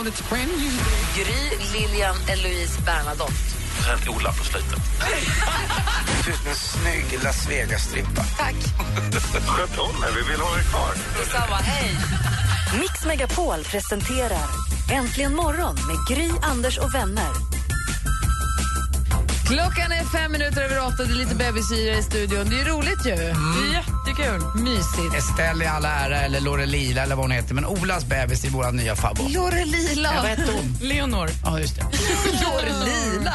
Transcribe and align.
Gry, 0.00 1.58
Lilian, 1.72 2.16
Eloise, 2.28 2.80
Bernadotte. 2.82 3.32
Sen 3.84 4.08
Ola 4.08 4.32
på 4.32 4.44
slutet. 4.44 4.78
En 6.48 6.54
snygg 6.54 7.22
Las 7.22 7.48
Vegas-strippa. 7.48 8.24
Sköt 9.46 9.78
om 9.78 10.02
er, 10.02 10.14
vi 10.14 10.30
vill 10.30 10.40
ha 10.40 10.58
er 10.58 10.62
kvar. 10.62 10.94
Detsamma, 11.18 11.56
hej! 11.56 11.96
Mix 12.80 13.04
Megapol 13.04 13.64
presenterar 13.64 14.48
Äntligen 14.90 15.34
morgon 15.34 15.74
med 15.74 16.16
Gry, 16.16 16.30
Anders 16.42 16.78
och 16.78 16.94
vänner. 16.94 17.49
Klockan 19.50 19.92
är 19.92 20.04
fem 20.04 20.32
minuter 20.32 20.62
över 20.62 20.86
åtta. 20.86 21.04
Det 21.04 21.12
är 21.12 21.16
lite 21.16 21.34
bebisyra 21.34 21.98
i 21.98 22.02
studion. 22.02 22.50
Det 22.50 22.60
är 22.60 22.64
roligt 22.64 23.06
ju. 23.06 23.14
Det 23.16 23.20
är 23.20 23.72
jättekul. 23.72 24.62
Mysigt. 24.62 25.14
Estelle 25.18 25.64
i 25.64 25.68
alla 25.68 25.88
ära, 25.88 26.20
eller 26.20 26.40
Lorelila 26.40 27.02
eller 27.02 27.14
vad 27.16 27.24
hon 27.24 27.30
heter. 27.30 27.54
Men 27.54 27.66
Olas 27.66 28.04
bebis 28.04 28.44
är 28.44 28.50
vår 28.50 28.72
nya 28.72 28.96
fabbo. 28.96 29.28
Lorelila. 29.28 30.10
Ja, 30.14 30.20
vad 30.20 30.30
hette 30.30 30.52
hon? 30.52 30.88
Leonor. 30.88 31.30
Ja, 31.44 31.60
just 31.60 31.76
det. 31.76 31.82
Lorelila. 32.44 33.34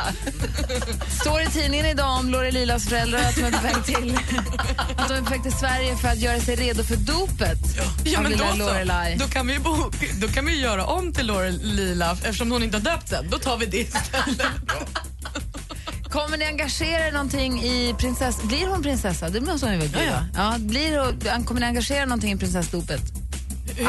Står 1.21 1.41
i 1.41 1.45
tidningen 1.45 1.85
idag 1.85 2.19
om 2.19 2.29
Lorelilas 2.29 2.87
föräldrar 2.89 3.19
att 3.19 3.35
de 3.35 3.41
är 3.43 3.51
på 3.51 3.63
väg 3.63 3.83
till, 3.85 4.17
att 4.97 5.07
de 5.07 5.13
är 5.13 5.21
på 5.21 5.29
väg 5.29 5.43
till 5.43 5.53
Sverige 5.53 5.95
för 5.95 6.07
att 6.07 6.19
göra 6.19 6.39
sig 6.39 6.55
redo 6.55 6.83
för 6.83 6.95
dopet 6.95 7.59
Ja, 8.03 8.21
men 8.21 8.31
då, 8.31 8.37
så. 8.37 8.55
Lorelai. 8.57 9.15
då, 9.19 9.27
kan 9.27 9.47
vi 9.47 9.59
bo, 9.59 9.91
då 10.21 10.27
kan 10.27 10.45
vi 10.45 10.61
göra 10.61 10.85
om 10.85 11.13
till 11.13 11.27
Laurel 11.27 11.59
Lila 11.63 12.11
eftersom 12.11 12.51
hon 12.51 12.63
inte 12.63 12.77
har 12.77 12.83
döpt 12.83 13.09
den. 13.09 13.29
Då 13.29 13.37
tar 13.37 13.57
vi 13.57 13.65
det 13.65 13.77
istället. 13.77 14.47
Kommer 16.15 16.37
ni 16.37 16.45
engagera 16.45 17.07
er 17.07 17.11
någonting 17.11 17.63
i 17.63 17.95
prinsess... 17.99 18.43
Blir 18.43 18.67
hon 18.67 18.83
prinsessa? 18.83 19.29
Det 19.29 19.41
måste 19.41 19.65
hon 19.65 19.73
ju 19.73 19.79
väl 19.79 19.89
bli? 19.89 20.05
Ja, 20.05 20.11
ja. 20.33 20.53
Ja, 20.53 20.57
blir 20.59 20.99
hon... 20.99 21.43
Kommer 21.43 21.61
ni 21.61 21.67
engagera 21.67 22.01
er 22.01 22.05
någonting 22.05 22.31
i 22.31 22.37
prinsessdopet? 22.37 23.01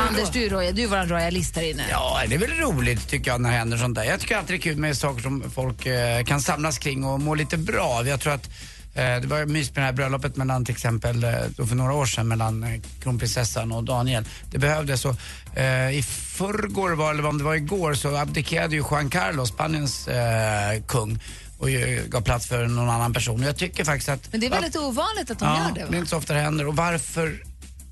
Anders, 0.09 0.31
du 0.33 0.49
royal, 0.49 0.75
du 0.75 0.83
är 0.83 0.87
vår 0.87 1.07
royalist 1.07 1.57
här 1.57 1.71
inne. 1.71 1.85
Ja, 1.91 2.23
det 2.29 2.35
är 2.35 2.39
väl 2.39 2.51
roligt 2.51 3.09
tycker 3.09 3.31
jag 3.31 3.41
när 3.41 3.51
det 3.51 3.57
händer 3.57 3.77
sånt 3.77 3.95
där. 3.95 4.05
Jag 4.05 4.21
tycker 4.21 4.37
alltid 4.37 4.55
det 4.55 4.59
är 4.59 4.63
kul 4.63 4.77
med 4.77 4.97
saker 4.97 5.23
som 5.23 5.51
folk 5.55 5.87
eh, 5.87 6.25
kan 6.25 6.41
samlas 6.41 6.79
kring 6.79 7.05
och 7.05 7.21
må 7.21 7.35
lite 7.35 7.57
bra 7.57 7.85
av. 7.85 8.09
Jag 8.09 8.21
tror 8.21 8.33
att 8.33 8.47
eh, 8.95 9.17
det 9.17 9.27
var 9.27 9.45
mys 9.45 9.75
med 9.75 9.83
det 9.83 9.87
här 9.87 9.93
bröllopet 9.93 10.37
mellan 10.37 10.65
till 10.65 10.75
exempel 10.75 11.25
eh, 11.25 11.31
för 11.69 11.75
några 11.75 11.93
år 11.93 12.07
sedan 12.07 12.29
mellan 12.29 12.65
eh, 12.65 12.81
kronprinsessan 13.03 13.73
och 13.73 13.85
Daniel. 13.85 14.25
Det 14.51 14.59
behövdes 14.59 15.01
så. 15.01 15.17
Eh, 15.57 15.99
I 15.99 16.03
förrgår 16.37 16.91
var, 16.91 17.11
eller 17.11 17.27
om 17.27 17.39
det 17.39 17.45
var 17.45 17.55
igår 17.55 17.95
så 17.95 18.17
abdikerade 18.17 18.75
ju 18.75 18.85
Juan 18.91 19.11
Carlos, 19.11 19.49
Spaniens 19.49 20.09
eh, 20.09 20.83
kung 20.87 21.21
och 21.59 21.69
gav 22.09 22.21
plats 22.21 22.47
för 22.47 22.67
någon 22.67 22.91
annan 22.91 23.13
person. 23.13 23.41
Och 23.41 23.47
jag 23.47 23.57
tycker 23.57 23.85
faktiskt 23.85 24.09
att... 24.09 24.33
Men 24.33 24.41
det 24.41 24.47
är 24.47 24.51
väldigt 24.51 24.77
ovanligt 24.77 25.31
att 25.31 25.39
de 25.39 25.49
ja, 25.49 25.59
gör 25.59 25.69
det, 25.69 25.81
det 25.81 25.81
är 25.81 25.91
va? 25.91 25.97
inte 25.97 26.11
så 26.11 26.17
ofta 26.17 26.35
det 26.35 26.41
händer. 26.41 26.67
Och 26.67 26.77
varför 26.77 27.43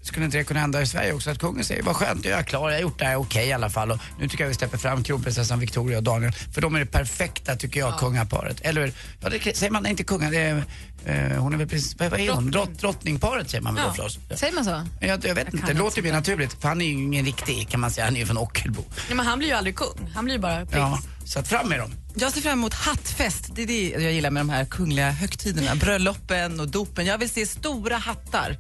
skulle 0.04 0.24
inte 0.24 0.38
det 0.38 0.44
kunna 0.44 0.60
hända 0.60 0.82
i 0.82 0.86
Sverige 0.86 1.12
också? 1.12 1.30
Att 1.30 1.38
kungen 1.38 1.64
säger, 1.64 1.82
vad 1.82 1.96
skönt, 1.96 2.24
jag 2.24 2.38
är 2.38 2.42
klar, 2.42 2.70
jag 2.70 2.76
har 2.76 2.82
gjort 2.82 2.98
det 2.98 3.04
här 3.04 3.16
okej 3.16 3.48
i 3.48 3.52
alla 3.52 3.70
fall. 3.70 3.90
Och 3.90 3.98
nu 4.20 4.28
tycker 4.28 4.44
jag 4.44 4.48
vi 4.48 4.54
släpper 4.54 4.78
fram 4.78 5.04
kronprinsessan 5.04 5.58
Victoria 5.58 5.98
och 5.98 6.02
Daniel. 6.02 6.32
För 6.32 6.60
de 6.60 6.74
är 6.74 6.80
det 6.80 6.86
perfekta, 6.86 7.56
tycker 7.56 7.80
jag, 7.80 7.98
kungaparet. 7.98 8.60
Eller? 8.60 8.92
Ja, 9.20 9.28
det 9.28 9.56
säger 9.56 9.70
man, 9.70 9.82
nej, 9.82 9.90
inte 9.90 10.04
kunga, 10.04 10.30
det 10.30 10.38
är, 10.38 10.64
eh, 11.04 11.42
hon 11.42 11.54
är 11.54 11.58
väl 11.58 11.68
precis, 11.68 11.96
vad 11.98 12.12
är 12.20 12.32
hon? 12.32 12.50
Drott, 12.50 12.78
drottningparet 12.78 13.50
säger 13.50 13.62
man 13.62 13.74
väl 13.74 13.84
då 13.84 13.90
förstås. 13.90 14.38
Säger 14.38 14.54
man 14.54 14.64
så? 14.64 14.86
Jag, 15.00 15.24
jag 15.24 15.34
vet 15.34 15.44
inte, 15.44 15.50
det 15.50 15.56
inte 15.56 15.72
låter 15.74 15.96
ju 15.96 16.02
mer 16.02 16.12
naturligt. 16.12 16.60
För 16.60 16.68
han 16.68 16.80
är 16.80 16.84
ju 16.84 16.92
ingen 16.92 17.24
riktig, 17.24 17.68
kan 17.68 17.80
man 17.80 17.90
säga, 17.90 18.04
han 18.04 18.16
är 18.16 18.20
ju 18.20 18.26
från 18.26 18.38
Ockelbo. 18.38 18.84
Ja, 19.08 19.14
men 19.14 19.26
han 19.26 19.38
blir 19.38 19.48
ju 19.48 19.54
aldrig 19.54 19.76
kung. 19.76 20.10
Han 20.14 20.24
blir 20.24 20.34
ju 20.34 20.40
bara 20.40 20.56
prins. 20.56 20.72
Ja, 20.72 20.98
så 21.24 21.38
att 21.38 21.48
fram 21.48 21.68
med 21.68 21.78
dem. 21.78 21.94
Jag 22.16 22.32
ser 22.32 22.40
fram 22.40 22.52
emot 22.52 22.74
hattfest. 22.74 23.50
Det 23.54 23.62
är 23.62 23.66
det 23.66 23.88
jag 23.88 24.12
gillar 24.12 24.30
med 24.30 24.40
de 24.40 24.50
här 24.50 24.64
kungliga 24.64 25.10
högtiderna. 25.10 25.74
Bröllopen 25.74 26.60
och 26.60 26.68
dopen. 26.68 27.06
Jag 27.06 27.18
vill 27.18 27.30
se 27.30 27.46
stora 27.46 27.96
hattar. 27.96 28.56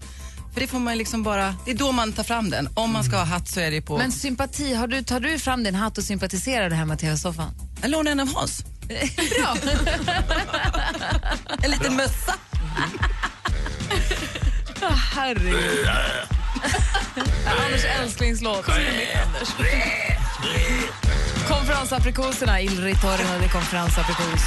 För 0.54 0.60
det 0.60 0.66
får 0.66 0.78
man 0.78 0.98
liksom 0.98 1.22
bara, 1.22 1.56
det 1.64 1.70
är 1.70 1.74
då 1.74 1.92
man 1.92 2.12
tar 2.12 2.22
fram 2.22 2.50
den. 2.50 2.68
Om 2.74 2.92
man 2.92 3.04
ska 3.04 3.16
ha 3.16 3.24
hatt 3.24 3.48
så 3.48 3.60
är 3.60 3.70
det 3.70 3.82
på... 3.82 3.98
Men 3.98 4.12
sympati, 4.12 4.74
har 4.74 4.86
du, 4.86 5.02
tar 5.02 5.20
du 5.20 5.38
fram 5.38 5.64
din 5.64 5.74
hatt 5.74 5.98
och 5.98 6.04
sympatiserar 6.04 6.70
du 6.70 6.76
hemma 6.76 6.96
till 6.96 7.06
tv-soffan? 7.08 7.50
Jag 7.82 7.90
lånar 7.90 8.12
en 8.12 8.20
av 8.20 8.34
Hans. 8.34 8.64
Bra. 9.38 9.56
En 11.62 11.70
liten 11.70 11.96
mössa. 11.96 12.34
Herregud. 15.14 15.88
Anders 17.64 17.84
älsklingslåt. 17.84 18.66
Konferensaprikoserna, 21.48 22.60
Il 22.60 22.84
Ritorno 22.84 23.40
de 23.40 23.48
Konferensaprikos. 23.48 24.42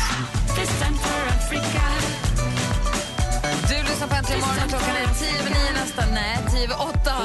Du 3.70 3.76
lyssnar 3.90 4.08
på 4.08 4.16
Äntligen 4.16 4.42
morgon 4.42 4.70
klockan 4.70 4.96
är 4.96 5.14
tio 5.20 5.40
över 5.40 5.50
nio 5.50 5.72
nästan. 5.74 6.14
Nej, 6.14 6.38
tio 6.52 6.64
över 6.64 6.76
åtta. 6.82 7.16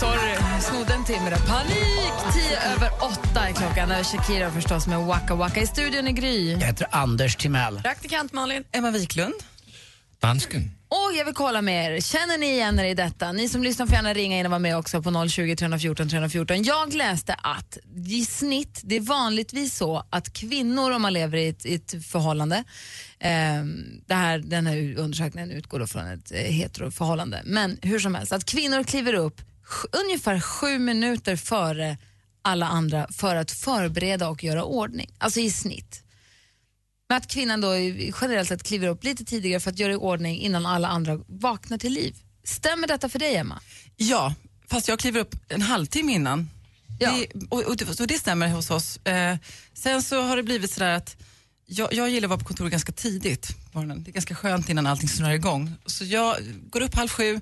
Sorry, 0.00 0.34
snodde 0.60 0.94
en 0.94 1.04
timme 1.04 1.30
där. 1.30 1.36
Panik! 1.36 2.34
Tio 2.34 2.58
över 2.74 2.90
åtta 3.00 3.48
är 3.48 3.52
klockan. 3.52 3.88
Det 3.88 3.94
är 3.94 4.04
Shakira 4.04 4.50
förstås 4.50 4.86
med 4.86 4.98
Waka 5.00 5.34
Waka. 5.34 5.60
I 5.60 5.66
studion 5.66 6.06
är 6.06 6.12
Gry. 6.12 6.52
Jag 6.52 6.58
heter 6.58 6.86
Anders 6.90 7.36
Timell. 7.36 7.80
Praktikant 7.82 8.32
Malin. 8.32 8.64
Emma 8.72 8.90
Wiklund. 8.90 9.34
Dansken. 10.24 10.70
Och 10.88 11.16
jag 11.18 11.24
vill 11.24 11.34
kolla 11.34 11.62
med 11.62 11.94
er. 11.94 12.00
Känner 12.00 12.38
ni 12.38 12.46
igen 12.46 12.78
er 12.78 12.84
i 12.84 12.94
detta? 12.94 13.32
Ni 13.32 13.48
som 13.48 13.62
lyssnar 13.62 13.86
får 13.86 13.94
gärna 13.94 14.14
ringa 14.14 14.38
in 14.38 14.46
och 14.46 14.50
vara 14.50 14.58
med 14.58 14.76
också 14.76 15.02
på 15.02 15.28
020 15.28 15.56
314 15.56 16.08
314. 16.08 16.62
Jag 16.62 16.94
läste 16.94 17.34
att 17.34 17.78
i 18.06 18.24
snitt, 18.24 18.80
det 18.84 18.96
är 18.96 19.00
vanligtvis 19.00 19.76
så 19.76 20.06
att 20.10 20.32
kvinnor 20.32 20.90
om 20.90 21.02
man 21.02 21.12
lever 21.12 21.38
i 21.38 21.48
ett, 21.48 21.66
i 21.66 21.74
ett 21.74 22.04
förhållande, 22.06 22.56
eh, 23.18 23.64
det 24.06 24.14
här, 24.14 24.38
den 24.38 24.66
här 24.66 24.98
undersökningen 24.98 25.50
utgår 25.50 25.78
då 25.78 25.86
från 25.86 26.06
ett 26.06 26.32
eh, 26.32 26.38
heteroförhållande, 26.38 27.42
men 27.44 27.78
hur 27.82 27.98
som 27.98 28.14
helst, 28.14 28.32
att 28.32 28.44
kvinnor 28.44 28.82
kliver 28.82 29.14
upp 29.14 29.40
ungefär 30.04 30.40
sju 30.40 30.78
minuter 30.78 31.36
före 31.36 31.96
alla 32.42 32.66
andra 32.66 33.06
för 33.12 33.36
att 33.36 33.50
förbereda 33.50 34.28
och 34.28 34.44
göra 34.44 34.64
ordning. 34.64 35.10
Alltså 35.18 35.40
i 35.40 35.50
snitt. 35.50 36.03
Men 37.14 37.18
att 37.22 37.28
kvinnan 37.28 37.60
då 37.60 37.74
generellt 38.20 38.48
sett 38.48 38.62
kliver 38.62 38.88
upp 38.88 39.04
lite 39.04 39.24
tidigare 39.24 39.60
för 39.60 39.70
att 39.70 39.78
göra 39.78 39.92
i 39.92 39.96
ordning 39.96 40.38
innan 40.40 40.66
alla 40.66 40.88
andra 40.88 41.16
vaknar 41.26 41.78
till 41.78 41.92
liv. 41.92 42.16
Stämmer 42.44 42.86
detta 42.88 43.08
för 43.08 43.18
dig, 43.18 43.36
Emma? 43.36 43.60
Ja, 43.96 44.34
fast 44.70 44.88
jag 44.88 44.98
kliver 44.98 45.20
upp 45.20 45.34
en 45.48 45.62
halvtimme 45.62 46.12
innan. 46.12 46.50
Ja. 46.98 47.12
Det, 47.12 47.46
och, 47.50 47.62
och, 47.62 47.76
det- 47.76 48.00
och 48.00 48.06
det 48.06 48.18
stämmer 48.18 48.48
hos 48.48 48.70
oss. 48.70 48.96
Eh, 48.96 49.36
sen 49.74 50.02
så 50.02 50.22
har 50.22 50.36
det 50.36 50.42
blivit 50.42 50.70
sådär 50.70 50.90
att 50.94 51.16
jag, 51.66 51.94
jag 51.94 52.10
gillar 52.10 52.26
att 52.26 52.30
vara 52.30 52.38
på 52.40 52.44
kontoret 52.44 52.70
ganska 52.70 52.92
tidigt 52.92 53.48
på 53.72 53.78
morgonen. 53.78 54.02
Det 54.04 54.10
är 54.10 54.12
ganska 54.12 54.34
skönt 54.34 54.68
innan 54.68 54.86
allting 54.86 55.08
snurrar 55.08 55.32
igång. 55.32 55.72
Så 55.86 56.04
jag 56.04 56.36
går 56.70 56.80
upp 56.80 56.94
halv 56.94 57.08
sju, 57.08 57.40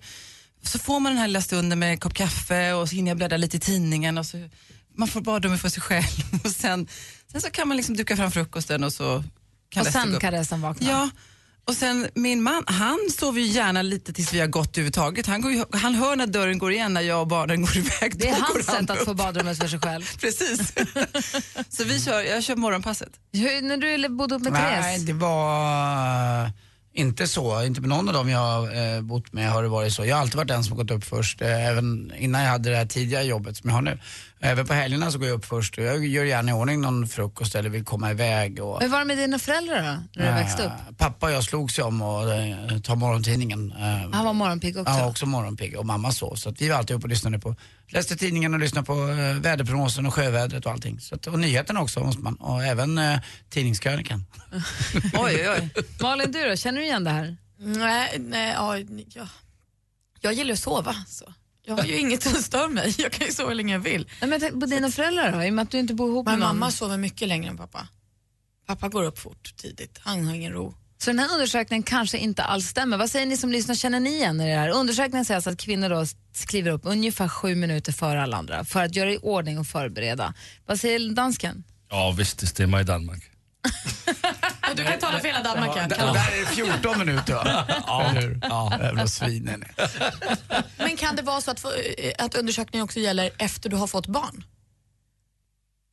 så 0.63 0.79
får 0.79 1.01
man 1.01 1.13
den 1.13 1.19
här 1.21 1.27
lilla 1.29 1.43
stunden 1.43 1.79
med 1.79 1.91
en 1.91 1.99
kopp 1.99 2.15
kaffe 2.15 2.73
och 2.73 2.89
så 2.89 2.95
hinner 2.97 3.11
jag 3.11 3.17
bläddra 3.17 3.37
lite 3.37 3.57
i 3.57 3.61
tidningen. 3.61 4.19
Och 4.19 4.27
så, 4.27 4.49
man 4.97 5.09
får 5.09 5.21
badrummet 5.21 5.61
för 5.61 5.69
sig 5.69 5.83
själv. 5.83 6.25
Och 6.45 6.51
sen, 6.51 6.89
sen 7.33 7.41
så 7.41 7.51
kan 7.51 7.69
man 7.69 7.77
liksom 7.77 7.97
duka 7.97 8.17
fram 8.17 8.31
frukosten 8.33 8.85
och 8.85 8.93
så 8.93 9.25
kan 9.73 9.87
och 9.87 9.93
sen 9.93 10.21
kan 10.21 10.31
resten 10.31 10.61
vakna? 10.61 10.89
Ja, 10.89 11.11
och 11.65 11.75
sen 11.75 12.09
min 12.15 12.43
man, 12.43 12.65
han 12.67 12.99
sover 13.19 13.41
ju 13.41 13.47
gärna 13.47 13.83
lite 13.83 14.13
tills 14.13 14.33
vi 14.33 14.41
har 14.41 14.47
gått 14.47 14.69
överhuvudtaget. 14.69 15.27
Han, 15.27 15.41
går 15.41 15.53
ju, 15.53 15.65
han 15.73 15.95
hör 15.95 16.17
när 16.17 16.27
dörren 16.27 16.59
går 16.59 16.73
igen 16.73 16.95
när 16.95 17.01
jag 17.01 17.21
och 17.21 17.27
barnen 17.27 17.63
går 17.63 17.77
iväg. 17.77 18.19
Det 18.19 18.29
är 18.29 18.33
hans 18.33 18.69
han 18.69 18.77
sätt 18.77 18.91
att 18.91 18.99
upp. 18.99 19.05
få 19.05 19.15
badrummet 19.15 19.59
för 19.59 19.69
sig 19.69 19.81
själv. 19.81 20.05
Precis. 20.21 20.73
så 21.69 21.85
vi 21.85 22.01
kör, 22.01 22.21
jag 22.23 22.43
kör 22.43 22.57
morgonpasset. 22.57 23.11
Hur, 23.33 23.63
när 23.63 23.77
du 23.77 24.09
bodde 24.09 24.35
upp 24.35 24.43
med 24.43 24.53
Nej, 24.53 24.83
Therese? 24.83 25.07
det 25.07 25.13
var 25.13 26.45
eh, 26.45 26.51
inte 26.95 27.27
så. 27.27 27.65
Inte 27.65 27.81
med 27.81 27.89
någon 27.89 28.09
av 28.09 28.15
dem 28.15 28.29
jag 28.29 28.39
har 28.39 28.95
eh, 28.97 29.01
bott 29.01 29.33
med 29.33 29.51
har 29.51 29.63
det 29.63 29.69
varit 29.69 29.93
så. 29.93 30.05
Jag 30.05 30.17
har 30.17 30.23
alltid 30.23 30.37
varit 30.37 30.49
den 30.49 30.65
som 30.65 30.77
gått 30.77 30.91
upp 30.91 31.05
först, 31.05 31.43
eh, 31.43 31.69
även 31.69 32.13
innan 32.19 32.43
jag 32.43 32.51
hade 32.51 32.71
det 32.71 32.77
här 32.77 32.87
tidiga 32.87 33.23
jobbet 33.23 33.57
som 33.57 33.71
jag 33.71 33.75
har 33.75 33.83
nu. 33.83 33.99
Även 34.45 34.67
på 34.67 34.75
helgerna 34.75 35.11
så 35.11 35.19
går 35.19 35.29
jag 35.29 35.35
upp 35.35 35.45
först 35.45 35.79
och 35.79 35.85
jag 35.85 36.07
gör 36.07 36.25
gärna 36.25 36.51
i 36.51 36.55
ordning 36.55 36.81
någon 36.81 37.09
frukost 37.09 37.55
eller 37.55 37.71
vill 37.71 37.85
komma 37.85 38.11
iväg. 38.11 38.61
Och, 38.61 38.81
Hur 38.83 38.89
var 38.89 38.99
det 38.99 39.05
med 39.05 39.19
dina 39.19 39.39
föräldrar 39.39 39.77
då, 39.83 40.21
när 40.23 40.29
du 40.29 40.35
växte 40.35 40.63
upp? 40.67 40.99
Pappa 40.99 41.27
och 41.27 41.33
jag 41.33 41.45
slogs 41.45 41.79
ju 41.79 41.83
om 41.83 42.03
att 42.03 42.27
eh, 42.73 42.79
ta 42.79 42.95
morgontidningen. 42.95 43.73
Eh, 43.73 44.11
Han 44.13 44.25
var 44.25 44.33
morgonpigg 44.33 44.77
också. 44.79 44.93
Han 44.93 45.01
var 45.01 45.09
också 45.11 45.27
morgonpigg 45.27 45.77
och 45.79 45.87
mamma 45.87 46.13
sov. 46.13 46.35
Så 46.35 46.49
att 46.49 46.61
vi 46.63 46.69
var 46.69 46.77
alltid 46.77 46.97
uppe 46.97 47.05
och 47.05 47.09
lyssnade 47.11 47.39
på, 47.39 47.57
läste 47.89 48.17
tidningen 48.17 48.55
och 48.55 48.61
lyssnade 48.61 48.87
på 48.87 48.93
eh, 49.09 49.35
väderprognosen 49.41 50.07
och 50.07 50.15
sjövädret 50.15 50.67
och 50.67 50.73
allting. 50.73 51.01
Så 51.01 51.15
att, 51.15 51.27
och 51.27 51.39
nyheterna 51.39 51.81
också 51.81 52.01
måste 52.01 52.23
man. 52.23 52.35
Och 52.35 52.65
även 52.65 52.99
eh, 52.99 53.19
tidningskrönikan. 53.51 54.25
Oj, 55.15 55.49
oj, 55.49 55.49
oj. 55.51 55.85
Malin, 56.01 56.33
du 56.33 56.49
då? 56.49 56.57
Känner 56.57 56.79
du 56.81 56.85
igen 56.87 57.05
det 57.05 57.11
här? 57.11 57.37
Nej, 57.59 58.17
nej 58.19 58.53
ja, 58.53 58.79
ja. 59.15 59.29
Jag 60.21 60.33
gillar 60.33 60.53
att 60.53 60.59
sova. 60.59 60.95
Så. 61.09 61.25
Jag 61.67 61.77
har 61.77 61.85
ju 61.85 61.99
inget 61.99 62.23
som 62.23 62.33
stör 62.43 62.69
mig. 62.69 62.95
Jag 62.99 63.13
kan 63.13 63.27
ju 63.27 63.33
sova 63.33 63.49
hur 63.49 63.55
länge 63.57 63.73
jag 63.73 63.81
vill. 63.81 64.09
Nej, 64.21 64.31
men 64.41 64.61
på 64.61 64.67
dina 64.67 64.91
föräldrar 64.91 65.33
då? 65.33 65.45
I 65.45 65.51
och 65.51 65.55
med 65.55 65.63
att 65.63 65.71
du 65.71 65.79
inte 65.79 65.95
bor 65.95 66.09
ihop 66.11 66.27
Men 66.27 66.33
med 66.39 66.49
någon. 66.49 66.59
mamma 66.59 66.71
sover 66.71 66.97
mycket 66.97 67.29
längre 67.29 67.51
än 67.51 67.57
pappa. 67.57 67.89
Pappa 68.67 68.89
går 68.89 69.05
upp 69.05 69.19
fort 69.19 69.57
tidigt, 69.57 69.99
han 70.03 70.25
har 70.27 70.35
ingen 70.35 70.53
ro. 70.53 70.75
Så 70.99 71.11
den 71.11 71.19
här 71.19 71.33
undersökningen 71.33 71.83
kanske 71.83 72.19
inte 72.19 72.43
alls 72.43 72.67
stämmer. 72.67 72.97
Vad 72.97 73.11
säger 73.11 73.27
ni 73.27 73.37
som 73.37 73.53
lyssnar, 73.53 73.75
känner 73.75 74.01
ni 74.01 74.11
igen 74.11 74.41
er 74.41 74.47
i 74.47 74.51
det 74.51 74.57
här? 74.59 74.69
Undersökningen 74.69 75.25
säger 75.25 75.37
alltså 75.37 75.51
att 75.51 75.61
kvinnor 75.61 75.89
då 75.89 76.07
kliver 76.47 76.71
upp 76.71 76.81
ungefär 76.85 77.29
sju 77.29 77.55
minuter 77.55 77.93
före 77.93 78.23
alla 78.23 78.37
andra 78.37 78.65
för 78.65 78.83
att 78.85 78.97
göra 78.97 79.13
i 79.13 79.19
ordning 79.19 79.59
och 79.59 79.67
förbereda. 79.67 80.35
Vad 80.67 80.81
säger 80.81 81.15
dansken? 81.15 81.65
Ja, 81.91 82.15
visst, 82.19 82.39
det 82.39 82.47
stämmer 82.47 82.81
i 82.81 82.85
Danmark. 82.85 83.23
Du 84.77 84.85
kan 84.85 84.99
tala 84.99 85.21
för 85.21 85.29
hela 85.29 85.43
Danmark. 85.43 85.71
Ja, 85.77 85.87
där, 85.89 85.97
där 85.97 86.07
är 86.07 86.41
det 86.41 86.73
14 86.73 86.99
minuter 86.99 87.35
va? 87.35 87.67
Ja, 87.87 88.11
Eller 88.11 88.21
hur? 88.21 88.41
Ja, 88.43 88.79
jävla 88.81 89.07
svinen. 89.07 89.65
Men 90.79 90.97
kan 90.97 91.17
det 91.17 91.23
vara 91.23 91.41
så 91.41 91.51
att, 91.51 91.65
att 92.19 92.35
undersökningen 92.35 92.85
också 92.85 93.01
gäller 93.01 93.31
efter 93.39 93.71
du 93.71 93.77
har 93.77 93.87
fått 93.87 94.07
barn? 94.07 94.45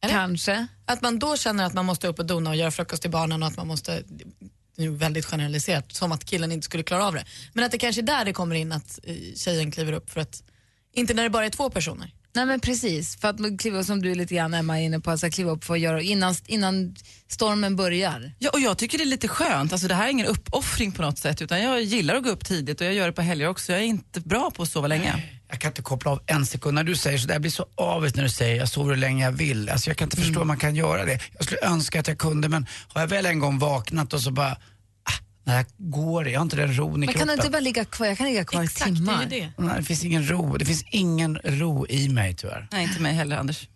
Eller? 0.04 0.14
Kanske. 0.14 0.68
Att 0.86 1.02
man 1.02 1.20
då 1.20 1.38
känner 1.38 1.66
att 1.66 1.74
man 1.74 1.86
måste 1.86 2.08
upp 2.08 2.20
och 2.20 2.26
dona 2.26 2.50
och 2.50 2.56
göra 2.56 2.72
frukost 2.72 3.02
till 3.02 3.12
barnen 3.12 3.44
och 3.44 3.50
att 3.50 3.58
man 3.58 3.68
måste, 3.68 4.04
ju 4.78 4.96
väldigt 4.96 5.26
generaliserat, 5.26 5.92
som 5.92 6.12
att 6.12 6.26
killen 6.26 6.52
inte 6.52 6.66
skulle 6.66 6.84
klara 6.84 7.06
av 7.06 7.14
det. 7.14 7.26
Men 7.54 7.64
att 7.64 7.72
det 7.72 7.78
kanske 7.78 8.02
är 8.02 8.04
där 8.04 8.26
det 8.26 8.34
kommer 8.34 8.56
in 8.56 8.72
att 8.72 9.00
eh, 9.04 9.16
tjejen 9.36 9.72
kliver 9.72 9.94
upp 9.94 10.10
för 10.10 10.22
att, 10.22 10.44
inte 10.94 11.14
när 11.14 11.24
det 11.24 11.30
bara 11.30 11.46
är 11.46 11.50
två 11.50 11.70
personer. 11.70 12.14
Nej 12.36 12.46
men 12.46 12.60
precis, 12.60 13.18
för 13.20 13.28
att 13.28 13.40
man 13.40 13.58
kliva, 13.58 13.84
som 13.84 14.02
du 14.02 14.16
lite 14.16 14.36
grann 14.36 14.54
Emma 14.54 14.80
är 14.80 14.84
inne 14.84 15.00
på, 15.00 15.12
att 15.12 15.34
kliva 15.34 15.52
upp 15.52 15.64
för 15.64 15.74
att 15.74 15.80
göra 15.80 16.02
innan, 16.02 16.36
innan 16.48 16.96
stormen 17.28 17.76
börjar. 17.76 18.34
Ja, 18.40 18.50
och 18.54 18.60
jag 18.60 18.78
tycker 18.78 18.98
det 18.98 19.04
är 19.04 19.06
lite 19.06 19.28
skönt. 19.28 19.72
Alltså, 19.74 19.88
det 19.88 19.94
här 19.96 20.06
är 20.08 20.12
ingen 20.12 20.26
uppoffring 20.26 20.92
på 20.92 21.02
något 21.02 21.18
sätt 21.18 21.42
utan 21.42 21.62
jag 21.62 21.82
gillar 21.82 22.16
att 22.16 22.24
gå 22.24 22.30
upp 22.30 22.46
tidigt 22.46 22.82
och 22.82 22.88
jag 22.88 22.94
gör 22.94 23.06
det 23.08 23.14
på 23.14 23.22
helger 23.22 23.48
också. 23.48 23.72
Jag 23.72 23.82
är 23.82 23.86
inte 23.86 24.20
bra 24.22 24.52
på 24.52 24.64
att 24.64 24.70
sova 24.70 24.88
länge. 24.88 25.24
Jag 25.50 25.60
kan 25.62 25.72
inte 25.72 25.82
koppla 25.82 26.12
av 26.12 26.22
en 26.26 26.46
sekund. 26.46 26.76
När 26.76 26.84
du 26.84 26.96
säger 26.96 27.18
så 27.18 27.28
där, 27.28 27.34
jag 27.34 27.42
blir 27.42 27.52
så 27.52 27.66
avis 27.76 28.16
när 28.16 28.24
du 28.24 28.30
säger 28.30 28.56
jag 28.58 28.70
sover 28.70 28.90
hur 28.90 29.02
länge 29.02 29.24
jag 29.26 29.32
vill. 29.32 29.70
Alltså, 29.70 29.90
jag 29.90 29.98
kan 29.98 30.06
inte 30.06 30.18
Mm. 30.18 30.26
förstå 30.28 30.40
hur 30.40 30.46
man 30.48 30.58
kan 30.58 30.76
göra 30.76 31.06
det. 31.06 31.20
Jag 31.38 31.44
skulle 31.46 31.62
önska 31.62 32.00
att 32.00 32.08
jag 32.08 32.18
kunde 32.18 32.50
men 32.50 32.66
har 32.88 33.02
jag 33.02 33.08
väl 33.08 33.26
en 33.26 33.40
gång 33.40 33.60
vaknat 33.60 34.14
och 34.14 34.22
så 34.22 34.32
bara, 34.32 34.58
när 35.50 35.56
jag 35.56 35.66
går 35.78 36.28
jag 36.30 36.40
har 36.40 36.44
inte 36.44 36.56
den 36.56 36.74
ron 36.78 37.04
i 37.04 37.06
Man 37.06 37.14
kroppen. 37.14 37.28
kan 37.28 37.38
inte 37.38 37.50
bara 37.52 37.60
ligga 37.60 37.86
kvar, 37.86 38.08
jag 38.08 38.18
kan 38.18 38.28
ligga 38.28 38.46
kvar 38.46 38.64
i 38.64 38.66
det 38.66 38.72
timmar. 38.74 39.18
är 39.18 39.24
ju 39.24 39.30
det. 39.30 39.52
Nej, 39.58 39.74
det 39.78 39.84
finns 39.84 40.04
ingen 40.04 40.30
ro. 40.30 40.58
Det 40.58 40.66
finns 40.66 40.84
ingen 40.92 41.40
ro 41.44 41.88
i 41.90 42.10
mig 42.10 42.36
tyvärr. 42.36 42.68
Nej, 42.72 42.84
inte 42.84 43.02
mig 43.02 43.14
heller 43.14 43.38
Anders. 43.38 43.68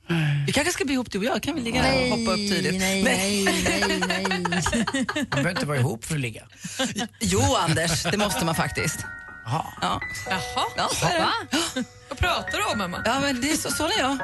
Vi 0.48 0.52
kanske 0.54 0.74
ska 0.74 0.86
bli 0.86 0.94
ihop 0.94 1.12
du 1.12 1.18
och 1.18 1.24
jag, 1.26 1.44
kan 1.44 1.56
vi 1.56 1.62
ligga 1.62 1.82
Nej, 1.82 2.12
och 2.12 2.18
hoppa 2.20 2.32
upp 2.32 2.38
tidigt? 2.38 2.80
nej, 2.80 3.04
nej, 3.04 3.46
nej, 3.46 4.00
nej. 4.08 4.26
Man 5.16 5.26
behöver 5.30 5.50
inte 5.50 5.66
vara 5.66 5.78
ihop 5.80 6.06
för 6.06 6.16
att 6.16 6.22
ligga. 6.22 6.44
Jo 7.22 7.42
Anders, 7.70 8.04
det 8.04 8.18
måste 8.18 8.46
man 8.46 8.56
faktiskt. 8.56 9.00
Jaha. 9.46 9.66
Ja, 9.82 10.00
Jaha, 10.30 10.66
ja 10.78 10.88
så 10.88 11.06
är 11.06 11.20
det. 11.20 11.84
vad 12.10 12.18
pratar 12.18 12.58
du 12.58 12.74
om 12.74 12.82
Emma? 12.82 13.02
Ja, 13.06 13.20
men 13.22 13.42
det 13.42 13.52
är 13.52 13.56
så, 13.58 13.70
så 13.72 13.84
är 13.86 14.00
jag. 14.00 14.18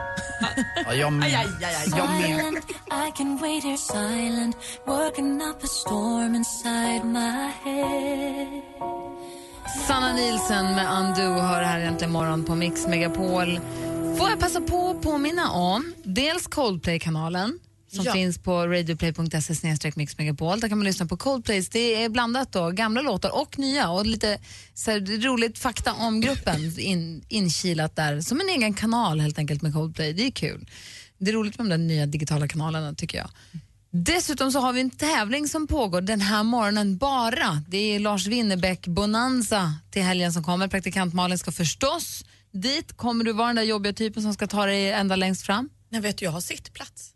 Ja, 0.85 0.93
jag 0.93 1.13
med. 1.13 1.25
Aj, 1.25 1.35
aj, 1.35 1.65
aj, 1.65 1.75
aj. 1.75 1.93
Jag 1.97 2.09
med. 2.09 2.23
silent. 2.25 2.65
I 3.07 3.11
can 3.17 3.37
wait 3.37 3.63
here 3.63 3.77
silent, 3.77 4.55
working 4.85 5.41
up 5.41 5.63
a 5.63 5.67
storm 5.67 6.35
inside 6.35 7.03
my 7.05 7.51
head. 7.63 8.61
Sanna 9.87 10.13
Nielsen 10.13 10.65
med 10.75 10.87
Undo 10.99 11.41
hör 11.41 11.61
här 11.61 11.79
egentligen 11.79 12.11
morgon 12.11 12.45
på 12.45 12.55
Mix 12.55 12.87
Megapol. 12.87 13.59
Får 14.17 14.29
jag 14.29 14.39
passa 14.39 14.61
på 14.61 14.89
att 14.89 15.01
påminna 15.01 15.51
om 15.51 15.93
dels 16.03 16.47
Coldplay-kanalen 16.47 17.59
som 17.91 18.05
Ja. 18.05 18.13
finns 18.13 18.37
på 18.37 18.67
radioplay.se 18.67 19.91
mixmegapol. 19.95 20.59
Där 20.59 20.69
kan 20.69 20.77
man 20.77 20.85
lyssna 20.85 21.05
på 21.05 21.17
Coldplays. 21.17 21.69
Det 21.69 22.03
är 22.03 22.09
blandat 22.09 22.51
då, 22.51 22.71
gamla 22.71 23.01
låtar 23.01 23.35
och 23.41 23.59
nya 23.59 23.89
och 23.89 24.05
lite 24.05 24.37
så 24.73 24.91
här, 24.91 25.21
roligt 25.21 25.59
fakta 25.59 25.93
om 25.93 26.21
gruppen 26.21 26.79
in, 26.79 27.23
inkilat 27.29 27.95
där. 27.95 28.21
Som 28.21 28.41
en 28.41 28.49
egen 28.49 28.73
kanal 28.73 29.19
helt 29.19 29.37
enkelt 29.37 29.61
med 29.61 29.73
Coldplay. 29.73 30.13
Det 30.13 30.25
är 30.27 30.31
kul. 30.31 30.69
Det 31.17 31.31
är 31.31 31.33
roligt 31.33 31.57
med 31.57 31.65
de 31.65 31.69
där 31.69 31.77
nya 31.77 32.05
digitala 32.05 32.47
kanalerna 32.47 32.93
tycker 32.93 33.17
jag. 33.17 33.29
Dessutom 33.91 34.51
så 34.51 34.59
har 34.59 34.73
vi 34.73 34.81
en 34.81 34.89
tävling 34.89 35.47
som 35.47 35.67
pågår 35.67 36.01
den 36.01 36.21
här 36.21 36.43
morgonen 36.43 36.97
bara. 36.97 37.63
Det 37.67 37.77
är 37.95 37.99
Lars 37.99 38.27
Winnerbäck 38.27 38.87
Bonanza 38.87 39.73
till 39.91 40.01
helgen 40.03 40.33
som 40.33 40.43
kommer. 40.43 40.67
Praktikant 40.67 41.13
Malin 41.13 41.37
ska 41.37 41.51
förstås 41.51 42.25
dit. 42.51 42.97
Kommer 42.97 43.23
du 43.23 43.33
vara 43.33 43.47
den 43.47 43.55
där 43.55 43.63
jobbiga 43.63 43.93
typen 43.93 44.23
som 44.23 44.33
ska 44.33 44.47
ta 44.47 44.65
dig 44.65 44.91
ända 44.91 45.15
längst 45.15 45.41
fram? 45.45 45.69
Nej, 45.89 46.01
vet 46.01 46.21
jag 46.21 46.31
har 46.31 46.41
sittplats. 46.41 47.11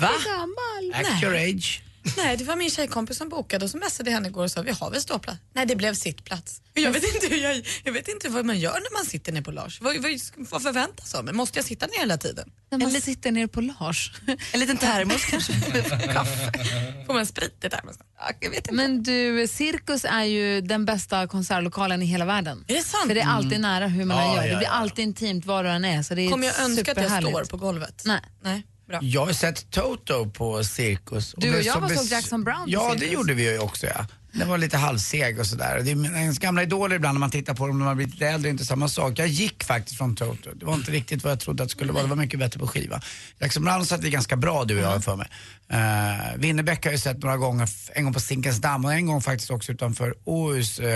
Va? 0.00 0.10
Gammal. 0.26 1.04
Act 1.04 1.22
your 1.22 1.34
age. 1.34 1.82
Nej, 2.16 2.36
det 2.36 2.44
var 2.44 2.56
min 2.56 2.70
tjejkompis 2.70 3.18
som 3.18 3.28
bokade 3.28 3.64
och 3.64 3.70
så 3.70 3.78
messade 3.78 4.10
henne 4.10 4.28
igår 4.28 4.44
och 4.44 4.50
sa 4.50 4.62
vi 4.62 4.70
har 4.72 4.90
väl 4.90 5.00
ståplats? 5.00 5.38
Nej, 5.52 5.66
det 5.66 5.76
blev 5.76 5.94
sittplats. 5.94 6.62
Jag 6.74 6.90
vet 6.90 7.14
inte, 7.14 7.26
hur 7.34 7.42
jag, 7.42 7.66
jag 7.84 7.92
vet 7.92 8.08
inte 8.08 8.28
vad 8.28 8.44
man 8.44 8.58
gör 8.58 8.72
när 8.72 8.98
man 8.98 9.04
sitter 9.06 9.32
ner 9.32 9.42
på 9.42 9.50
Lars. 9.50 9.80
Vad, 9.80 9.96
vad, 9.96 10.10
vad 10.50 10.62
förväntas 10.62 11.14
av 11.14 11.24
mig? 11.24 11.34
Måste 11.34 11.58
jag 11.58 11.66
sitta 11.66 11.86
ner 11.86 11.98
hela 11.98 12.18
tiden? 12.18 12.50
När 12.70 12.78
man 12.78 12.90
sitter 13.00 13.32
ner 13.32 13.46
på 13.46 13.60
Lars. 13.60 14.12
En 14.52 14.60
liten 14.60 14.76
termos 14.76 15.24
kanske. 15.24 15.52
Kaffe. 16.12 16.52
Får 17.06 17.14
man 17.14 17.26
sprit 17.26 17.64
i 17.64 17.70
termosen? 17.70 18.02
Ja, 18.18 18.30
jag 18.40 18.50
vet 18.50 18.58
inte. 18.58 18.72
Men 18.74 19.02
du, 19.02 19.46
Cirkus 19.48 20.04
är 20.04 20.24
ju 20.24 20.60
den 20.60 20.84
bästa 20.84 21.26
konsertlokalen 21.26 22.02
i 22.02 22.06
hela 22.06 22.24
världen. 22.24 22.64
Är 22.68 22.74
det 22.74 22.82
sant? 22.82 23.06
För 23.06 23.14
det 23.14 23.20
är 23.20 23.26
alltid 23.28 23.60
nära 23.60 23.86
hur 23.86 24.04
man 24.04 24.16
Ja, 24.16 24.36
gör. 24.36 24.44
ja, 24.44 24.50
det 24.50 24.56
blir 24.56 24.68
ja. 24.68 24.72
alltid 24.72 25.02
intimt 25.02 25.46
var 25.46 25.64
du 25.64 25.70
än 25.70 25.84
är. 25.84 26.02
Så 26.02 26.14
det 26.14 26.22
är 26.22 26.30
Kommer 26.30 26.46
jag 26.46 26.60
önska 26.60 26.92
att 26.92 26.98
jag 26.98 27.22
står 27.22 27.44
på 27.44 27.56
golvet? 27.56 28.02
Nej. 28.04 28.20
Nej, 28.42 28.62
bra. 28.90 28.98
Jag 29.02 29.26
har 29.26 29.32
sett 29.32 29.70
Toto 29.70 30.30
på 30.30 30.64
Cirkus. 30.64 31.34
Du 31.36 31.48
och 31.48 31.54
det 31.54 31.62
jag 31.62 31.80
var 31.80 31.88
såg 31.88 32.06
Jackson 32.06 32.44
Brown 32.44 32.64
på 32.64 32.70
Ja, 32.70 32.90
Cirkus. 32.90 33.00
det 33.08 33.14
gjorde 33.14 33.34
vi 33.34 33.52
ju 33.52 33.58
också. 33.58 33.86
Ja. 33.86 34.06
Den 34.32 34.48
var 34.48 34.58
lite 34.58 34.76
halvseg 34.76 35.38
och 35.38 35.46
sådär. 35.46 35.80
Det 35.84 35.90
är 35.90 36.16
ens 36.16 36.38
gamla 36.38 36.62
idoler 36.62 36.96
ibland 36.96 37.14
när 37.14 37.20
man 37.20 37.30
tittar 37.30 37.54
på 37.54 37.66
dem 37.66 37.78
när 37.78 37.86
man 37.86 37.96
blir 37.96 38.06
lite 38.06 38.26
äldre, 38.26 38.50
inte 38.50 38.64
samma 38.64 38.88
sak. 38.88 39.18
Jag 39.18 39.28
gick 39.28 39.64
faktiskt 39.64 39.98
från 39.98 40.16
Toto. 40.16 40.50
Det 40.54 40.64
var 40.64 40.74
inte 40.74 40.90
riktigt 40.92 41.24
vad 41.24 41.30
jag 41.30 41.40
trodde 41.40 41.62
att 41.62 41.68
det 41.68 41.72
skulle 41.72 41.92
vara. 41.92 42.02
Det 42.02 42.08
var 42.08 42.16
mycket 42.16 42.38
bättre 42.40 42.60
på 42.60 42.66
skiva. 42.66 43.02
Jackson 43.38 43.64
Brown 43.64 43.86
satt 43.86 44.00
vi 44.04 44.10
ganska 44.10 44.36
bra 44.36 44.64
du 44.64 44.76
och 44.76 44.92
jag 44.92 45.04
för 45.04 45.16
mig. 45.16 45.28
Uh, 45.72 46.40
Winnerbäck 46.40 46.84
har 46.84 46.92
jag 46.92 47.00
sett 47.00 47.18
några 47.18 47.36
gånger, 47.36 47.68
en 47.92 48.04
gång 48.04 48.12
på 48.12 48.20
Zinkensdamm 48.20 48.84
och 48.84 48.92
en 48.92 49.06
gång 49.06 49.22
faktiskt 49.22 49.50
också 49.50 49.72
utanför 49.72 50.14
Åhus, 50.24 50.80
uh, 50.80 50.86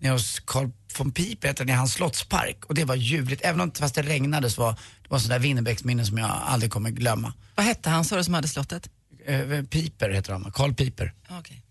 nere 0.00 0.12
hos 0.12 0.40
Carl 0.40 0.70
von 0.98 1.12
Piper, 1.12 1.48
heter 1.48 1.64
det, 1.64 1.72
i 1.72 1.76
hans 1.76 1.92
slottspark. 1.92 2.64
Och 2.64 2.74
det 2.74 2.84
var 2.84 2.94
ljuvligt. 2.94 3.42
Även 3.44 3.60
om 3.60 3.72
fast 3.72 3.94
det 3.94 4.02
regnade 4.02 4.50
så 4.50 4.60
var 4.62 4.72
det 4.72 5.08
var 5.08 5.18
sådär 5.18 5.38
Winnerbäcks 5.38 5.84
minne 5.84 6.04
som 6.04 6.18
jag 6.18 6.30
aldrig 6.46 6.72
kommer 6.72 6.90
glömma. 6.90 7.32
Vad 7.54 7.66
hette 7.66 7.90
han 7.90 8.04
sa 8.04 8.16
du 8.16 8.24
som 8.24 8.34
hade 8.34 8.48
slottet? 8.48 8.88
Uh, 9.30 9.62
Piper 9.62 10.10
heter 10.10 10.32
han, 10.32 10.52
Carl 10.54 10.74
Piper. 10.74 11.12
Ja, 11.28 11.38
Okej. 11.38 11.62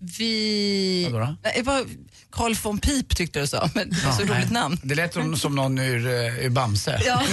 Vi... 0.00 1.08
Vadå 1.12 1.36
då? 1.64 1.86
Carl 2.32 2.54
von 2.54 2.78
Pip 2.78 3.16
tyckte 3.16 3.40
du 3.40 3.46
sa, 3.46 3.70
men 3.74 3.90
det 3.90 4.04
var 4.04 4.12
så 4.12 4.22
Ja, 4.22 4.34
roligt 4.34 4.50
nej. 4.50 4.62
namn. 4.62 4.78
Det 4.82 4.94
lät 4.94 5.14
som, 5.14 5.36
som 5.36 5.54
någon 5.54 5.78
ur, 5.78 6.06
uh, 6.06 6.44
ur 6.44 6.50
Bamse. 6.50 7.02
Ja. 7.06 7.22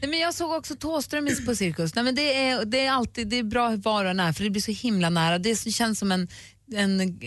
Nej, 0.00 0.10
men 0.10 0.18
jag 0.18 0.34
såg 0.34 0.50
också 0.50 0.76
Thåström 0.76 1.28
på 1.46 1.54
Cirkus. 1.54 1.94
Nej, 1.94 2.04
men 2.04 2.14
det, 2.14 2.48
är, 2.48 2.64
det 2.64 2.86
är 2.86 2.90
alltid 2.90 3.28
det 3.28 3.36
är 3.36 3.42
bra 3.42 3.76
var 3.76 4.04
och 4.04 4.16
när 4.16 4.32
för 4.32 4.44
det 4.44 4.50
blir 4.50 4.62
så 4.62 4.72
himla 4.72 5.10
nära. 5.10 5.38
Det 5.38 5.72
känns 5.72 5.98
som 5.98 6.12
en, 6.12 6.28
en 6.74 7.18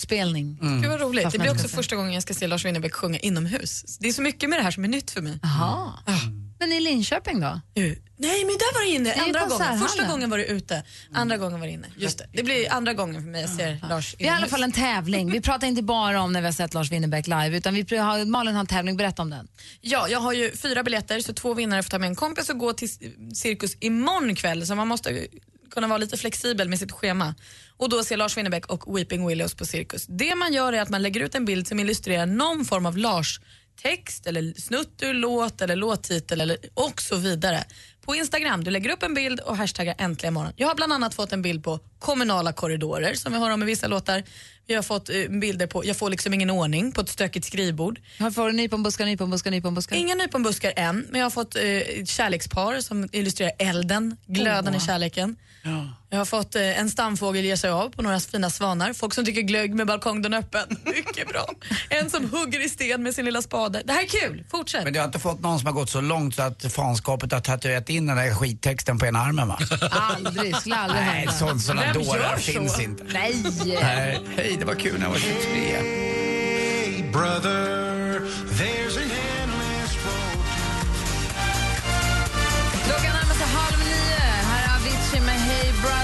klubbspelning. 0.00 0.58
Gud 0.82 0.90
vad 0.90 1.00
roligt. 1.00 1.22
Fast 1.22 1.32
Det 1.32 1.38
blir 1.38 1.50
också 1.50 1.68
första 1.68 1.96
gången 1.96 2.12
jag 2.12 2.22
ska 2.22 2.34
se 2.34 2.46
Lars 2.46 2.64
Winnerbäck 2.64 2.94
sjunga 2.94 3.18
inomhus. 3.18 3.98
Det 4.00 4.08
är 4.08 4.12
så 4.12 4.22
mycket 4.22 4.50
med 4.50 4.58
det 4.58 4.62
här 4.62 4.70
som 4.70 4.84
är 4.84 4.88
nytt 4.88 5.10
för 5.10 5.20
mig. 5.20 5.38
Jaha. 5.42 5.92
Men 6.58 6.72
i 6.72 6.80
Linköping 6.80 7.40
då? 7.40 7.60
Nej 8.16 8.44
men 8.44 8.54
där 8.58 8.74
var 8.74 8.84
det 8.84 8.90
inne 8.90 9.12
andra 9.12 9.46
gången. 9.46 9.78
Första 9.78 10.06
gången 10.06 10.30
var 10.30 10.38
det 10.38 10.44
ute, 10.44 10.82
andra 11.12 11.36
gången 11.36 11.60
var 11.60 11.66
det 11.66 11.72
inne. 11.72 11.86
Just 11.96 12.18
det. 12.18 12.26
Det 12.32 12.42
blir 12.42 12.72
andra 12.72 12.94
gången 12.94 13.22
för 13.22 13.30
mig 13.30 13.40
jag 13.40 13.50
ser 13.50 13.88
Lars 13.88 14.14
Vi 14.18 14.26
har 14.26 14.34
i 14.34 14.36
alla 14.36 14.46
fall 14.46 14.62
en 14.62 14.72
tävling. 14.72 15.32
Vi 15.32 15.40
pratar 15.40 15.66
inte 15.66 15.82
bara 15.82 16.20
om 16.22 16.32
när 16.32 16.40
vi 16.40 16.46
har 16.46 16.52
sett 16.52 16.74
Lars 16.74 16.92
Winnerbäck 16.92 17.26
live 17.26 17.56
utan 17.56 17.74
vi 17.74 17.96
har, 17.96 18.24
Malin 18.24 18.54
har 18.54 18.60
en 18.60 18.66
tävling. 18.66 18.96
Berätta 18.96 19.22
om 19.22 19.30
den. 19.30 19.48
Ja, 19.80 20.08
jag 20.08 20.20
har 20.20 20.32
ju 20.32 20.56
fyra 20.56 20.82
biljetter 20.82 21.20
så 21.20 21.32
två 21.32 21.54
vinnare 21.54 21.82
får 21.82 21.90
ta 21.90 21.98
med 21.98 22.06
en 22.06 22.16
kompis 22.16 22.50
och 22.50 22.58
gå 22.58 22.72
till 22.72 22.88
cirkus 23.34 23.76
imorgon 23.80 24.34
kväll 24.34 24.66
så 24.66 24.74
man 24.74 24.88
måste 24.88 25.26
kunna 25.70 25.86
vara 25.86 25.98
lite 25.98 26.16
flexibel 26.16 26.68
med 26.68 26.78
sitt 26.78 26.92
schema. 26.92 27.34
Och 27.76 27.88
då 27.88 28.04
se 28.04 28.16
Lars 28.16 28.36
Winnerbäck 28.36 28.66
och 28.66 28.96
Weeping 28.96 29.26
Willows 29.26 29.54
på 29.54 29.66
cirkus. 29.66 30.06
Det 30.06 30.34
man 30.34 30.52
gör 30.52 30.72
är 30.72 30.82
att 30.82 30.88
man 30.88 31.02
lägger 31.02 31.20
ut 31.20 31.34
en 31.34 31.44
bild 31.44 31.68
som 31.68 31.80
illustrerar 31.80 32.26
någon 32.26 32.64
form 32.64 32.86
av 32.86 32.96
Lars 32.96 33.40
text 33.82 34.26
eller 34.26 34.60
snutt 34.60 35.02
ur 35.02 35.14
låt 35.14 35.60
eller 35.60 35.76
låttitel 35.76 36.40
eller 36.40 36.58
och 36.74 37.02
så 37.02 37.16
vidare. 37.16 37.64
På 38.04 38.14
Instagram, 38.14 38.64
du 38.64 38.70
lägger 38.70 38.90
upp 38.90 39.02
en 39.02 39.14
bild 39.14 39.40
och 39.40 39.56
hashtaggar 39.56 39.94
äntligen 39.98 40.34
morgon. 40.34 40.52
Jag 40.56 40.68
har 40.68 40.74
bland 40.74 40.92
annat 40.92 41.14
fått 41.14 41.32
en 41.32 41.42
bild 41.42 41.64
på 41.64 41.80
kommunala 41.98 42.52
korridorer 42.52 43.14
som 43.14 43.32
vi 43.32 43.38
har 43.38 43.50
om 43.50 43.62
i 43.62 43.66
vissa 43.66 43.86
låtar. 43.86 44.22
Vi 44.66 44.74
har 44.74 44.82
fått 44.82 45.10
eh, 45.10 45.28
bilder 45.40 45.66
på 45.66 45.84
Jag 45.84 45.96
får 45.96 46.10
liksom 46.10 46.34
ingen 46.34 46.50
ordning 46.50 46.92
på 46.92 47.00
ett 47.00 47.08
stökigt 47.08 47.46
skrivbord. 47.46 48.00
Har 48.18 48.30
får 48.30 48.52
nyponbuskar, 48.52 49.04
nyponbuskar, 49.04 49.50
nyponbuskar? 49.50 49.96
Inga 49.96 50.14
nyponbuskar 50.14 50.72
än, 50.76 51.06
men 51.10 51.18
jag 51.20 51.24
har 51.24 51.30
fått 51.30 51.56
eh, 51.56 52.04
kärlekspar 52.04 52.80
som 52.80 53.08
illustrerar 53.12 53.52
elden, 53.58 54.16
glöden 54.26 54.74
i 54.74 54.80
kärleken. 54.80 55.36
Jag 56.10 56.18
har 56.18 56.24
fått 56.24 56.54
eh, 56.54 56.78
en 56.80 56.90
stamfågel 56.90 57.44
ge 57.44 57.56
sig 57.56 57.70
av 57.70 57.88
på 57.90 58.02
några 58.02 58.20
fina 58.20 58.50
svanar. 58.50 58.92
Folk 58.92 59.14
som 59.14 59.24
tycker 59.24 59.40
glögg 59.40 59.74
med 59.74 59.86
balkongdörren 59.86 60.34
öppen. 60.34 60.62
Mycket 60.84 61.28
bra. 61.28 61.48
En 61.88 62.10
som 62.10 62.30
hugger 62.30 62.64
i 62.64 62.68
sten 62.68 63.02
med 63.02 63.14
sin 63.14 63.24
lilla 63.24 63.42
spade. 63.42 63.82
Det 63.84 63.92
här 63.92 64.02
är 64.02 64.06
kul, 64.06 64.44
fortsätt. 64.50 64.84
Men 64.84 64.92
du 64.92 64.98
har 64.98 65.06
inte 65.06 65.18
fått 65.18 65.40
någon 65.40 65.58
som 65.58 65.66
har 65.66 65.72
gått 65.74 65.90
så 65.90 66.00
långt 66.00 66.34
så 66.34 66.42
att 66.42 66.72
fanskapet 66.72 67.32
har 67.32 67.40
tatuerat 67.40 67.90
in 67.90 68.06
den 68.06 68.16
där 68.16 68.34
skittexten 68.34 68.98
på 68.98 69.06
ena 69.06 69.18
armen 69.18 69.48
va? 69.48 69.58
Aldrig, 69.90 70.56
skulle 70.56 70.76
aldrig 70.76 71.00
Nej, 71.02 71.14
hända. 71.14 71.32
sån, 71.32 71.60
såna 71.60 71.80
Vem 71.82 72.02
dårar 72.04 72.18
gör 72.18 72.36
så? 72.36 72.52
finns 72.52 72.80
inte. 72.80 73.04
Nej! 73.12 73.34
Nej, 73.82 74.18
hej 74.36 74.56
det 74.58 74.64
var 74.64 74.74
kul 74.74 74.94
när 74.98 75.02
jag 75.06 75.10
var 75.10 75.18
23. 75.18 76.00
Klockan 77.12 77.42
närmar 77.42 78.79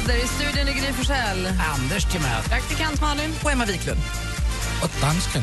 väder. 0.06 0.24
I 0.24 0.26
studion 0.26 0.68
i 0.68 0.72
Gry 0.72 0.92
Forssell. 0.92 1.46
Anders 1.74 2.04
Timell. 2.04 2.42
Praktikant 2.48 3.00
Malin. 3.00 3.30
Och 3.44 3.52
Emma 3.52 3.64
Wiklund. 3.64 4.00
Och 4.82 4.90
dansken. 5.00 5.42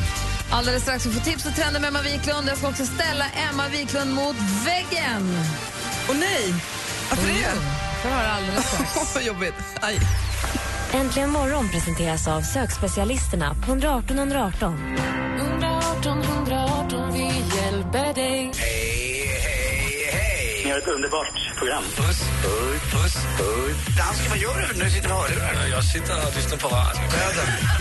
Alldeles 0.50 0.82
strax 0.82 1.02
ska 1.02 1.10
vi 1.10 1.18
få 1.18 1.24
tips 1.24 1.46
och 1.46 1.54
trender 1.54 1.80
med 1.80 1.88
Emma 1.88 2.02
Wiklund. 2.02 2.48
Jag 2.48 2.58
ska 2.58 2.68
också 2.68 2.86
ställa 2.86 3.24
Emma 3.50 3.68
Wiklund 3.68 4.14
mot 4.14 4.36
väggen. 4.66 5.22
Och 6.08 6.16
nej! 6.16 6.54
Varför 7.10 7.28
det? 7.28 7.50
Får 8.02 8.08
höra 8.08 8.32
alldeles 8.32 8.66
strax. 8.66 9.14
Vad 9.14 9.24
jobbigt. 9.24 9.54
Aj. 9.80 9.98
Äntligen 10.92 11.30
morgon 11.30 11.68
presenteras 11.68 12.28
av 12.28 12.40
sökspecialisterna 12.42 13.54
på 13.54 13.70
118 13.70 14.18
118. 14.18 14.96
118 15.38 16.22
118, 16.22 17.12
vi 17.12 17.24
hjälper 17.56 18.14
dig. 18.14 18.52
Ni 20.64 20.70
har 20.70 20.78
ett 20.78 20.88
underbart 20.88 21.43
program. 21.56 21.84
Puss, 21.96 22.20
puss, 22.42 22.82
puss, 22.92 23.14
puss. 23.38 23.96
Dansken, 23.98 24.30
vad 24.30 24.38
gör 24.38 24.54
du 24.74 24.84
du 24.84 24.90
sitter 24.90 25.08
på 25.08 25.14
hörlurar? 25.14 25.66
Jag 25.70 25.84
sitter 25.84 26.26
och 26.26 26.36
lyssnar 26.36 26.56
på 26.56 26.68
radio. 26.68 27.02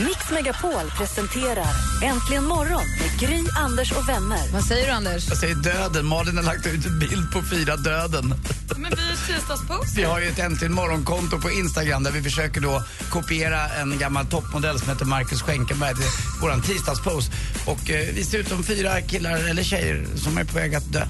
Mix 0.07 0.31
Megapol 0.31 0.91
presenterar 0.97 1.67
Äntligen 2.03 2.43
morgon 2.43 2.83
med 2.99 3.19
Gry, 3.19 3.43
Anders 3.55 3.91
och 3.91 4.09
vänner. 4.09 4.51
Vad 4.53 4.63
säger 4.63 4.85
du, 4.85 4.91
Anders? 4.91 5.29
Jag 5.29 5.37
säger 5.37 5.55
döden. 5.55 6.05
Malin 6.05 6.37
har 6.37 6.43
lagt 6.43 6.65
ut 6.65 6.85
en 6.85 6.99
bild 6.99 7.31
på 7.33 7.41
fyra 7.41 7.75
döden. 7.77 8.35
Men 8.77 8.91
vi 8.91 9.11
är 9.11 9.35
tisdagspost. 9.35 9.97
Vi 9.97 10.03
har 10.03 10.19
ju 10.19 10.27
ett 10.27 10.39
Äntligen 10.39 10.73
morgonkonto 10.73 11.41
på 11.41 11.51
Instagram 11.51 12.03
där 12.03 12.11
vi 12.11 12.21
försöker 12.21 12.61
då 12.61 12.83
kopiera 13.09 13.69
en 13.69 13.97
gammal 13.99 14.25
toppmodell 14.25 14.79
som 14.79 14.89
heter 14.89 15.05
Marcus 15.05 15.41
Schenkenberg 15.41 15.95
till 15.95 16.05
våran 16.41 16.61
tisdagspost. 16.61 17.31
Och 17.65 17.89
eh, 17.89 18.07
vi 18.13 18.23
ser 18.23 18.37
ut 18.37 18.47
som 18.47 18.63
fyra 18.63 19.01
killar 19.01 19.49
eller 19.49 19.63
tjejer 19.63 20.05
som 20.15 20.37
är 20.37 20.43
på 20.43 20.55
väg 20.55 20.75
att 20.75 20.93
dö. 20.93 21.05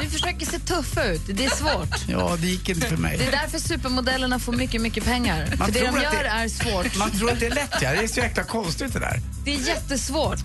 Vi 0.00 0.08
försöker 0.08 0.46
se 0.46 0.58
tuffa 0.58 1.04
ut. 1.04 1.20
Det 1.26 1.44
är 1.44 1.50
svårt. 1.50 1.99
Ja, 2.08 2.36
det 2.40 2.46
gick 2.46 2.68
inte 2.68 2.80
för 2.80 2.88
Det 2.88 2.94
är 2.94 3.00
mig. 3.00 3.28
därför 3.32 3.58
supermodellerna 3.58 4.38
får 4.38 4.52
mycket, 4.52 4.80
mycket 4.80 5.04
pengar. 5.04 5.54
Man 5.58 5.66
För 5.66 5.74
det 5.74 5.80
tror 5.80 5.92
de 5.92 5.96
att 6.06 6.14
gör 6.14 6.22
det- 6.22 6.28
är 6.28 6.48
svårt. 6.48 6.96
Man 6.96 7.10
tror 7.10 7.30
att 7.30 7.40
det 7.40 7.46
är 7.46 7.54
lätt, 7.54 7.70
ja. 7.80 7.90
Det 7.90 7.96
är 8.02 8.08
så 8.08 8.20
jäkla 8.20 8.44
konstigt 8.44 8.92
det 8.92 8.98
där. 8.98 9.20
Det 9.44 9.54
är 9.54 9.58
jättesvårt. 9.58 10.38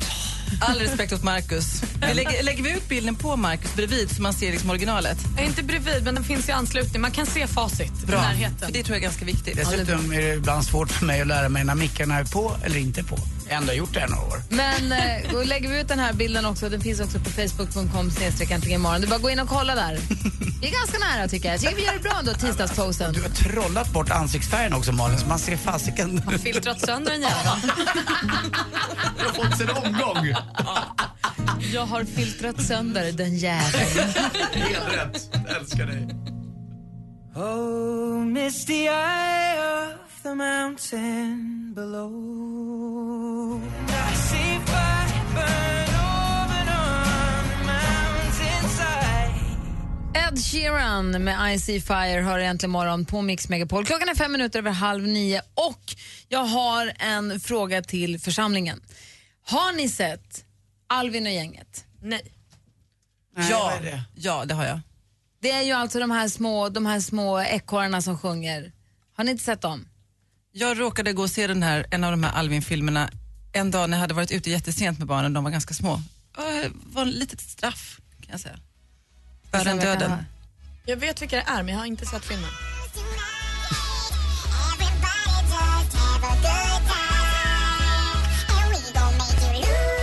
All 0.61 0.79
respekt 0.79 1.13
åt 1.13 1.23
Marcus. 1.23 1.81
Vi 2.07 2.13
lägger, 2.13 2.43
lägger 2.43 2.63
vi 2.63 2.71
ut 2.71 2.89
bilden 2.89 3.15
på 3.15 3.35
Marcus 3.35 3.75
bredvid 3.75 4.15
så 4.15 4.21
man 4.21 4.33
ser 4.33 4.51
liksom 4.51 4.69
originalet? 4.69 5.17
Inte 5.39 5.63
bredvid, 5.63 6.03
men 6.03 6.15
den 6.15 6.23
finns 6.23 6.49
i 6.49 6.51
anslutning. 6.51 7.01
Man 7.01 7.11
kan 7.11 7.25
se 7.25 7.47
facit 7.47 7.91
i 8.03 8.05
Bra. 8.05 8.21
närheten. 8.21 8.57
För 8.67 8.71
det 8.73 8.83
tror 8.83 8.95
jag 8.95 8.97
är 8.97 9.03
ganska 9.07 9.25
viktigt. 9.25 9.55
Dessutom 9.55 10.13
är 10.13 10.21
det 10.21 10.33
ibland 10.33 10.65
svårt 10.65 10.91
för 10.91 11.05
mig 11.05 11.21
att 11.21 11.27
lära 11.27 11.49
mig 11.49 11.63
när 11.63 11.75
mickarna 11.75 12.15
är 12.19 12.23
på 12.23 12.55
eller 12.63 12.77
inte 12.77 13.03
på. 13.03 13.17
Har 13.49 13.57
ändå 13.57 13.73
gjort 13.73 13.93
det 13.93 13.99
i 13.99 14.07
några 14.07 14.23
år. 14.23 14.41
Men 14.49 14.91
eh, 14.91 15.31
då 15.31 15.43
lägger 15.43 15.69
vi 15.69 15.79
ut 15.79 15.87
den 15.87 15.99
här 15.99 16.13
bilden 16.13 16.45
också. 16.45 16.69
Den 16.69 16.81
finns 16.81 16.99
också 16.99 17.19
på 17.19 17.29
facebook.com 17.29 18.11
imorgon. 18.69 19.01
Du 19.01 19.07
bara 19.07 19.19
gå 19.19 19.29
in 19.29 19.39
och 19.39 19.47
kolla 19.47 19.75
där. 19.75 19.99
Vi 20.61 20.67
är 20.67 20.71
ganska 20.71 20.97
nära 20.99 21.27
tycker 21.27 21.45
jag. 21.45 21.53
Jag 21.53 21.61
tycker 21.61 21.75
vi 21.75 21.85
gör 21.85 21.93
det 21.93 21.99
bra 21.99 22.17
ändå, 22.19 22.33
tisdagsposten. 22.33 23.13
Du 23.13 23.21
har 23.21 23.29
trollat 23.29 23.93
bort 23.93 24.09
ansiktsfärgen 24.09 24.73
också 24.73 24.91
Malin, 24.91 25.19
så 25.19 25.27
man 25.27 25.39
ser 25.39 25.57
fasiken... 25.57 26.21
Filtrat 26.43 26.81
sönder 26.81 27.11
en 27.11 27.21
jävel. 27.21 27.71
Du 29.17 29.25
har 29.25 29.33
fått 29.33 29.61
en 29.61 29.69
omgång. 29.69 30.35
Jag 31.73 31.85
har 31.85 32.03
filtrat 32.03 32.63
sönder 32.63 33.11
den 33.11 33.37
jäveln. 33.37 34.09
Helt 34.53 34.93
rätt. 34.93 35.29
Jag 35.47 35.57
älskar 35.57 35.85
dig. 35.85 36.07
Oh, 37.35 38.25
misty 38.25 38.73
eye 38.73 39.59
of 39.59 40.04
the 40.25 40.35
mountain 40.35 41.73
below. 41.75 43.61
I 43.87 44.15
see 44.15 44.59
fire 44.65 45.25
burn 45.35 45.89
over 46.09 46.65
on 46.71 47.43
the 47.49 47.65
mountainside. 47.69 49.33
Ed 50.15 50.37
Sheeran 50.39 51.23
med 51.23 51.53
I 51.53 51.59
See 51.59 51.79
Fire 51.81 52.21
hör 52.21 52.39
äntligen 52.39 52.71
morgon 52.71 53.05
på 53.05 53.21
Mix 53.21 53.49
Megapol. 53.49 53.85
Klockan 53.85 54.09
är 54.09 54.15
fem 54.15 54.31
minuter 54.31 54.59
över 54.59 54.71
halv 54.71 55.03
nio 55.03 55.41
och 55.53 55.95
jag 56.29 56.45
har 56.45 56.93
en 56.99 57.39
fråga 57.39 57.81
till 57.81 58.19
församlingen. 58.19 58.81
Har 59.45 59.77
ni 59.77 59.89
sett 59.89 60.45
Alvin 60.87 61.25
och 61.25 61.31
gänget? 61.31 61.85
Nej. 62.01 62.31
Ja, 63.49 63.73
ja, 64.15 64.45
det 64.45 64.53
har 64.53 64.65
jag. 64.65 64.79
Det 65.41 65.51
är 65.51 65.61
ju 65.61 65.71
alltså 65.71 65.99
de 65.99 66.11
här 66.11 66.27
små, 66.27 66.69
de 66.69 66.85
här 66.85 66.99
små 66.99 67.41
ekorrarna 67.41 68.01
som 68.01 68.17
sjunger. 68.17 68.71
Har 69.15 69.23
ni 69.23 69.31
inte 69.31 69.43
sett 69.43 69.61
dem? 69.61 69.87
Jag 70.57 70.79
råkade 70.79 71.13
gå 71.13 71.21
och 71.21 71.29
se 71.29 71.47
den 71.47 71.63
här, 71.63 71.85
en 71.91 72.03
av 72.03 72.11
de 72.11 72.23
här 72.23 72.31
Alvin-filmerna 72.31 73.09
en 73.53 73.71
dag 73.71 73.89
när 73.89 73.97
jag 73.97 74.01
hade 74.01 74.13
varit 74.13 74.31
ute 74.31 74.49
jättesent 74.49 74.99
med 74.99 75.07
barnen, 75.07 75.33
de 75.33 75.43
var 75.43 75.51
ganska 75.51 75.73
små. 75.73 76.01
Det 76.35 76.71
var 76.73 77.05
ett 77.05 77.13
litet 77.13 77.41
straff 77.41 77.99
kan 78.19 78.31
jag 78.31 78.39
säga. 78.39 78.59
Värre 79.51 79.69
än 79.69 79.77
döden. 79.77 80.11
Jag 80.85 80.97
vet 80.97 81.21
vilka 81.21 81.35
det 81.35 81.43
är, 81.47 81.63
men 81.63 81.73
jag 81.73 81.79
har 81.79 81.85
inte 81.85 82.05
sett 82.05 82.25
filmen. 82.25 82.49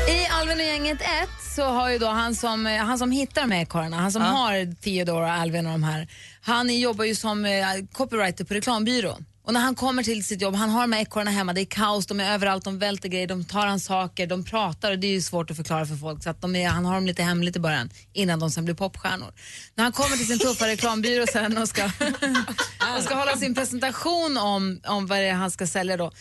I 0.09 0.27
Alvin 0.27 0.59
och 0.59 0.67
gänget 0.67 1.01
1 1.01 1.09
så 1.57 1.65
har 1.65 1.91
ju 1.91 1.99
då 1.99 2.09
han 2.09 2.35
som, 2.35 2.67
han 2.67 2.99
som 2.99 3.11
hittar 3.11 3.43
de 3.43 3.51
här 3.51 3.63
ekorrarna, 3.63 3.97
han 3.97 4.13
som 4.13 4.23
har 4.23 4.75
Theodore 4.75 5.25
och 5.25 5.31
Alvin 5.33 5.67
och 5.67 5.73
de 5.73 5.83
här, 5.83 6.09
han 6.41 6.79
jobbar 6.79 7.05
ju 7.05 7.15
som 7.15 7.45
eh, 7.45 7.67
copywriter 7.93 8.45
på 8.45 8.55
reklambyrån. 8.55 9.25
Och 9.45 9.53
när 9.53 9.61
han 9.61 9.75
kommer 9.75 10.03
till 10.03 10.25
sitt 10.25 10.41
jobb, 10.41 10.55
han 10.55 10.71
har 10.71 10.81
de 10.81 10.93
här 10.93 11.03
ekorrarna 11.03 11.31
hemma, 11.31 11.53
det 11.53 11.61
är 11.61 11.65
kaos, 11.65 12.07
de 12.07 12.21
är 12.21 12.35
överallt, 12.35 12.65
de 12.65 12.79
välter 12.79 13.09
grejer, 13.09 13.27
de 13.27 13.45
tar 13.45 13.67
hans 13.67 13.85
saker, 13.85 14.27
de 14.27 14.45
pratar 14.45 14.91
och 14.91 14.99
det 14.99 15.07
är 15.07 15.13
ju 15.13 15.23
svårt 15.23 15.51
att 15.51 15.57
förklara 15.57 15.87
för 15.87 15.97
folk 15.97 16.23
så 16.23 16.31
att 16.31 16.41
de 16.41 16.57
är, 16.57 16.69
han 16.69 16.85
har 16.85 16.95
dem 16.95 17.07
lite 17.07 17.23
hemligt 17.23 17.57
i 17.57 17.61
början 17.61 17.91
innan 18.13 18.39
de 18.39 18.51
sen 18.51 18.65
blir 18.65 18.75
popstjärnor. 18.75 19.33
När 19.75 19.85
han 19.85 19.93
kommer 19.93 20.17
till 20.17 20.27
sin 20.27 20.39
tuffa 20.39 20.67
reklambyrå 20.67 21.27
sen 21.33 21.59
och 21.59 21.69
ska, 21.69 21.85
och 22.97 23.03
ska 23.03 23.15
hålla 23.15 23.37
sin 23.37 23.55
presentation 23.55 24.37
om, 24.39 24.81
om 24.87 25.07
vad 25.07 25.19
det 25.19 25.25
är 25.25 25.35
han 25.35 25.51
ska 25.51 25.67
sälja 25.67 25.97
då, 25.97 26.13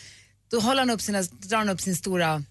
då 0.50 0.60
håller 0.60 0.80
han 0.80 0.90
upp 0.90 1.00
sina, 1.00 1.22
drar 1.22 1.58
han 1.58 1.68
upp 1.68 1.80
sin 1.80 1.96
stora 1.96 2.42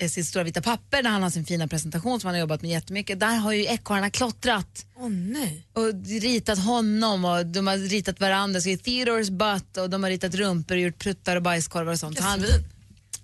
sitt 0.00 0.26
stora 0.26 0.44
vita 0.44 0.62
papper 0.62 1.02
där 1.02 1.10
han 1.10 1.22
har 1.22 1.30
sin 1.30 1.44
fina 1.44 1.68
presentation 1.68 2.20
som 2.20 2.28
han 2.28 2.34
har 2.34 2.40
jobbat 2.40 2.62
med 2.62 2.70
jättemycket. 2.70 3.20
Där 3.20 3.36
har 3.36 3.52
ju 3.52 3.64
ekorrarna 3.66 4.10
klottrat 4.10 4.86
Åh 4.96 5.08
nej. 5.08 5.66
och 5.72 5.94
ritat 6.22 6.58
honom 6.58 7.24
och 7.24 7.46
de 7.46 7.66
har 7.66 7.76
ritat 7.76 8.20
varandra. 8.20 8.60
Så 8.60 8.76
Theodores 8.76 9.30
butt 9.30 9.76
och 9.76 9.90
de 9.90 10.02
har 10.02 10.10
ritat 10.10 10.34
rumpor 10.34 10.74
och 10.74 10.80
gjort 10.80 10.98
pruttar 10.98 11.36
och 11.36 11.42
bajskorvar 11.42 11.92
och 11.92 11.98
sånt. 11.98 12.18
Så 12.18 12.24
Han, 12.24 12.44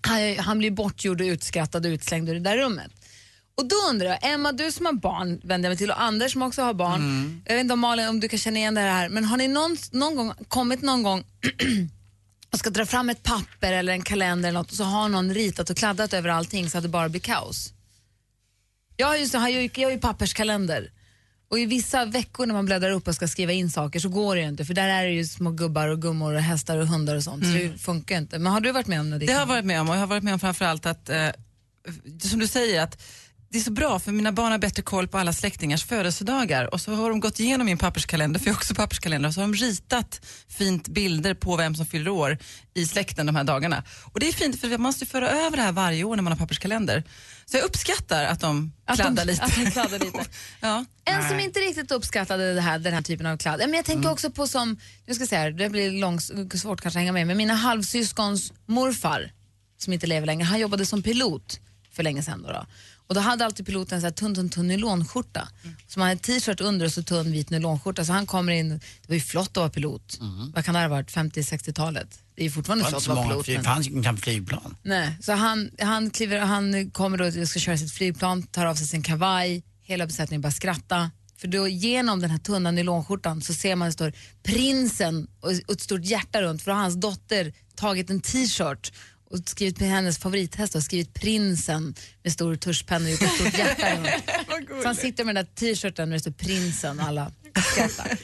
han, 0.01 0.39
han 0.39 0.59
blir 0.59 0.71
bortgjord 0.71 1.21
och 1.21 1.25
utskrattad 1.25 1.87
och 1.87 1.91
utslängd 1.91 2.29
ur 2.29 2.35
det 2.35 2.41
där 2.41 2.57
rummet. 2.57 2.91
Och 3.55 3.69
då 3.69 3.77
undrar 3.91 4.07
jag, 4.07 4.19
Emma 4.33 4.53
du 4.53 4.73
som 4.73 4.87
har 4.87 4.93
barn 4.93 5.41
vänder 5.45 5.69
jag 5.69 5.71
mig 5.71 5.77
till 5.77 5.91
och 5.91 6.03
Anders 6.03 6.33
som 6.33 6.43
också 6.43 6.63
har 6.63 6.75
barn. 6.75 7.43
Jag 7.47 7.55
vet 7.55 7.61
inte 7.61 7.75
om 7.75 7.81
Malin 7.81 8.09
om 8.09 8.21
du 8.21 8.29
kan 8.29 8.39
känna 8.39 8.59
igen 8.59 8.75
det 8.75 8.81
här 8.81 9.09
men 9.09 9.25
har 9.25 9.37
ni 9.37 9.49
någon, 9.49 9.77
någon 9.91 10.17
gång 10.17 10.33
kommit 10.49 10.83
någon 10.83 11.03
gång 11.03 11.25
och 12.53 12.59
ska 12.59 12.71
dra 12.71 12.87
fram 12.87 13.11
ett 13.11 13.23
papper 13.23 13.73
eller 13.73 13.93
en 13.93 14.03
kalender 14.03 14.49
eller 14.49 14.59
något 14.59 14.71
och 14.71 14.77
så 14.77 14.85
har 14.85 15.09
någon 15.09 15.35
ritat 15.35 15.71
och 15.71 15.77
kladdat 15.77 16.13
över 16.13 16.29
allting 16.29 16.71
så 16.71 16.79
att 16.79 16.85
det 16.85 16.89
bara 16.89 17.09
blir 17.09 17.21
kaos. 17.21 17.73
Jag 18.97 19.07
har 19.07 19.17
ju, 19.17 19.27
så, 19.27 19.39
har 19.39 19.49
ju, 19.49 19.71
jag 19.75 19.89
har 19.89 19.93
ju 19.93 19.99
papperskalender 19.99 20.91
och 21.49 21.59
i 21.59 21.67
vissa 21.67 22.05
veckor 22.05 22.47
när 22.47 22.55
man 22.55 22.67
bläddrar 22.67 22.91
upp 22.91 23.09
och 23.09 23.15
ska 23.15 23.29
skriva 23.29 23.53
in 23.53 23.71
saker 23.71 24.01
så 24.01 24.09
går 24.09 24.37
det 24.37 24.43
ju 24.43 24.49
inte 24.49 24.65
för 24.65 24.75
där 24.75 24.89
är 24.89 25.05
det 25.05 25.13
ju 25.13 25.25
små 25.25 25.51
gubbar 25.51 25.89
och 25.89 26.03
gummor 26.03 26.35
och 26.35 26.41
hästar 26.41 26.79
och 26.79 26.87
hundar 26.87 27.17
och 27.17 27.23
sånt 27.23 27.45
så 27.45 27.53
det 27.53 27.79
funkar 27.79 28.15
ju 28.15 28.21
inte. 28.21 28.39
Men 28.39 28.53
har 28.53 28.61
du 28.61 28.73
varit 28.73 28.87
med 28.87 29.01
om 29.01 29.11
det? 29.11 29.19
Det 29.19 29.33
har 29.33 29.41
jag 29.41 29.47
varit 29.47 29.65
med 29.65 29.81
om 29.81 29.89
och 29.89 29.95
jag 29.95 30.01
har 30.01 30.07
varit 30.07 30.23
med 30.23 30.35
om 30.35 30.41
framförallt 30.41 30.87
att, 30.87 31.09
eh, 31.09 31.29
som 32.23 32.39
du 32.39 32.47
säger, 32.47 32.83
att 32.83 33.03
det 33.53 33.59
är 33.59 33.63
så 33.63 33.71
bra 33.73 33.99
för 33.99 34.13
mina 34.13 34.33
barn 34.33 34.51
har 34.53 34.59
bättre 34.59 34.83
koll 34.83 35.09
på 35.09 35.19
alla 35.19 35.33
släktingars 35.33 35.85
födelsedagar 35.85 36.75
och 36.75 36.81
så 36.81 36.95
har 36.95 37.11
de 37.11 37.21
gått 37.21 37.41
igenom 37.41 37.65
min 37.67 37.79
papperskalender, 37.79 38.41
för 38.41 38.47
jag 38.47 38.55
har 38.55 38.59
också 38.59 38.75
papperskalender, 38.75 39.29
och 39.29 39.35
så 39.35 39.41
har 39.41 39.49
de 39.49 39.55
ritat 39.55 40.21
fint 40.49 40.89
bilder 40.89 41.35
på 41.35 41.57
vem 41.57 41.75
som 41.75 41.87
fyller 41.87 42.11
år 42.11 42.39
i 42.75 42.87
släkten 42.87 43.27
de 43.27 43.37
här 43.37 43.45
dagarna. 43.45 43.85
Och 44.13 44.21
det 44.21 44.29
är 44.29 44.33
fint 44.33 44.61
för 44.61 44.69
man 44.69 44.81
måste 44.81 45.07
föra 45.07 45.31
över 45.31 45.57
det 45.57 45.63
här 45.63 45.73
varje 45.73 46.05
år 46.05 46.17
när 46.17 46.23
man 46.23 46.33
har 46.33 46.39
papperskalender. 46.39 47.05
Så 47.47 47.57
jag 47.57 47.65
uppskattar 47.65 48.25
att 48.25 48.41
de 48.41 48.73
Att 48.85 48.97
de- 48.97 49.03
kladdar 49.03 49.25
lite. 49.25 49.43
att 49.43 49.55
de 49.65 49.71
kladdar 49.71 49.99
lite. 49.99 50.25
ja. 50.61 50.85
En 51.05 51.29
som 51.29 51.41
inte 51.41 51.61
riktigt 51.61 51.91
uppskattade 51.93 52.55
det 52.55 52.61
här, 52.61 52.79
den 52.79 52.95
här 52.95 53.03
typen 53.03 53.27
av 53.27 53.37
kladd. 53.37 53.61
Men 53.61 53.75
jag 53.75 53.85
tänker 53.85 54.11
också 54.11 54.31
på 54.31 54.47
som, 54.47 54.77
nu 55.07 55.15
ska 55.15 55.27
säga, 55.27 55.51
det 55.51 55.69
blir 55.71 55.91
långs, 55.93 56.27
svårt 56.55 56.81
kanske 56.81 56.99
att 56.99 57.01
hänga 57.01 57.13
med, 57.13 57.27
men 57.27 57.37
mina 57.37 57.55
halvsyskons 57.55 58.53
morfar, 58.67 59.33
som 59.79 59.93
inte 59.93 60.07
lever 60.07 60.27
längre, 60.27 60.45
han 60.45 60.61
jobbade 60.61 60.87
som 60.87 61.03
pilot 61.03 61.61
för 61.93 62.03
länge 62.03 62.23
sedan. 62.23 62.43
Då, 62.43 62.53
då. 62.53 62.67
Och 63.13 63.17
då 63.17 63.21
hade 63.21 63.45
alltid 63.45 63.67
piloten 63.67 63.99
en 63.99 64.05
här 64.05 64.11
tunn, 64.11 64.35
tunn, 64.35 64.51
tunn 64.51 64.69
nylonskjorta. 64.69 65.49
Som 65.89 66.03
hade 66.03 66.13
en 66.13 66.19
t-shirt 66.19 66.61
under 66.61 66.87
och 66.87 66.93
så 66.93 67.03
tunn 67.03 67.33
vit 67.33 67.51
nylonskjorta. 67.51 68.05
Så 68.05 68.13
han 68.13 68.27
kommer 68.27 68.53
in, 68.53 68.69
det 68.69 69.09
var 69.09 69.15
ju 69.15 69.21
flott 69.21 69.49
att 69.49 69.57
vara 69.57 69.71
pilot. 69.71 70.19
Vad 70.55 70.65
kan 70.65 70.75
det 70.75 70.81
ha 70.81 70.89
varit, 70.89 71.11
50-60-talet? 71.11 72.19
Det 72.35 72.43
är 72.43 72.45
ju 72.45 72.51
fortfarande 72.51 72.85
flott 72.85 72.97
att 72.97 73.03
så 73.03 73.15
vara 73.15 73.29
pilot. 73.29 73.47
det 73.47 73.63
fanns 73.63 73.89
ju 73.89 73.93
inte 73.93 74.17
flygplan. 74.17 74.77
Nej, 74.83 75.17
så 75.21 75.33
han, 75.33 75.71
han, 75.81 76.11
kliver, 76.11 76.39
han 76.39 76.91
kommer 76.91 77.19
då 77.19 77.41
och 77.41 77.49
ska 77.49 77.61
köra 77.61 77.79
sitt 77.79 77.93
flygplan, 77.93 78.43
tar 78.43 78.67
av 78.67 78.75
sig 78.75 78.87
sin 78.87 79.03
kavaj, 79.03 79.63
hela 79.83 80.07
besättningen 80.07 80.41
bara 80.41 80.53
skratta. 80.53 81.11
För 81.37 81.49
då 81.49 81.69
genom 81.69 82.21
den 82.21 82.31
här 82.31 82.39
tunna 82.39 82.71
nylonskjortan 82.71 83.43
så 83.43 83.55
ser 83.55 83.77
man 83.77 83.89
det 83.89 83.93
står 83.93 84.13
prinsen 84.43 85.27
och 85.41 85.51
och 85.67 85.73
ett 85.73 85.81
stort 85.81 86.05
hjärta 86.05 86.43
runt 86.43 86.63
för 86.63 86.71
då 86.71 86.77
har 86.77 86.83
hans 86.83 87.01
dotter 87.01 87.53
tagit 87.75 88.11
en 88.11 88.21
t-shirt 88.21 88.93
och 89.33 89.39
skrivit 89.47 89.79
på 89.79 89.85
hennes 89.85 90.19
favorithäst 90.19 90.75
och 90.75 90.83
skrivit 90.83 91.15
prinsen 91.15 91.95
med 92.23 92.33
stor 92.33 92.55
tuschpenna 92.55 93.05
och 93.05 93.11
gjort 93.11 93.23
ett 93.23 93.31
stort 93.31 93.59
hjärta. 93.59 93.87
Så 94.83 94.87
han 94.87 94.97
sitter 94.97 95.25
med 95.25 95.35
den 95.35 95.45
där 95.45 95.55
t-shirten 95.55 96.09
där 96.09 96.17
det 96.17 96.21
står 96.21 96.31
prinsen 96.31 97.01
och 97.01 97.07
alla 97.07 97.33
skrattar. 97.73 98.19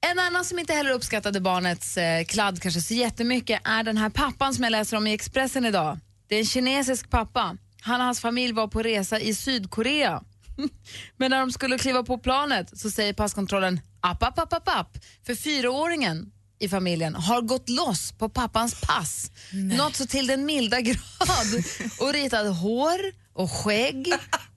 En 0.00 0.18
annan 0.18 0.44
som 0.44 0.58
inte 0.58 0.72
heller 0.72 0.90
uppskattade 0.90 1.40
barnets 1.40 1.96
eh, 1.96 2.24
kladd 2.24 2.62
kanske 2.62 2.80
så 2.80 2.94
jättemycket 2.94 3.60
är 3.64 3.82
den 3.82 3.96
här 3.96 4.10
pappan 4.10 4.54
som 4.54 4.64
jag 4.64 4.70
läser 4.70 4.96
om 4.96 5.06
i 5.06 5.12
Expressen 5.12 5.64
idag. 5.64 5.98
Det 6.28 6.34
är 6.34 6.38
en 6.38 6.46
kinesisk 6.46 7.10
pappa. 7.10 7.56
Han 7.80 8.00
och 8.00 8.06
hans 8.06 8.20
familj 8.20 8.52
var 8.52 8.68
på 8.68 8.82
resa 8.82 9.20
i 9.20 9.34
Sydkorea. 9.34 10.22
Men 11.16 11.30
när 11.30 11.40
de 11.40 11.52
skulle 11.52 11.78
kliva 11.78 12.02
på 12.02 12.18
planet 12.18 12.78
så 12.78 12.90
säger 12.90 13.12
passkontrollen 13.12 13.80
app, 14.00 14.22
app, 14.22 14.38
app, 14.38 14.52
app, 14.52 14.68
app. 14.68 14.98
För 15.26 15.34
fyraåringen 15.34 16.32
i 16.60 16.68
familjen 16.68 17.14
har 17.14 17.42
gått 17.42 17.68
loss 17.68 18.12
på 18.12 18.28
pappans 18.28 18.74
pass. 18.80 19.30
Något 19.52 19.96
så 19.96 20.06
till 20.06 20.26
den 20.26 20.44
milda 20.44 20.80
grad. 20.80 21.64
Och 21.98 22.12
ritat 22.12 22.56
hår 22.56 23.00
och 23.32 23.50
skägg 23.50 24.12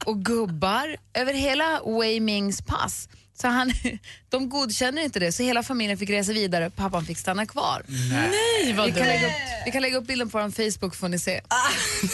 och 0.06 0.26
gubbar 0.26 0.98
över 1.14 1.34
hela 1.34 1.82
Wei 2.00 2.20
Mings 2.20 2.62
pass. 2.62 3.10
Så 3.42 3.48
han, 3.48 3.74
de 4.30 4.50
godkänner 4.50 5.02
inte 5.02 5.20
det, 5.20 5.32
så 5.32 5.44
hela 5.44 5.64
familjen 5.64 5.98
fick 5.98 6.10
resa 6.10 6.34
vidare. 6.34 6.70
Pappan 6.70 7.06
fick 7.06 7.18
stanna 7.18 7.46
kvar. 7.46 7.86
Nej, 8.10 8.74
vad 8.74 8.86
vi, 8.86 8.92
kan 8.92 9.08
lägga 9.08 9.28
upp, 9.28 9.34
vi 9.66 9.72
kan 9.72 9.82
lägga 9.82 9.98
upp 9.98 10.08
bilden 10.08 10.30
på 10.30 10.38
vår 10.38 10.50
Facebook 10.50 10.96
får 10.96 11.08
ni 11.10 11.20
se. 11.20 11.42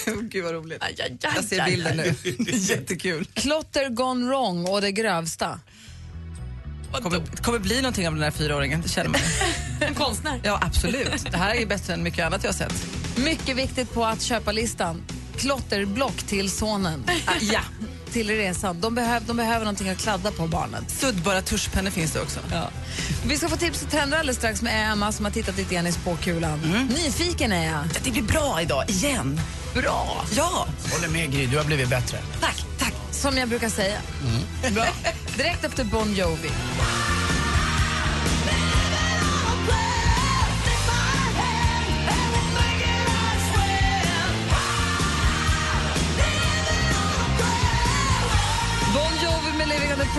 Gud 0.22 0.44
vad 0.44 0.54
roligt. 0.54 0.84
Aj, 0.84 0.96
aj, 1.00 1.18
aj, 1.24 1.32
Jag 1.36 1.44
ser 1.44 1.66
bilden 1.66 1.98
nu. 1.98 2.16
Jättekul. 2.52 3.26
Klotter 3.26 3.90
gone 3.90 4.26
wrong 4.26 4.66
och 4.66 4.82
det 4.82 4.92
grövsta. 4.92 5.60
kommer, 7.02 7.42
kommer 7.42 7.60
bli 7.60 7.76
någonting 7.82 8.08
av 8.08 8.14
den 8.14 8.24
här 8.24 8.32
fyraåringen, 8.32 8.82
det 8.82 8.90
känner 8.90 9.10
man. 9.10 9.20
En 9.80 9.96
konstnär. 9.96 10.40
Ja, 10.44 10.60
absolut. 10.62 11.26
Det 11.32 11.38
här 11.38 11.56
är 11.56 11.66
bättre 11.66 11.94
än 11.94 12.04
mycket 12.04 12.26
annat 12.26 12.44
jag 12.44 12.50
har 12.52 12.58
sett. 12.58 12.74
Mycket 13.18 13.56
viktigt 13.58 13.94
på 13.94 14.06
att 14.06 14.22
köpa-listan. 14.22 15.04
Klotterblock 15.38 16.18
till 16.18 16.52
sonen. 16.52 17.04
Ah, 17.26 17.32
ja. 17.42 17.60
Till 18.12 18.28
resan. 18.30 18.82
De, 18.82 18.96
behöv, 18.96 19.24
de 19.26 19.38
behöver 19.38 19.60
någonting 19.60 19.90
att 19.90 19.98
kladda 19.98 20.32
på 20.32 20.48
barnen. 20.48 20.86
Suddbara 20.88 21.42
tuschpennor 21.42 21.92
finns 21.92 22.12
det 22.12 22.22
också. 22.22 22.40
Ja. 22.52 22.70
Vi 23.26 23.38
ska 23.38 23.50
få 23.50 23.56
tips 23.58 23.84
och 23.84 23.90
trender 23.92 24.18
alldeles 24.20 24.38
strax 24.38 24.62
med 24.62 24.92
Emma 24.92 25.12
som 25.12 25.26
har 25.26 25.32
tittat 25.32 25.58
lite 25.58 25.74
grann 25.76 25.88
i 25.88 25.92
spåkulan. 25.92 26.60
Nyfiken 26.90 27.52
är 27.52 27.66
jag. 27.66 27.84
Det 28.04 28.12
blir 28.12 28.24
bra 28.24 28.62
idag, 28.62 28.90
igen. 28.90 29.42
Bra! 29.74 30.26
Ja, 30.36 30.68
Håller 30.92 31.08
med 31.08 31.32
Gry, 31.32 31.46
du 31.46 31.58
har 31.58 31.64
blivit 31.66 31.90
bättre. 31.90 32.18
tack, 32.42 32.66
tack. 32.80 32.94
Som 33.12 33.38
jag 33.38 33.50
brukar 33.50 33.70
säga. 33.70 33.98
Bra. 34.72 34.86
Direkt 35.38 35.64
efter 35.64 35.84
Bon 35.84 36.14
Jovi. 36.16 36.50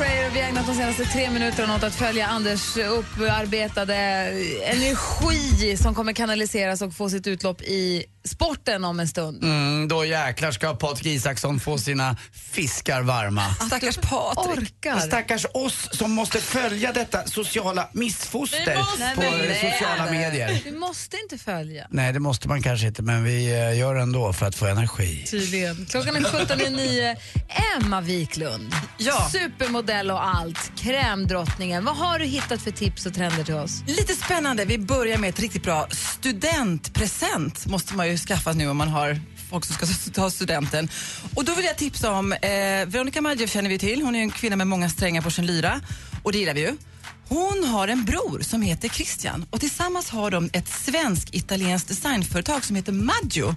Prayer. 0.00 0.30
Vi 0.30 0.40
har 0.40 0.48
ägnat 0.48 0.66
de 0.66 0.74
senaste 0.74 1.04
tre 1.04 1.30
minuterna 1.30 1.74
åt 1.74 1.82
att 1.82 1.94
följa 1.94 2.26
Anders 2.26 2.76
upparbetade 2.76 3.94
energi 4.64 5.76
som 5.76 5.94
kommer 5.94 6.12
kanaliseras 6.12 6.82
och 6.82 6.94
få 6.94 7.10
sitt 7.10 7.26
utlopp 7.26 7.62
i 7.62 8.04
sporten 8.24 8.84
om 8.84 9.00
en 9.00 9.08
stund. 9.08 9.44
Mm, 9.44 9.88
då 9.88 10.04
jäklar 10.04 10.52
ska 10.52 10.74
Patrik 10.74 11.06
Isaksson 11.06 11.60
få 11.60 11.78
sina 11.78 12.16
fiskar 12.32 13.02
varma. 13.02 13.54
Stackars 13.54 13.96
Patrik. 13.96 14.58
Orkar. 14.58 14.98
Stackars 14.98 15.46
oss 15.54 15.88
som 15.92 16.12
måste 16.12 16.38
följa 16.38 16.92
detta 16.92 17.26
sociala 17.26 17.88
missfoster 17.92 18.74
på 19.14 19.22
eh, 19.22 19.72
sociala 19.72 20.10
medier. 20.10 20.60
Du 20.64 20.78
måste 20.78 21.16
inte 21.16 21.38
följa. 21.38 21.86
Nej, 21.90 22.12
det 22.12 22.20
måste 22.20 22.48
man 22.48 22.62
kanske 22.62 22.86
inte, 22.86 23.02
men 23.02 23.24
vi 23.24 23.46
eh, 23.46 23.78
gör 23.78 23.94
det 23.94 24.00
ändå 24.00 24.32
för 24.32 24.46
att 24.46 24.54
få 24.54 24.66
energi. 24.66 25.24
Tydligen. 25.30 25.86
Klockan 25.90 26.16
är 26.16 26.20
17.09. 26.20 27.16
Emma 27.76 28.00
Wiklund. 28.00 28.74
Ja. 28.98 29.28
Supermodell 29.32 30.10
och 30.10 30.26
allt. 30.26 30.72
Krämdrottningen. 30.76 31.84
Vad 31.84 31.96
har 31.96 32.18
du 32.18 32.24
hittat 32.24 32.62
för 32.62 32.70
tips 32.70 33.06
och 33.06 33.14
trender 33.14 33.44
till 33.44 33.54
oss? 33.54 33.82
Lite 33.86 34.14
spännande. 34.14 34.64
Vi 34.64 34.78
börjar 34.78 35.18
med 35.18 35.30
ett 35.30 35.40
riktigt 35.40 35.62
bra 35.62 35.88
studentpresent. 35.90 37.66
måste 37.66 37.94
man 37.94 38.09
ju 38.10 38.18
skaffa 38.18 38.52
nu 38.52 38.68
om 38.68 38.76
man 38.76 38.88
har 38.88 39.20
folk 39.50 39.64
som 39.64 39.76
ska 39.76 40.10
ta 40.14 40.30
studenten. 40.30 40.88
Och 41.34 41.44
då 41.44 41.54
vill 41.54 41.64
jag 41.64 41.76
tipsa 41.76 42.12
om, 42.12 42.32
eh, 42.32 42.40
Veronica 42.86 43.20
Maggio 43.20 43.46
känner 43.46 43.70
vi 43.70 43.78
till. 43.78 44.02
Hon 44.02 44.14
är 44.14 44.20
en 44.20 44.30
kvinna 44.30 44.56
med 44.56 44.66
många 44.66 44.88
strängar 44.88 45.22
på 45.22 45.30
sin 45.30 45.46
lyra 45.46 45.80
och 46.22 46.32
det 46.32 46.38
gillar 46.38 46.54
vi 46.54 46.60
ju. 46.60 46.76
Hon 47.28 47.64
har 47.64 47.88
en 47.88 48.04
bror 48.04 48.40
som 48.40 48.62
heter 48.62 48.88
Christian 48.88 49.46
och 49.50 49.60
tillsammans 49.60 50.10
har 50.10 50.30
de 50.30 50.50
ett 50.52 50.68
svensk-italienskt 50.68 51.88
designföretag 51.88 52.64
som 52.64 52.76
heter 52.76 52.92
Maggio. 52.92 53.56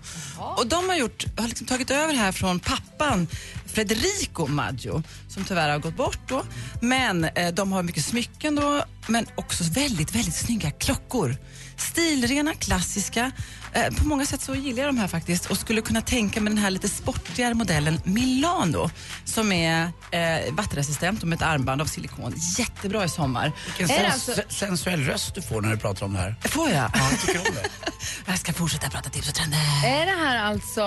Och 0.58 0.68
de 0.68 0.90
har, 0.90 0.96
gjort, 0.96 1.26
har 1.38 1.48
liksom 1.48 1.68
tagit 1.68 1.92
över 1.92 2.14
här 2.14 2.32
från 2.32 2.60
pappan 2.60 3.28
Federico 3.76 4.48
Maggio 4.48 5.04
som 5.30 5.44
tyvärr 5.46 5.70
har 5.70 5.80
gått 5.80 5.96
bort 5.98 6.20
då. 6.28 6.44
Men 6.82 7.24
eh, 7.24 7.54
de 7.54 7.72
har 7.72 7.84
mycket 7.84 8.06
smycken 8.06 8.56
då, 8.56 8.84
men 9.08 9.26
också 9.36 9.64
väldigt, 9.64 10.16
väldigt 10.16 10.36
snygga 10.36 10.72
klockor. 10.72 11.36
Stilrena, 11.78 12.54
klassiska. 12.54 13.32
Eh, 13.74 13.94
på 13.96 14.08
många 14.08 14.26
sätt 14.26 14.42
så 14.42 14.56
gillar 14.56 14.84
jag 14.84 14.90
de 14.90 14.98
här 14.98 15.08
faktiskt 15.08 15.46
och 15.46 15.58
skulle 15.58 15.82
kunna 15.82 16.02
tänka 16.02 16.42
mig 16.42 16.54
den 16.54 16.64
här 16.64 16.70
lite 16.70 16.90
sportigare 16.90 17.54
modellen 17.54 18.02
Milano 18.04 18.90
som 19.26 19.52
är 19.52 19.84
eh, 20.12 20.54
vattenresistent 20.54 21.22
och 21.22 21.28
med 21.28 21.36
ett 21.36 21.42
armband 21.42 21.82
av 21.82 21.86
silikon. 21.86 22.34
Jättebra 22.58 23.06
i 23.06 23.10
sommar. 23.10 23.52
Vilken 23.66 23.88
sens- 23.98 24.14
alltså- 24.14 24.42
sensuell 24.50 25.04
röst 25.06 25.36
du 25.36 25.42
får 25.42 25.62
när 25.62 25.70
du 25.72 25.78
pratar 25.78 26.06
om 26.06 26.14
det 26.14 26.20
här. 26.20 26.36
Får 26.46 26.70
jag? 26.70 26.92
Ja, 26.94 27.10
jag 27.12 27.20
tycker 27.22 27.40
om 27.40 27.56
det. 27.56 27.70
Jag 28.26 28.40
ska 28.40 28.54
fortsätta 28.54 28.90
prata 28.90 29.10
tips 29.10 29.30
och 29.30 29.36
trender. 29.36 29.60
Är 29.86 30.06
det 30.06 30.26
här 30.26 30.38
alltså 30.44 30.82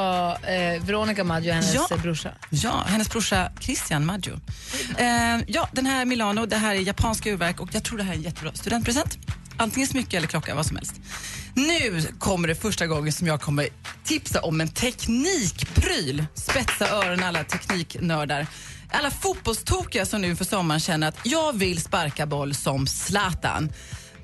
eh, 0.47 0.83
Veronica 0.85 1.25
Maggio, 1.25 1.53
hennes 1.53 1.75
Ja. 1.75 1.97
brorsa? 2.03 2.31
Ja, 2.51 2.76
hennes 2.85 3.11
brorsa 3.11 3.53
Christian 3.61 4.07
Maggio. 4.07 4.41
Eh, 4.99 5.41
ja, 5.47 5.69
den 5.73 5.87
här 5.87 6.05
Milano, 6.05 6.47
det 6.47 6.57
här 6.57 6.75
är 6.75 6.81
japanska 6.81 7.31
urverk 7.31 7.61
och 7.61 7.69
jag 7.73 7.83
tror 7.85 7.99
det 7.99 8.05
här 8.05 8.13
är 8.13 8.17
en 8.17 8.23
jättebra 8.23 8.53
studentpresent. 8.55 9.19
Antingen 9.57 9.89
smycke 9.89 10.17
eller 10.17 10.27
klocka, 10.27 10.55
vad 10.55 10.67
som 10.67 10.77
helst. 10.77 10.95
Nu 11.55 12.03
kommer 12.19 12.49
det 12.49 12.55
första 12.55 12.87
gången 12.87 13.13
som 13.13 13.27
jag 13.27 13.41
kommer 13.41 13.69
tipsa 14.05 14.41
om 14.41 14.61
en 14.61 14.69
teknikpryl. 14.69 16.27
Spetsa 16.35 16.89
öronen 16.89 17.23
alla 17.23 17.45
tekniknördar. 17.45 18.47
Alla 18.91 19.11
fotbollstokiga 19.11 20.07
som 20.07 20.21
nu 20.21 20.37
för 20.37 20.45
sommaren 20.45 20.81
känner 20.81 21.09
att 21.09 21.19
jag 21.23 21.53
vill 21.59 21.81
sparka 21.81 22.27
boll 22.27 22.55
som 22.55 22.87
Zlatan. 22.87 23.73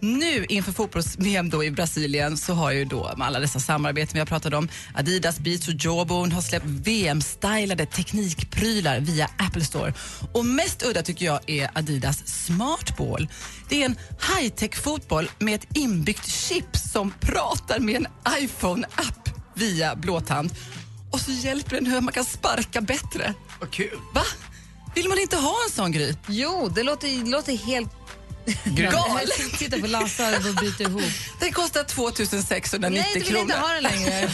Nu 0.04 0.46
inför 0.48 0.72
fotbolls-VM 0.72 1.50
då 1.50 1.64
i 1.64 1.70
Brasilien 1.70 2.36
så 2.36 2.54
har 2.54 2.70
ju 2.72 2.84
då 2.84 3.12
med 3.16 3.26
alla 3.26 3.40
dessa 3.40 3.60
samarbeten 3.60 4.12
vi 4.12 4.18
har 4.18 4.26
pratat 4.26 4.54
om 4.54 4.68
Adidas, 4.94 5.38
Beats 5.38 5.68
och 5.68 5.74
Jawbone 5.78 6.34
har 6.34 6.42
släppt 6.42 6.66
VM-stylade 6.66 7.86
teknikprylar 7.86 9.00
via 9.00 9.30
Apple 9.38 9.64
Store. 9.64 9.94
Och 10.32 10.44
mest 10.44 10.82
udda 10.82 11.02
tycker 11.02 11.26
jag 11.26 11.50
är 11.50 11.70
Adidas 11.74 12.28
Smartball. 12.28 13.28
Det 13.68 13.82
är 13.82 13.86
en 13.86 13.96
high-tech 14.36 14.82
fotboll 14.82 15.30
med 15.38 15.54
ett 15.54 15.76
inbyggt 15.76 16.26
chip 16.26 16.76
som 16.92 17.14
pratar 17.20 17.78
med 17.78 17.96
en 17.96 18.06
iPhone-app 18.42 19.30
via 19.54 19.96
blåtand. 19.96 20.50
Och 21.10 21.20
så 21.20 21.30
hjälper 21.30 21.76
den 21.76 21.86
hur 21.86 22.00
man 22.00 22.12
kan 22.12 22.24
sparka 22.24 22.80
bättre. 22.80 23.34
Vad 23.60 23.70
kul. 23.70 23.98
Va? 24.14 24.22
Vill 24.94 25.08
man 25.08 25.18
inte 25.18 25.36
ha 25.36 25.54
en 25.66 25.70
sån 25.70 25.92
grej? 25.92 26.16
Jo, 26.28 26.72
det 26.74 26.82
låter, 26.82 27.24
det 27.24 27.30
låter 27.30 27.56
helt... 27.56 28.01
Galet. 28.64 29.30
Titta 29.58 29.78
på 29.78 29.86
Lasse 29.86 30.36
och 30.48 30.54
byta 30.54 30.82
ihop. 30.82 31.02
Den 31.40 31.52
kostar 31.52 31.84
2690 31.84 32.90
Nej, 32.90 33.10
du 33.14 33.20
vill 33.20 33.28
kronor. 33.28 33.42
inte 33.42 33.56
ha 33.56 33.68
den 33.74 33.82
längre. 33.82 34.28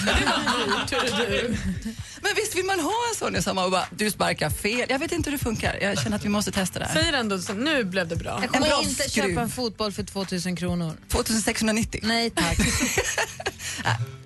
Men 2.22 2.32
visst 2.36 2.54
vill 2.56 2.64
man 2.64 2.80
ha 2.80 2.92
en 3.12 3.18
sån 3.18 3.36
i 3.36 3.42
sommar 3.42 3.64
och 3.64 3.70
bara, 3.70 3.84
du 3.90 4.10
sparkar 4.10 4.50
fel. 4.50 4.86
Jag 4.88 4.98
vet 4.98 5.12
inte 5.12 5.30
hur 5.30 5.38
det 5.38 5.44
funkar. 5.44 5.78
Jag 5.82 5.98
känner 6.02 6.16
att 6.16 6.24
vi 6.24 6.28
måste 6.28 6.52
testa 6.52 6.78
det 6.78 6.84
här. 6.84 6.94
Säger 6.94 7.12
ändå 7.12 7.38
så, 7.38 7.52
nu 7.52 7.84
blev 7.84 8.08
det 8.08 8.16
bra. 8.16 8.38
Jag 8.42 8.50
kommer 8.50 8.68
bra 8.68 8.82
inte 8.82 9.08
skruv. 9.08 9.28
köpa 9.28 9.40
en 9.40 9.50
fotboll 9.50 9.92
för 9.92 10.02
2000 10.02 10.56
kronor. 10.56 10.92
2690. 11.08 12.00
Nej 12.04 12.30
tack. 12.30 12.58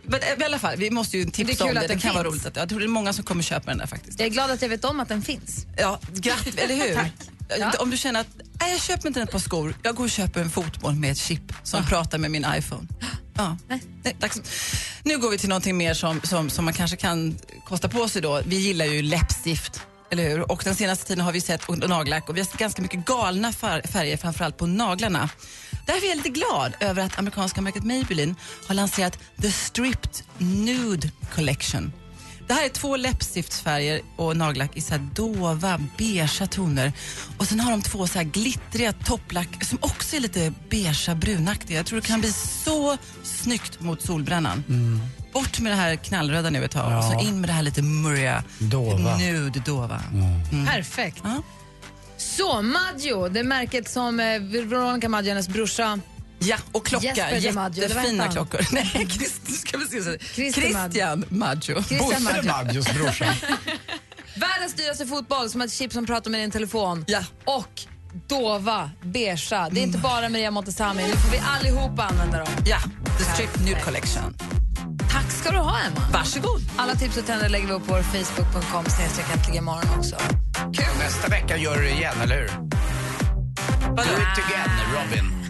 Men 0.05 0.21
eh, 0.23 0.41
i 0.41 0.45
alla 0.45 0.59
fall, 0.59 0.77
vi 0.77 0.91
måste 0.91 1.19
ju 1.19 1.25
Det 1.25 1.29
är 1.43 1.45
tipsa 1.47 1.65
kul 1.65 1.69
om 1.69 1.75
det. 1.75 1.81
att 1.81 1.89
Det 1.89 1.99
kan 1.99 2.15
vara 2.15 2.25
finns. 2.25 2.33
roligt. 2.35 2.47
Att, 2.47 2.57
jag 2.57 2.69
tror 2.69 2.79
det 2.81 2.87
är 2.87 2.89
många 2.89 3.13
som 3.13 3.25
kommer 3.25 3.43
köpa 3.43 3.71
den 3.71 3.79
där 3.79 3.87
faktiskt. 3.87 4.19
Jag 4.21 4.27
är 4.27 4.31
glad 4.31 4.51
att 4.51 4.63
jag 4.63 4.69
vet 4.69 4.85
om 4.85 5.01
att 5.01 5.09
den 5.09 5.23
finns. 5.23 5.67
Ja, 5.77 6.01
grattis, 6.15 6.55
eller 6.57 6.75
hur? 6.75 7.11
Ja. 7.61 7.73
Om 7.79 7.91
du 7.91 7.97
känner 7.97 8.21
att, 8.21 8.27
nej 8.61 8.73
jag 8.73 8.81
köper 8.81 9.09
inte 9.09 9.23
ett 9.23 9.31
par 9.31 9.39
skor, 9.39 9.75
jag 9.83 9.95
går 9.95 10.05
och 10.05 10.11
köper 10.11 10.41
en 10.41 10.51
fotboll 10.51 10.95
med 10.95 11.11
ett 11.11 11.19
chip 11.19 11.53
som 11.63 11.87
pratar 11.87 12.19
med 12.19 12.31
min 12.31 12.47
iPhone. 12.57 12.87
Ja. 13.37 13.57
Nej, 13.69 13.81
dags. 14.21 14.41
Nu 15.03 15.19
går 15.19 15.31
vi 15.31 15.39
till 15.39 15.49
någonting 15.49 15.77
mer 15.77 15.95
som, 15.95 16.21
som, 16.25 16.51
som 16.51 16.65
man 16.65 16.75
kanske 16.75 16.97
kan 16.97 17.37
kosta 17.69 17.89
på 17.89 18.09
sig 18.09 18.23
då. 18.23 18.43
Vi 18.47 18.57
gillar 18.57 18.85
ju 18.85 19.03
läppstift. 19.03 19.81
Eller 20.11 20.29
hur? 20.31 20.53
Och 20.53 20.63
den 20.65 20.75
senaste 20.75 21.05
tiden 21.07 21.25
har 21.25 21.33
vi 21.33 21.41
sett 21.41 21.65
och 21.65 21.79
nagellack 21.89 22.29
och 22.29 22.37
vi 22.37 22.41
har 22.41 22.47
sett 22.47 22.59
ganska 22.59 22.83
mycket 22.83 23.05
galna 23.05 23.51
fär- 23.51 23.87
färger 23.89 24.17
framförallt 24.17 24.57
på 24.57 24.67
naglarna. 24.67 25.29
Därför 25.87 26.05
är 26.07 26.09
jag 26.09 26.17
lite 26.17 26.29
glad 26.29 26.73
över 26.81 27.03
att 27.03 27.19
amerikanska 27.19 27.61
märket 27.61 27.85
Maybelline 27.85 28.37
har 28.67 28.75
lanserat 28.75 29.19
The 29.43 29.53
Stripped 29.53 30.11
Nude 30.39 31.11
Collection. 31.35 31.93
Det 32.49 32.55
här 32.55 32.65
är 32.65 32.69
två 32.69 32.97
läppstiftsfärger 32.97 34.01
och 34.17 34.37
nagellack 34.37 34.77
i 34.77 34.81
så 34.81 34.91
här 34.95 35.09
dova, 35.15 35.81
beigea 35.99 36.47
toner. 36.47 36.93
Och 37.39 37.47
sen 37.47 37.61
har 37.61 37.71
de 37.71 37.83
två 37.83 38.07
så 38.07 38.19
här 38.19 38.25
glittriga 38.25 38.93
topplack 38.93 39.65
som 39.65 39.79
också 39.81 40.17
är 40.17 40.21
lite 40.21 40.53
beigea, 40.71 41.15
brunaktiga. 41.15 41.77
Jag 41.77 41.87
tror 41.87 42.01
det 42.01 42.07
kan 42.07 42.21
bli 42.21 42.33
så 42.33 42.97
snyggt 43.23 43.81
mot 43.81 44.03
solbrännan. 44.03 44.65
Bort 45.33 45.61
med 45.61 45.73
det 45.73 45.77
här 45.77 45.97
knallröda 45.97 46.51
nu 46.51 46.65
ett 46.65 46.71
tag 46.71 46.99
och 46.99 47.05
så 47.05 47.13
Ja. 47.13 47.21
in 47.21 47.41
med 47.41 47.49
det 47.49 47.53
här 47.55 47.63
lite 47.63 47.83
murriga, 47.83 48.45
Dova. 48.59 49.17
nude 49.17 49.61
dova. 49.61 50.01
Perfekt. 50.67 51.21
Ja. 51.25 51.43
Så, 52.17 52.63
Maggio, 52.63 53.29
det 53.29 53.41
är 53.41 53.45
märket 53.45 53.91
som 53.91 54.21
eh, 54.21 54.39
Veronica 54.41 55.09
Maggio, 55.09 55.29
hennes 55.29 55.49
brorsa. 55.49 56.01
Ja, 56.45 56.57
och 56.73 56.87
klocka. 56.87 57.07
Jesper 57.07 57.53
Maggio, 57.53 57.83
Jättefina 57.83 58.29
klockor. 58.29 58.61
Nej, 58.73 59.07
Christ, 59.11 59.61
ska 59.61 59.79
vi 59.79 59.87
se. 59.87 60.19
Christer. 60.19 60.61
Christian 60.61 61.25
Maggio. 61.29 61.83
Christian 61.83 61.99
Bosse 61.99 62.21
Maggio. 62.21 62.53
Maggios 62.53 62.95
brorsa. 62.95 63.25
Världens 64.35 64.75
dyraste 64.75 65.07
fotboll, 65.07 65.51
som 65.51 65.61
ett 65.61 65.73
chip 65.73 65.93
som 65.93 66.07
pratar 66.07 66.31
med 66.31 66.41
din 66.41 66.51
telefon. 66.51 67.05
Ja. 67.09 67.25
Och 67.45 67.83
dova, 68.27 68.91
beigea. 69.03 69.69
Det 69.71 69.81
är 69.81 69.83
inte 69.83 69.99
bara 69.99 70.29
Maria 70.29 70.51
Montazami, 70.51 71.03
nu 71.03 71.17
får 71.17 71.31
vi 71.31 71.39
allihopa 71.39 72.03
använda 72.03 72.39
dem. 72.39 72.49
Ja, 72.67 72.79
The 73.19 73.25
Strict 73.25 73.61
Nude 73.65 73.81
Collection. 73.81 74.35
Tack 75.13 75.31
ska 75.31 75.51
du 75.51 75.59
ha, 75.59 75.79
Emma. 75.79 76.01
Varsågod. 76.13 76.63
Alla 76.77 76.95
tips 76.95 77.17
och 77.17 77.27
trender 77.27 77.49
lägger 77.49 77.67
vi 77.67 77.73
upp 77.73 77.87
på 77.87 77.95
vår 77.95 78.03
facebook.com 78.03 78.85
äntligen 79.35 79.59
imorgon 79.63 79.99
också. 79.99 80.17
Kul. 80.57 80.99
Nästa 80.99 81.29
vecka 81.29 81.57
gör 81.57 81.77
du 81.77 81.83
det 81.83 81.91
igen, 81.91 82.15
eller 82.23 82.37
hur? 82.37 82.49
Do 83.97 84.03
it 84.03 84.35
together, 84.35 84.87
Robin. 84.95 85.42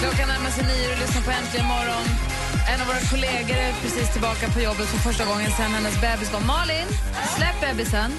Klockan 0.00 0.28
närmar 0.28 0.50
sig 0.50 0.64
nio 0.64 0.90
och 0.90 0.94
du 0.96 1.00
lyssnar 1.00 1.22
på 1.22 1.30
Äntligen 1.30 1.66
morgon. 1.66 2.04
En 2.68 2.80
av 2.80 2.86
våra 2.86 3.00
kollegor 3.00 3.56
är 3.56 3.72
precis 3.82 4.12
tillbaka 4.12 4.48
på 4.50 4.60
jobbet 4.60 4.86
för 4.86 4.98
första 4.98 5.24
gången 5.24 5.50
sen 5.56 5.70
hennes 5.70 6.00
bebis 6.00 6.30
kom. 6.30 6.46
Malin, 6.46 6.86
släpp 7.36 7.60
bebisen. 7.60 8.12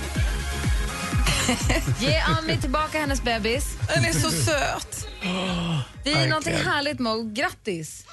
Ge 1.99 2.19
Ami 2.19 2.57
tillbaka 2.57 2.99
hennes 2.99 3.23
bebis. 3.23 3.77
Den 3.95 4.05
är 4.05 4.13
så 4.13 4.31
söt. 4.31 5.07
Det 6.03 6.12
är 6.12 6.27
någonting 6.27 6.55
härligt 6.55 6.99
med 6.99 7.13
och 7.13 7.33
grattis. 7.33 8.05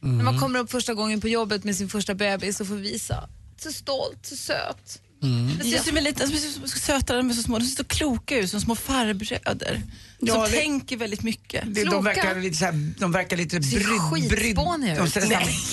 När 0.00 0.24
man 0.24 0.38
kommer 0.40 0.58
upp 0.58 0.70
första 0.70 0.94
gången 0.94 1.20
på 1.20 1.28
jobbet 1.28 1.64
med 1.64 1.76
sin 1.76 1.88
första 1.88 2.14
bebis 2.14 2.60
och 2.60 2.66
får 2.68 2.74
visa. 2.74 3.28
Så 3.56 3.72
stolt, 3.72 4.26
så 4.26 4.36
söt. 4.36 5.00
Mm. 5.24 5.58
Det 5.58 5.64
ser 5.64 5.76
ut 5.76 5.84
som 5.84 5.96
en 5.96 6.04
liten, 6.04 6.30
de 6.30 6.36
är 6.36 6.66
så 6.66 6.78
söta, 6.78 7.16
de 7.16 7.30
är 7.30 7.34
så 7.34 7.42
små. 7.42 7.58
De 7.58 7.64
ser 7.64 7.76
så 7.76 7.84
kloka 7.84 8.38
ut, 8.38 8.50
som 8.50 8.60
små 8.60 8.74
farbröder. 8.74 9.82
Ja, 10.18 10.34
som 10.34 10.42
det- 10.44 10.50
tänker 10.50 10.96
väldigt 10.96 11.22
mycket. 11.22 11.74
Det, 11.74 11.84
de, 11.84 12.04
verkar 12.04 12.34
lite, 12.40 12.56
så 12.56 12.64
här, 12.64 12.92
de 12.98 13.12
verkar 13.12 13.36
lite 13.36 13.62
ser 13.62 13.78
brydd... 14.10 14.28
skitspåniga 14.38 14.94
De 14.94 15.04
ut. 15.06 15.12
ser 15.12 15.20
Nej. 15.20 15.30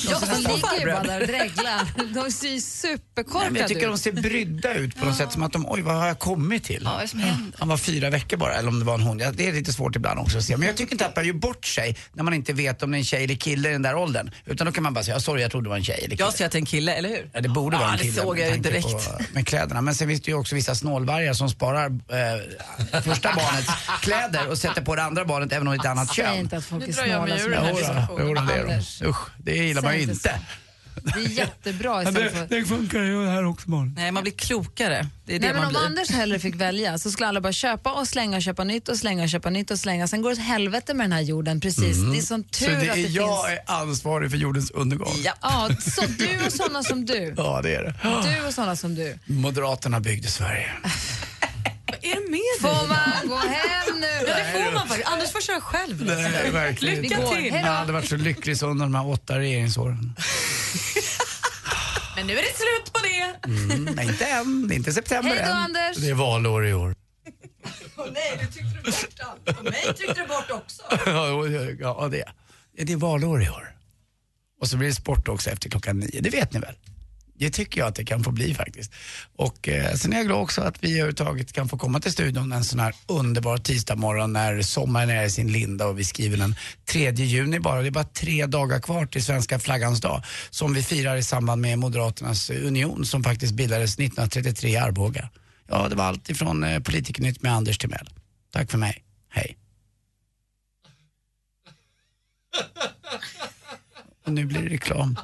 Ja, 0.10 0.20
de 0.20 0.26
ser 0.26 0.34
de 0.36 0.42
nästan 0.42 0.42
ligger 0.42 0.56
ju 0.56 0.62
bara 0.62 0.96
farbröder. 0.96 1.04
där 1.10 1.22
och 1.22 1.28
dreglar. 1.28 2.14
De 2.26 2.32
ser 2.32 2.48
ju 2.48 2.52
Nej, 2.54 2.62
superkorkade 2.62 3.52
men 3.52 3.60
jag 3.62 3.68
tycker 3.70 3.88
de 3.88 3.94
ut. 3.94 4.02
ser 4.02 4.12
brydda 4.12 4.74
ut 4.74 4.96
på 5.00 5.06
något 5.06 5.18
sätt. 5.18 5.32
Som 5.32 5.44
att 5.44 5.54
de, 5.54 5.66
oj 5.70 5.82
vad 5.82 5.96
har 5.96 6.08
jag 6.08 6.20
kommit 6.20 6.64
till? 6.64 6.82
Ja, 6.84 7.02
det? 7.14 7.38
Han 7.60 7.68
var 7.68 7.78
fyra 7.78 8.10
veckor 8.10 8.38
bara, 8.38 8.54
eller 8.54 8.70
om 8.70 8.80
det 8.80 8.86
var 8.86 8.94
en 8.94 9.02
hon. 9.02 9.18
Det 9.18 9.48
är 9.48 9.54
lite 9.54 9.74
svårt 9.74 9.96
ibland 9.96 10.20
också 10.20 10.38
att 10.38 10.44
se. 10.44 10.58
Men 10.58 10.68
jag 10.68 10.78
tycker 10.78 10.92
inte 10.92 11.06
att 11.06 11.16
man 11.16 11.26
gör 11.28 11.34
bort 11.34 11.66
sig 11.66 11.98
när 12.14 12.24
man 12.24 12.34
inte 12.34 12.54
vet 12.54 12.84
om 12.84 12.92
det 12.92 12.98
är 12.98 13.00
en 13.00 13.06
tjej 13.06 13.24
eller 13.24 13.36
kille 13.36 13.70
i 13.70 13.72
den 13.72 13.82
där 13.82 13.96
åldern. 13.96 14.32
Utan 14.46 14.66
då 14.68 14.74
kan 14.74 14.84
man 14.84 14.94
bara 14.94 15.04
säga, 15.04 15.20
sorry 15.20 15.42
jag 15.42 15.52
trodde 15.52 15.66
det 15.66 15.70
var 15.70 15.78
en 15.78 15.84
tjej 15.84 15.96
eller 15.98 16.10
kille. 16.10 16.24
Jag 16.24 16.34
ser 16.34 16.46
att 16.46 16.52
det 16.52 16.56
är 16.58 16.60
en 16.60 16.66
kille, 16.66 16.94
eller 16.94 17.10
hur? 17.10 17.30
Ja, 17.34 17.42
det 17.42 17.50
borde 17.50 17.76
Ja, 17.76 17.80
vara 17.82 17.92
en 17.92 17.98
det 17.98 18.04
kille 18.04 18.22
såg 18.22 18.38
med 18.38 18.48
jag 18.50 18.56
ju 18.56 18.62
direkt. 18.62 18.88
På, 18.88 19.24
med 19.34 19.48
kläderna. 19.48 19.82
Men 19.82 19.96
sen 19.96 20.08
finns 20.08 20.22
det 20.22 20.32
ju 20.32 20.38
också 20.38 20.56
vissa 20.56 20.76
snålvargar 20.76 21.34
som 21.34 21.50
sparar 21.50 21.86
eh, 21.86 23.02
första 23.02 23.34
barnets 23.36 23.70
kläder 24.02 24.31
och 24.50 24.58
sätter 24.58 24.82
på 24.82 24.96
det 24.96 25.04
andra 25.04 25.26
barnet 25.26 25.54
även 25.54 25.68
om 25.68 25.74
det 25.74 25.78
är 25.78 25.80
ett 25.80 25.86
annat 25.92 26.08
Säg 26.16 26.26
kön. 26.26 26.36
inte 26.40 26.58
att 26.58 26.66
folk 26.66 26.84
Nu 26.88 26.90
är 26.90 26.96
drar 26.96 27.06
jag 27.06 27.30
mig 27.30 27.40
snåla. 27.40 27.72
ur 27.72 27.86
som 27.86 28.34
den 28.36 28.48
här 28.48 28.58
jag. 28.58 28.68
diskussionen. 28.68 28.68
Det 28.68 28.72
är 28.72 28.74
Anders. 28.74 29.00
de. 29.00 29.06
Usch, 29.08 29.18
det 29.38 29.56
gillar 29.56 29.82
man 29.82 29.94
ju 29.94 30.00
Säg 30.06 30.10
inte 30.14 30.30
inte. 30.30 30.40
Det 31.04 31.20
är 31.26 31.30
jättebra 31.30 32.04
istället 32.04 32.34
för... 32.34 32.48
Det 32.48 32.66
funkar 32.66 33.00
ju 33.00 33.28
här 33.28 33.46
också 33.46 33.70
barn. 33.70 33.94
Nej, 33.98 34.12
man 34.12 34.24
blir 34.24 34.34
klokare. 34.34 35.08
Det 35.26 35.36
är 35.36 35.40
det 35.40 35.46
Nej, 35.46 35.54
men 35.54 35.56
man 35.64 35.66
om 35.66 35.72
blir. 35.74 35.82
Anders 35.86 36.10
hellre 36.12 36.40
fick 36.40 36.56
välja 36.56 36.98
så 36.98 37.12
skulle 37.12 37.28
alla 37.28 37.42
bara 37.42 37.54
köpa 37.54 37.92
och 37.94 38.08
slänga 38.08 38.38
och 38.38 38.44
köpa 38.44 38.64
nytt 38.64 38.90
och 38.90 38.98
slänga 38.98 39.24
och 39.24 39.30
köpa 39.30 39.50
nytt 39.50 39.72
och 39.72 39.80
slänga. 39.80 40.08
Sen 40.08 40.22
går 40.22 40.30
det 40.30 40.34
åt 40.34 40.40
helvete 40.42 40.94
med 40.94 41.04
den 41.04 41.12
här 41.12 41.22
jorden 41.22 41.60
precis. 41.62 41.98
Det 42.12 42.18
är 42.18 42.22
sån 42.22 42.44
tur 42.44 42.66
Så 42.66 42.72
det 42.72 42.78
att 42.78 42.84
är 42.84 42.88
det 42.96 43.02
jag 43.02 43.46
finns... 43.48 43.60
är 43.68 43.74
ansvarig 43.82 44.32
för 44.32 44.38
jordens 44.38 44.72
undergång. 44.72 45.14
Ja. 45.24 45.34
Ja, 45.42 45.70
så 45.92 46.02
du 46.18 46.46
och 46.46 46.54
såna 46.54 46.84
som 46.84 47.06
du. 47.06 47.34
Ja, 47.38 47.60
det 47.64 47.76
är 47.76 47.84
det. 47.84 47.94
Du 48.40 48.48
och 48.48 48.54
såna 48.54 48.76
som 48.76 48.96
du. 48.96 49.18
Moderaterna 49.26 50.00
byggde 50.00 50.28
Sverige. 50.28 50.72
Vad 51.88 51.96
är 52.02 52.16
det 52.16 52.22
med 52.32 52.32
dig? 52.32 52.42
Får 52.62 52.88
man 52.88 53.28
gå 53.28 53.38
hem 53.38 53.50
nu? 53.50 53.81
Ja, 54.28 54.36
det 54.36 54.52
får 54.66 54.74
man 54.74 54.88
faktiskt. 54.88 55.10
Anders 55.10 55.32
får 55.32 55.42
köra 55.42 55.62
själv. 55.62 56.06
Nej, 56.06 56.52
verkligen 56.52 57.02
Lycka 57.02 57.16
inte. 57.22 57.36
till. 57.36 57.46
Jag 57.46 57.62
hade 57.62 57.94
varit 57.94 58.10
så 58.10 58.16
lycklig 58.18 58.58
så 58.58 58.68
under 58.68 58.86
de 58.86 58.96
här 58.96 59.08
åtta 59.08 59.40
regeringsåren. 59.40 60.16
Men 62.16 62.28
nu 62.28 62.34
är 62.34 62.42
det 62.42 62.56
slut 62.56 62.94
på 62.94 63.00
det. 63.00 63.36
Mm, 63.48 63.86
nej, 63.96 64.08
inte 64.08 64.26
än. 64.26 64.68
Det 64.68 64.74
är 64.74 64.76
inte 64.76 64.94
september 64.94 65.30
Hej 65.30 65.40
då, 65.46 65.52
än. 65.52 65.58
Anders. 65.58 65.98
Det 65.98 66.10
är 66.10 66.14
valår 66.14 66.68
i 66.68 66.74
år. 66.74 66.96
nej, 68.14 68.38
du 68.40 68.46
tryckte 68.46 68.80
du 68.84 68.92
bort 68.92 69.20
allt. 69.20 69.58
Och 69.60 69.64
mig 69.64 69.84
tryckte 69.98 70.22
du 70.22 70.28
bort 70.28 70.52
också. 70.52 70.82
ja, 71.06 71.48
ja, 71.80 72.08
det. 72.12 72.24
Ja, 72.76 72.84
det 72.86 72.94
är 72.94 72.98
valår 72.98 73.44
i 73.44 73.50
år. 73.50 73.76
Och 74.62 74.68
så 74.68 74.78
blir 74.78 74.88
det 74.88 74.96
sport 74.96 75.28
också 75.28 75.50
efter 75.50 75.70
klockan 75.70 76.00
nio. 76.00 76.22
Det 76.22 76.30
vet 76.30 76.54
ni 76.54 76.60
väl? 76.60 76.76
Det 77.42 77.50
tycker 77.50 77.82
jag 77.82 77.88
att 77.88 77.96
det 77.96 78.06
kan 78.06 78.24
få 78.24 78.32
bli 78.32 78.54
faktiskt. 78.54 78.92
Och 79.36 79.70
eh, 79.70 79.94
sen 79.94 80.14
är 80.14 80.18
jag 80.18 80.26
glad 80.26 80.42
också 80.42 80.62
att 80.62 80.84
vi 80.84 80.92
överhuvudtaget 80.92 81.54
kan 81.54 81.70
få 81.70 81.78
komma 81.78 82.00
till 82.00 82.12
studion 82.12 82.52
en 82.52 82.64
sån 82.64 82.80
här 82.80 82.96
underbar 83.08 83.58
tisdagmorgon 83.58 84.34
när 84.34 84.62
sommaren 84.62 85.10
är 85.10 85.24
i 85.24 85.30
sin 85.30 85.52
linda 85.52 85.88
och 85.88 86.00
vi 86.00 86.04
skriver 86.04 86.38
den 86.38 86.56
3 86.86 87.12
juni 87.12 87.60
bara. 87.60 87.82
Det 87.82 87.88
är 87.88 87.92
bara 87.92 88.04
tre 88.04 88.46
dagar 88.46 88.80
kvar 88.80 89.06
till 89.06 89.24
svenska 89.24 89.60
flaggans 89.60 90.02
dag 90.02 90.24
som 90.50 90.74
vi 90.74 90.84
firar 90.84 91.16
i 91.16 91.24
samband 91.24 91.62
med 91.62 91.80
Moderaternas 91.80 92.50
union 92.50 93.06
som 93.06 93.24
faktiskt 93.24 93.54
bildades 93.54 93.94
1933 93.94 94.70
i 94.70 94.78
Arboga. 94.78 95.30
Ja, 95.70 95.88
det 95.90 95.96
var 95.96 96.06
allt 96.06 96.30
ifrån 96.30 96.64
eh, 96.64 96.80
Politikernytt 96.80 97.42
med 97.42 97.54
Anders 97.54 97.78
Timell. 97.78 98.10
Tack 98.52 98.72
för 98.72 98.78
mig. 98.78 99.04
Hej. 99.30 99.58
Och 104.26 104.34
nu 104.34 104.46
blir 104.46 104.62
det 104.62 104.70
reklam. 104.70 105.18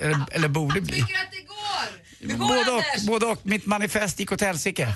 Eller, 0.00 0.24
eller 0.30 0.48
borde 0.48 0.80
bli. 0.80 0.94
Tycker 0.94 1.14
att 1.14 1.32
det 1.32 2.36
går? 2.36 2.38
Både 2.48 2.70
och, 2.70 2.82
både 3.06 3.26
och. 3.26 3.38
Mitt 3.42 3.66
manifest 3.66 4.20
gick 4.20 4.32
åt 4.32 4.40
helsike. 4.40 4.94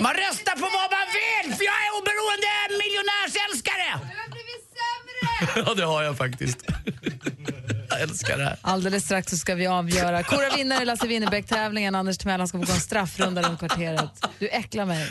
Man 0.00 0.14
röstar 0.14 0.52
på 0.54 0.60
vad 0.60 0.90
man 0.96 1.06
vill 1.18 1.54
för 1.56 1.64
jag 1.64 1.74
är 1.86 1.90
oberoende 2.00 2.52
miljonärsälskare! 2.82 3.88
Du 4.12 4.20
har 4.20 4.28
blivit 4.30 4.64
sämre! 4.78 5.62
Ja, 5.66 5.74
det 5.74 5.84
har 5.84 6.02
jag 6.02 6.16
faktiskt. 6.16 6.58
Jag 7.88 8.00
älskar 8.00 8.38
det 8.38 8.44
här. 8.44 8.56
Alldeles 8.62 9.04
strax 9.04 9.30
så 9.30 9.36
ska 9.36 9.54
vi 9.54 9.66
avgöra. 9.66 10.22
Kora 10.22 10.56
vinnare 10.56 10.82
i 10.82 10.84
Lasse 10.84 11.06
Winnerbäck-tävlingen. 11.06 11.94
Anders 11.94 12.18
Timell 12.18 12.48
ska 12.48 12.58
få 12.58 12.64
gå 12.64 12.72
en 12.72 12.80
straffrunda 12.80 13.42
runt 13.42 13.58
kvarteret. 13.58 14.26
Du 14.38 14.48
äcklar 14.48 14.86
mig. 14.86 15.08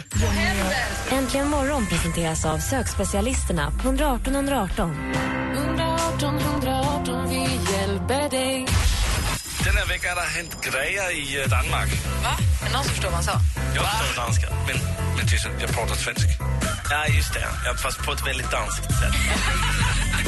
Äntligen 1.11 1.49
morgon 1.49 1.87
presenteras 1.87 2.45
av 2.45 2.59
sökspecialisterna 2.59 3.71
på 3.71 3.87
118 3.87 4.35
118. 4.35 5.13
118 5.53 6.01
118, 6.21 6.39
Veckan 10.01 10.17
har 10.17 10.23
det 10.23 10.29
hänt 10.29 10.53
grejer 10.61 11.11
i 11.11 11.41
eh, 11.41 11.49
Danmark. 11.49 11.89
Va? 12.23 12.33
Är 12.61 12.65
det 12.65 12.73
någon 12.73 12.83
som 12.83 12.93
förstår 12.93 13.09
vad 13.09 13.15
han 13.15 13.23
sa? 13.23 13.37
Jag 13.75 13.83
förstår 13.91 14.23
danska, 14.23 14.47
men, 14.67 14.77
men 15.17 15.27
tyst, 15.27 15.47
jag 15.61 15.69
pratar 15.69 15.95
svenska. 15.95 16.29
Ja, 16.89 17.07
just 17.07 17.33
det. 17.33 17.47
Jag 17.65 17.79
fast 17.79 17.97
på 18.05 18.11
ett 18.11 18.27
väldigt 18.27 18.51
danskt 18.51 18.83
sätt. 18.83 19.15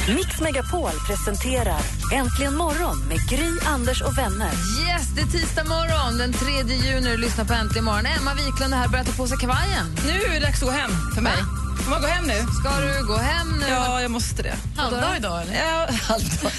Mix 0.08 0.42
Megapol 0.42 0.92
presenterar 1.08 1.82
Äntligen 2.14 2.56
morgon 2.56 2.98
med 3.10 3.30
Gry, 3.30 3.52
Anders 3.66 4.02
och 4.02 4.18
vänner. 4.18 4.52
Yes, 4.88 5.08
det 5.16 5.22
är 5.22 5.26
tisdag 5.26 5.64
morgon 5.64 6.18
den 6.18 6.34
3 6.34 6.76
juni. 6.76 7.10
Du 7.10 7.18
lyssnar 7.18 7.46
på 7.46 7.54
Äntligen 7.54 7.86
morgon. 7.86 8.06
Emma 8.06 8.34
Wiklund 8.34 8.74
är 8.74 8.78
här 8.78 8.88
börjar 8.88 9.06
ta 9.06 9.12
på 9.12 9.28
sig 9.28 9.38
kavajen. 9.38 9.86
Nu 10.06 10.22
är 10.24 10.34
det 10.34 10.40
dags 10.40 10.64
att 10.64 10.70
gå 10.70 10.72
hem 10.72 10.92
för 11.16 11.22
mig. 11.22 11.38
Får 11.84 11.90
man 11.92 12.02
gå 12.02 12.08
hem 12.08 12.26
nu? 12.26 12.40
Ska 12.60 12.70
du 12.80 13.08
gå 13.08 13.18
hem 13.18 13.50
nu? 13.60 13.66
Ja, 13.70 14.02
jag 14.02 14.12
måste 14.12 14.44
det. 14.44 14.56
Halvdag 14.78 15.18
idag 15.18 15.42
eller? 15.42 15.54
Ja, 15.54 15.88
halvdag. 16.10 16.52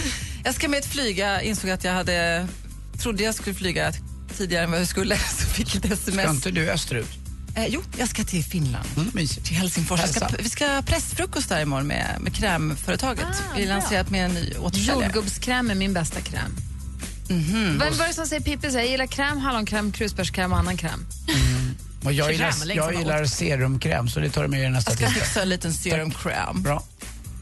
Jag 0.45 0.55
ska 0.55 0.69
med 0.69 0.79
ett 0.79 0.93
flyg. 0.93 1.19
Jag 1.19 1.43
insåg 1.43 1.71
att 1.71 1.85
jag 1.85 1.93
hade, 1.93 2.49
trodde 2.99 3.23
jag 3.23 3.35
skulle 3.35 3.55
flyga 3.55 3.93
tidigare 4.37 4.65
än 4.65 4.71
vad 4.71 4.81
jag 4.81 4.89
skulle, 4.89 5.19
så 5.39 5.47
fick 5.47 5.75
ett 5.75 5.85
sms. 5.85 6.23
Ska 6.23 6.31
inte 6.31 6.51
du 6.51 6.71
österut? 6.71 7.09
Eh, 7.57 7.67
jo, 7.69 7.83
jag 7.99 8.09
ska 8.09 8.25
till 8.25 8.45
Finland. 8.45 8.89
Mm. 8.97 9.27
Till 9.27 9.57
Helsingfors. 9.57 10.01
Ska, 10.01 10.29
vi 10.39 10.49
ska 10.49 10.67
ha 10.67 10.83
pressfrukost 10.83 11.49
där 11.49 11.63
imorgon 11.63 11.87
med, 11.87 12.17
med 12.21 12.35
krämföretaget. 12.35 13.25
Ah, 13.25 13.57
vi 13.57 13.67
bra. 13.67 13.75
lanserat 13.75 14.11
med 14.11 14.25
en 14.25 14.35
ny 14.35 14.55
återförsäljare. 14.59 15.05
Jordgubbskräm 15.05 15.71
är 15.71 15.75
min 15.75 15.93
bästa 15.95 16.21
kräm. 16.21 16.57
Mhm. 17.29 17.79
Vem 17.79 17.99
var 17.99 18.07
det 18.07 18.15
som 18.15 18.27
säger 18.27 18.43
Pippi 18.43 18.69
jag 18.75 18.87
gillar 18.87 19.07
kräm, 19.07 19.39
hallonkräm, 19.39 19.93
krusbärskräm 19.93 20.53
och 20.53 20.59
annan 20.59 20.77
kräm? 20.77 21.07
Och 22.05 22.13
jag 22.13 22.27
Kräm, 22.27 22.35
gillar, 22.35 22.67
länge 22.67 22.81
jag 22.81 22.95
gillar 22.95 23.25
serumkräm 23.25 24.09
så 24.09 24.21
det 24.21 24.31
tar 24.31 24.43
du 24.43 24.49
med 24.49 24.67
i 24.67 24.69
nästa 24.69 24.91
Jag 24.91 24.99
ska 24.99 25.21
fixa 25.21 25.43
en 25.43 25.49
liten 25.49 25.73
serumkräm. 25.73 26.63
Bra. 26.63 26.83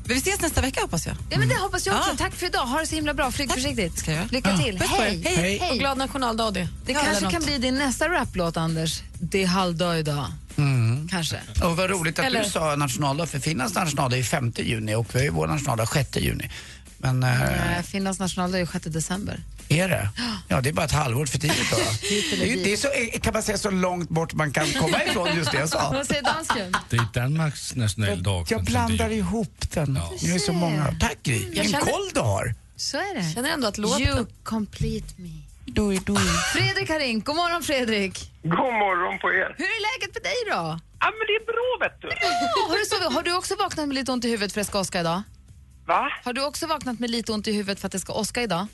Vi 0.05 0.15
ses 0.17 0.41
nästa 0.41 0.61
vecka 0.61 0.81
hoppas 0.81 1.07
jag. 1.07 1.17
Ja, 1.31 1.39
men 1.39 1.49
det 1.49 1.55
hoppas 1.57 1.87
jag 1.87 1.97
också. 1.97 2.11
Ja. 2.11 2.17
Tack 2.19 2.35
för 2.35 2.47
idag. 2.47 2.67
Ha 2.67 2.81
det 2.81 2.87
så 2.87 2.95
himla 2.95 3.15
bra. 3.15 3.31
Flyg 3.31 3.53
försiktigt. 3.53 3.99
Ska 3.99 4.13
jag? 4.13 4.33
Lycka 4.33 4.57
till. 4.59 4.77
Er. 4.77 4.81
Hej. 4.89 5.23
Hej. 5.25 5.37
Hej. 5.59 5.71
Och 5.71 5.79
glad 5.79 5.99
nationaldag 5.99 6.51
det. 6.51 6.69
Det 6.87 6.93
Ja, 6.93 7.01
kanske 7.05 7.31
kan 7.31 7.43
bli 7.45 7.59
din 7.59 7.75
nästa 7.75 8.09
raplåt, 8.09 8.57
Anders. 8.57 9.03
Det 9.21 9.43
är 9.43 9.47
halvdag 9.47 9.99
idag. 9.99 10.27
Kanske. 11.11 11.41
Och 11.65 11.77
vad 11.77 11.91
roligt 11.91 12.19
att 12.19 12.25
Eller- 12.25 12.45
du 12.45 12.51
sa 12.51 12.77
nationaldag, 12.77 13.27
för 13.27 13.39
Finlands 13.39 13.75
nationaldag 13.75 14.17
är 14.19 14.23
5 14.23 14.53
juni 14.57 14.95
och 14.95 15.07
vi 15.15 15.19
har 15.19 15.25
ju 15.25 15.31
vår 15.31 15.47
nationaldag 15.47 15.87
6 15.87 16.17
juni. 16.17 16.51
Men 16.99 17.23
Eh, 17.23 17.83
Finlands 17.85 18.19
nationaldag 18.21 18.59
är 18.61 18.67
6 18.67 18.85
december. 18.87 19.41
Är 19.79 19.89
det? 19.89 20.09
Ja, 20.49 20.61
det 20.61 20.69
är 20.69 20.73
bara 20.73 20.87
ett 20.87 20.93
halvår 20.93 21.27
för 21.27 21.39
tidigt 21.39 21.71
då. 21.71 21.77
Det 22.39 22.53
är, 22.53 22.65
det 22.65 22.73
är 22.73 22.77
så, 22.77 22.89
eh, 22.89 23.21
kan 23.21 23.33
man 23.33 23.43
säga 23.43 23.59
så 23.59 23.71
långt 23.71 24.09
bort 24.09 24.33
man 24.33 24.53
kan 24.53 24.67
komma 24.67 25.05
ifrån 25.05 25.37
just 25.37 25.51
det 25.53 25.59
jag 25.59 25.69
sa. 25.69 25.91
Vad 25.93 26.07
säger 26.07 26.23
dansken? 26.23 26.77
Det 26.91 26.97
är 26.97 27.07
Danmarks 27.21 27.75
nationaldag. 27.75 28.47
Jag 28.49 28.65
blandar 28.65 29.11
ihop 29.11 29.55
den. 29.75 29.99
Ni 30.23 30.35
är 30.35 30.39
så 30.39 30.53
många. 30.53 30.95
Tack 31.01 31.19
Gry. 31.23 31.39
Vilken 31.39 31.65
känner- 31.65 31.85
koll 31.87 32.11
du 32.15 32.21
har. 32.21 32.55
Så 32.77 32.97
är 32.97 33.15
det. 33.15 33.35
Känner 33.35 33.51
ändå 33.51 33.69
att 33.69 33.79
låten... 33.79 34.03
You 34.03 34.27
complete 34.43 35.15
me. 35.17 35.31
doj, 35.67 36.01
doj. 36.07 36.17
Fredrik 36.55 36.91
har 36.91 36.99
ringt. 36.99 37.25
God 37.25 37.37
morgon 37.37 37.63
Fredrik. 37.63 38.31
God 38.43 38.53
morgon 38.83 39.19
på 39.19 39.29
er. 39.33 39.55
Hur 39.59 39.65
är 39.65 40.01
läget 40.01 40.15
med 40.15 40.23
dig 40.23 40.37
då? 40.47 40.81
Ja, 41.01 41.07
men 41.19 41.27
det 41.29 41.35
är 41.43 41.47
bra 41.53 41.89
vet 41.89 42.01
du. 42.03 42.09
Ja, 42.09 42.69
har, 42.69 42.79
du 42.79 42.85
sovit, 42.85 43.15
har 43.17 43.23
du 43.23 43.37
också 43.37 43.57
vaknat 43.57 43.87
med 43.89 43.95
lite 43.95 44.13
ont 44.13 44.25
i 44.25 44.29
huvudet 44.31 44.53
för 44.53 44.61
att 44.61 44.63
det 44.63 44.67
ska 44.71 44.81
åska 44.81 45.01
idag? 45.01 45.23
Va? 45.87 46.09
Har 46.25 46.33
du 46.33 46.45
också 46.45 46.67
vaknat 46.67 46.99
med 46.99 47.11
lite 47.11 47.33
ont 47.33 47.47
i 47.49 47.53
huvudet 47.53 47.81
för 47.81 47.87
att 47.87 47.93
det 47.93 48.01
ska 48.01 48.13
åska 48.13 48.43
idag? 48.43 48.67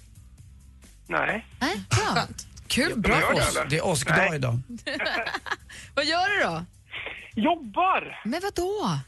Nej. 1.09 1.47
Nej, 1.61 1.77
bra. 1.91 2.23
Kul, 2.69 2.99
bra 3.01 3.21
gör 3.21 3.35
det, 3.35 3.61
eller? 3.61 3.75
Är 3.77 3.87
åskdag 3.87 4.35
idag. 4.35 4.55
Vad 5.95 6.05
gör 6.05 6.29
du 6.39 6.45
då? 6.45 6.65
Jobbar. 7.35 8.21
Men 8.25 8.41
vad 8.43 8.55
då? 8.55 8.99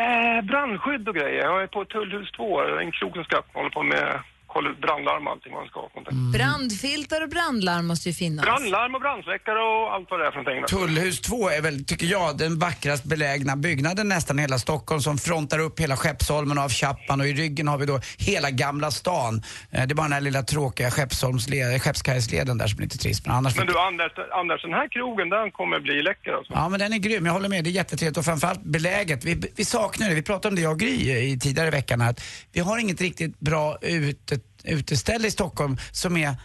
Eh, 0.00 0.44
brandskydd 0.44 1.08
och 1.08 1.14
grejer. 1.14 1.42
Jag 1.44 1.62
är 1.62 1.66
på 1.66 1.84
Tullhus 1.84 2.32
2, 2.32 2.60
en 2.80 2.92
krog 2.92 3.14
som 3.14 3.24
ska. 3.24 3.42
Håller 3.52 3.70
på 3.70 3.82
med 3.82 4.20
kolla 4.46 4.70
ut 4.70 4.80
brandlarm 4.80 5.26
och 5.26 5.32
allting 5.32 5.52
man 5.52 5.66
ska 5.66 5.80
ha. 5.80 5.90
Mm. 6.10 6.32
Brandfiltar 6.32 7.22
och 7.22 7.28
brandlarm 7.28 7.86
måste 7.86 8.08
ju 8.08 8.14
finnas. 8.14 8.44
Brandlarm 8.44 8.94
och 8.94 9.00
brandsläckare 9.00 9.58
och 9.58 9.94
allt 9.94 10.06
vad 10.10 10.20
det 10.20 10.26
är 10.26 10.30
för 10.30 10.42
någonting. 10.42 10.78
Tullhus 10.78 11.20
2 11.20 11.48
är 11.48 11.62
väl, 11.62 11.84
tycker 11.84 12.06
jag, 12.06 12.38
den 12.38 12.58
vackrast 12.58 13.04
belägna 13.04 13.56
byggnaden 13.56 14.08
nästan 14.08 14.38
i 14.38 14.42
hela 14.42 14.58
Stockholm 14.58 15.00
som 15.00 15.18
frontar 15.18 15.58
upp 15.58 15.80
hela 15.80 15.96
Skeppsholmen 15.96 16.58
av 16.58 16.70
Chappan 16.70 17.20
och 17.20 17.26
i 17.26 17.34
ryggen 17.34 17.68
har 17.68 17.78
vi 17.78 17.86
då 17.86 18.00
hela 18.18 18.50
Gamla 18.50 18.90
stan. 18.90 19.42
Eh, 19.70 19.86
Det 19.86 19.92
är 19.92 19.94
bara 19.94 20.02
den 20.02 20.12
här 20.12 20.20
lilla 20.20 20.42
tråkiga 20.42 20.90
Skeppskajsleden 20.90 22.58
där 22.58 22.66
som 22.66 22.78
är 22.78 22.82
lite 22.82 22.98
trist. 22.98 23.26
Men 23.26 23.34
annars 23.36 23.56
Men 23.56 23.66
du 23.66 23.78
Anders, 23.78 24.12
Anders, 24.32 24.62
den 24.62 24.72
här 24.72 24.88
krogen 24.88 25.28
den 25.28 25.50
kommer 25.50 25.80
bli 25.80 26.02
läcker 26.02 26.32
alltså. 26.32 26.52
Ja 26.52 26.68
men 26.68 26.80
den 26.80 26.92
är 26.92 26.98
grym, 26.98 27.26
jag 27.26 27.32
håller 27.32 27.48
med. 27.48 27.64
Det 27.64 27.70
är 27.70 27.72
jättetrevligt 27.72 28.18
och 28.18 28.24
framförallt 28.24 28.62
beläget. 28.62 29.24
Vi, 29.24 29.52
vi 29.56 29.64
saknar 29.64 30.08
det, 30.08 30.14
vi 30.14 30.22
pratade 30.22 30.48
om 30.48 30.54
det 30.56 30.62
jag 30.62 30.72
och 30.72 30.78
Gry 30.80 31.10
i 31.32 31.38
tidigare 31.38 31.68
i 31.68 31.70
veckan 31.70 32.00
här, 32.00 32.10
att 32.10 32.20
vi 32.52 32.60
har 32.60 32.78
inget 32.78 33.00
riktigt 33.00 33.40
bra 33.40 33.78
ute, 33.82 34.38
uteställe 34.66 35.28
i 35.28 35.30
Stockholm 35.30 35.76
som 35.92 36.16
är 36.16 36.36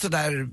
sådär 0.00 0.48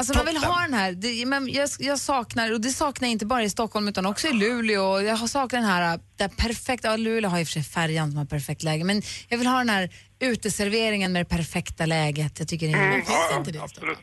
Alltså 0.00 0.16
man 0.16 0.26
vill 0.26 0.36
ha 0.36 0.60
den 0.60 0.74
här, 0.74 0.92
det, 0.92 1.26
men 1.26 1.48
jag, 1.48 1.68
jag 1.78 1.98
saknar, 1.98 2.52
och 2.52 2.60
det 2.60 2.70
saknar 2.70 3.08
jag 3.08 3.12
inte 3.12 3.26
bara 3.26 3.42
i 3.42 3.50
Stockholm 3.50 3.88
utan 3.88 4.06
också 4.06 4.28
i 4.28 4.32
Luleå. 4.32 5.00
Jag 5.00 5.16
har 5.16 5.26
saknar 5.26 5.60
den 5.60 5.68
här, 5.68 6.00
där 6.16 6.28
perfekta, 6.28 6.88
ja, 6.88 6.96
Luleå 6.96 7.30
har 7.30 7.38
i 7.38 7.42
och 7.42 7.46
för 7.46 7.52
sig 7.52 7.62
färjan 7.62 8.10
som 8.10 8.18
har 8.18 8.24
perfekt 8.24 8.62
läge, 8.62 8.84
men 8.84 9.02
jag 9.28 9.38
vill 9.38 9.46
ha 9.46 9.58
den 9.58 9.68
här 9.68 9.90
uteserveringen 10.20 11.12
med 11.12 11.20
det 11.20 11.28
perfekta 11.28 11.86
läget. 11.86 12.38
Jag 12.38 12.48
tycker 12.48 12.66
det 12.66 12.72
är... 12.72 12.76
Mm, 12.76 13.00
det 13.44 13.50
i 13.50 13.68
Stockholm? 13.68 13.96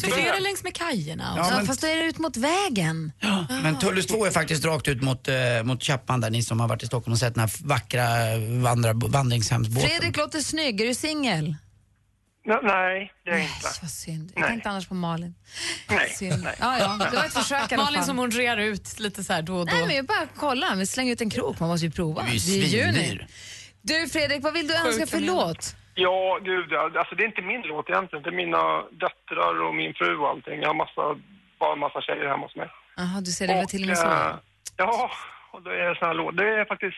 Finns 0.00 0.02
det 0.14 0.20
flera 0.22 0.38
längs 0.38 0.62
med 0.64 0.74
kajerna? 0.74 1.34
Ja, 1.36 1.48
Ja, 1.50 1.56
men- 1.56 1.66
Fast 1.66 1.80
då 1.80 1.86
är 1.86 1.96
det 1.96 2.04
ut 2.04 2.18
mot 2.18 2.36
vägen. 2.36 3.12
Men 3.62 3.78
Tullhus 3.78 4.06
2 4.06 4.26
är 4.26 4.30
faktiskt 4.30 4.64
rakt 4.64 4.88
ut 4.88 5.02
mot, 5.02 5.28
eh, 5.28 5.34
mot 5.64 5.82
Chapman 5.84 6.20
där, 6.20 6.30
ni 6.30 6.42
som 6.42 6.60
har 6.60 6.68
varit 6.68 6.82
i 6.82 6.86
Stockholm 6.86 7.12
och 7.12 7.18
sett 7.18 7.34
den 7.34 7.40
här 7.40 7.50
vackra 7.66 8.04
vandra, 8.62 8.92
vandringshemsbåten. 8.92 9.88
Fredrik 9.90 10.16
låter 10.16 10.40
snygg, 10.40 10.80
är 10.80 10.86
du 10.86 10.94
singel? 10.94 11.56
N- 12.48 12.58
nej, 12.62 13.12
det 13.24 13.30
är 13.30 13.34
jag 13.34 13.42
inte. 13.42 13.68
Vad 13.82 13.90
synd. 13.90 14.32
Jag 14.34 14.40
Nej. 14.40 14.50
tänkte 14.50 14.68
annars 14.70 14.86
på 14.88 14.94
Malin. 14.94 15.34
Nej. 15.90 16.10
Synd. 16.18 16.48
Ja, 16.60 16.78
ja, 16.78 17.06
det 17.10 17.16
var 17.16 17.24
ett 17.24 17.32
försök 17.32 17.72
i 17.72 17.74
alla 17.74 17.84
Malin 17.84 17.98
fall. 17.98 18.06
som 18.06 18.18
hon 18.18 18.30
rear 18.30 18.56
ut 18.56 18.98
lite 19.00 19.24
så 19.24 19.32
här 19.32 19.42
då 19.42 19.56
och 19.56 19.66
då. 19.66 19.72
Nej, 19.74 19.86
men 19.86 19.96
jag 19.96 20.06
bara 20.06 20.26
kolla, 20.36 20.74
vi 20.74 20.86
slänger 20.86 21.12
ut 21.12 21.20
en 21.20 21.30
krok, 21.30 21.60
man 21.60 21.68
måste 21.68 21.86
ju 21.86 21.92
prova. 21.92 22.22
Är 22.22 22.32
ju 22.32 22.38
Det 22.38 22.66
är 22.66 22.68
juni. 22.68 22.92
svindyr. 22.92 23.26
Du 23.82 24.08
Fredrik, 24.08 24.42
vad 24.42 24.52
vill 24.54 24.66
du 24.66 24.74
önska 24.74 25.06
för 25.06 25.20
låt? 25.20 25.76
Ja, 25.94 26.38
gud, 26.44 26.66
ja, 26.70 26.90
alltså 27.00 27.14
det 27.14 27.22
är 27.22 27.26
inte 27.26 27.42
min 27.42 27.62
låt 27.62 27.88
egentligen. 27.90 28.22
Det 28.22 28.30
är 28.30 28.40
mina 28.44 28.82
döttrar 29.04 29.62
och 29.66 29.74
min 29.74 29.94
fru 29.94 30.16
och 30.16 30.28
allting. 30.28 30.60
Jag 30.62 30.68
har 30.68 30.74
massa, 30.74 31.02
bara 31.60 31.72
en 31.72 31.78
massa 31.78 32.00
tjejer 32.00 32.28
hemma 32.28 32.46
hos 32.46 32.56
mig. 32.56 32.68
Jaha, 32.96 33.20
du 33.20 33.30
ser 33.32 33.46
det 33.46 33.54
var 33.54 33.64
till 33.64 33.82
och 33.82 33.88
med 33.88 33.98
så. 33.98 34.06
eh, 34.06 34.34
ja, 34.76 35.10
och 35.52 35.62
det 35.62 35.74
är 35.84 35.94
sån 35.94 36.08
här 36.08 36.14
låt. 36.14 36.36
Det 36.36 36.48
är 36.60 36.64
faktiskt 36.64 36.96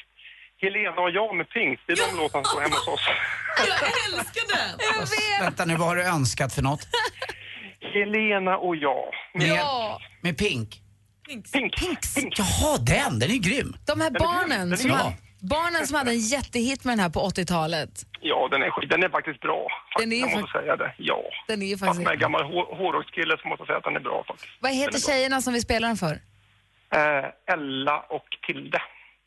Helena 0.63 1.01
och 1.03 1.11
jag 1.11 1.37
med 1.37 1.49
Pink. 1.51 1.81
Det 1.87 1.93
är 1.93 1.97
de 1.97 2.17
låtarna 2.23 2.45
som 2.45 2.51
står 2.51 2.61
hemma 2.61 2.75
hos 2.77 2.89
oss. 2.89 3.07
Jag 3.69 3.91
älskar 4.07 4.45
den! 4.57 4.79
Jag 4.95 5.01
vet! 5.01 5.47
Vänta 5.47 5.65
nu, 5.65 5.77
vad 5.77 5.89
har 5.89 5.97
du 5.97 6.05
önskat 6.05 6.55
för 6.55 6.63
något? 6.63 6.83
Helena 7.95 8.57
och 8.57 8.77
jag. 8.77 9.05
Med, 9.35 9.49
Ja, 9.49 10.01
med 10.21 10.39
Pink? 10.39 10.81
Pink. 11.53 11.75
Pink. 12.15 12.39
Jaha, 12.39 12.79
den, 12.79 13.19
den 13.19 13.31
är 13.31 13.39
grym. 13.39 13.77
de 13.87 14.01
här 14.01 14.11
Den 14.11 14.23
är 14.23 14.27
grym, 14.27 14.49
barnen 14.49 14.61
den 14.61 14.73
är 14.73 14.77
som, 14.77 14.91
bra. 14.91 15.13
Barnen 15.49 15.87
som 15.87 15.97
hade 15.97 16.11
en 16.11 16.19
jättehit 16.19 16.85
med 16.85 16.93
den 16.93 17.01
här 17.01 17.11
på 17.11 17.21
80-talet. 17.21 17.91
Ja, 18.21 18.49
den 18.51 18.63
är, 18.63 18.87
den 18.87 19.03
är 19.03 19.09
faktiskt 19.09 19.41
bra. 19.41 19.67
Den 19.99 20.13
är 20.13 20.17
ju 20.17 20.23
jag 20.23 20.41
måste 20.41 20.59
säga 20.59 20.77
det. 20.77 20.95
Ja. 20.99 21.21
Den 21.49 21.63
är 21.63 21.67
ju 21.67 21.79
Fast 21.79 21.87
faktiskt... 21.89 22.05
med 22.05 22.13
en 22.13 22.19
gammal 22.21 22.43
hår- 22.45 22.77
hårdrockskille 22.77 23.37
så 23.43 23.49
måste 23.49 23.61
jag 23.63 23.67
säga 23.67 23.79
att 23.79 23.85
den 23.85 23.97
är 23.97 24.01
bra 24.01 24.25
faktiskt. 24.29 24.49
Vad 24.61 24.73
heter 24.75 24.99
tjejerna 24.99 25.43
som 25.43 25.53
vi 25.53 25.61
spelar 25.61 25.89
den 25.89 25.97
för? 25.97 26.15
Eh, 26.95 27.55
Ella 27.55 27.99
och 28.01 28.27
Tilde. 28.47 28.79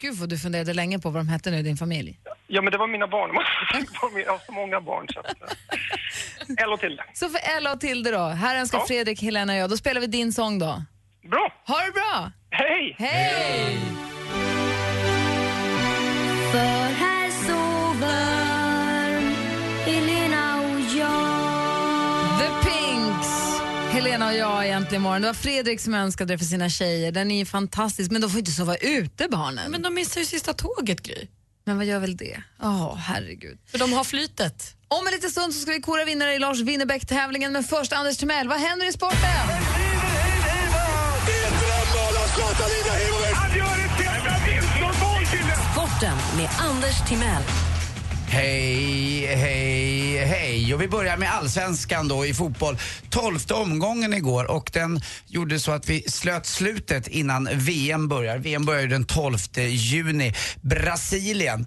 Gud 0.02 0.16
vad 0.16 0.30
du 0.30 0.38
funderade 0.38 0.74
länge 0.74 1.00
på 1.00 1.10
vad 1.10 1.20
de 1.20 1.28
hette 1.30 1.52
nu, 1.52 1.62
din 1.64 1.78
familj. 1.78 2.20
Ja, 2.48 2.62
men 2.62 2.72
det 2.72 2.78
var 2.78 2.88
mina 2.88 3.08
barn. 3.08 3.32
Jag 4.26 4.32
har 4.32 4.40
så 4.46 4.52
många 4.52 4.82
barn. 4.82 5.06
Så 5.14 5.20
att, 5.20 5.26
eh. 5.28 6.64
Ella 6.64 6.74
och 6.74 6.80
Tilde. 6.80 7.04
Så 7.14 7.30
för 7.30 7.40
Ella 7.58 7.74
och 7.74 7.80
Tilde 7.80 8.12
då, 8.12 8.24
här 8.28 8.60
önskar 8.60 8.78
Ja. 8.78 8.86
Fredrik, 8.88 9.22
Helena 9.22 9.54
och 9.54 9.60
jag. 9.60 9.70
Då 9.70 9.78
spelar 9.78 10.02
vi 10.02 10.08
din 10.08 10.34
sång 10.34 10.60
då. 10.60 10.84
Bra! 11.32 11.54
Ha 11.68 11.76
det 11.86 11.92
bra! 11.92 12.32
Hej! 12.50 12.96
Hej! 13.00 13.78
För 16.52 16.94
här 16.94 17.32
sover 17.48 19.22
Helena 19.86 20.62
och 20.62 20.80
jag 20.98 22.40
The 22.40 22.70
Pinks! 22.70 23.60
Helena 23.92 24.28
och 24.28 24.34
jag 24.34 24.66
egentligen 24.66 25.02
imorgon. 25.02 25.22
Det 25.22 25.28
var 25.28 25.34
Fredrik 25.34 25.82
som 25.82 25.94
önskade 25.94 26.34
det 26.34 26.38
för 26.38 26.46
sina 26.46 26.70
tjejer. 26.70 27.12
Den 27.12 27.32
är 27.32 27.38
ju 27.38 27.46
fantastisk, 27.46 28.12
men 28.12 28.22
de 28.22 28.30
får 28.30 28.40
inte 28.40 28.52
sova 28.52 28.76
ute 28.76 29.28
barnen. 29.32 29.72
Men 29.72 29.82
de 29.82 29.94
missar 29.94 30.20
ju 30.22 30.26
sista 30.26 30.54
tåget, 30.54 31.02
Gry. 31.04 31.28
Men 31.66 31.78
vad 31.78 31.86
gör 31.86 32.00
väl 32.00 32.18
det? 32.18 32.42
Åh, 32.62 32.96
herregud. 32.96 33.58
För 33.72 33.78
de 33.78 33.94
har 33.94 34.04
flytet. 34.04 34.76
Om 34.88 35.08
en 35.08 35.14
liten 35.14 35.30
stund 35.30 35.54
så 35.54 35.60
ska 35.62 35.72
vi 35.72 35.82
kora 35.82 36.06
vinnare 36.06 36.34
i 36.34 36.40
Lars 36.40 36.62
Winnerbäck-tävlingen, 36.62 37.52
men 37.52 37.64
först 37.64 37.94
Anders 37.94 38.18
Timell. 38.18 38.48
Vad 38.48 38.60
händer 38.60 38.90
i 38.90 38.92
sporten? 38.94 39.20
Sporten 45.98 46.18
med 46.38 46.50
Anders 46.60 47.08
Timell. 47.08 47.44
Hej, 48.28 49.26
hej, 49.36 50.18
hej. 50.26 50.74
Och 50.74 50.82
vi 50.82 50.88
börjar 50.88 51.18
med 51.18 51.34
allsvenskan 51.34 52.08
då 52.08 52.26
i 52.26 52.34
fotboll. 52.34 52.78
Tolfte 53.10 53.54
omgången 53.54 54.14
igår 54.14 54.52
och 54.52 54.70
den 54.74 55.02
gjorde 55.28 55.60
så 55.60 55.72
att 55.72 55.90
vi 55.90 56.02
slöt 56.02 56.46
slutet 56.46 57.08
innan 57.08 57.50
VM 57.54 58.08
börjar. 58.08 58.38
VM 58.38 58.66
börjar 58.66 58.82
ju 58.82 58.88
den 58.88 59.06
12 59.06 59.38
juni. 59.58 60.34
Brasilien 60.62 61.66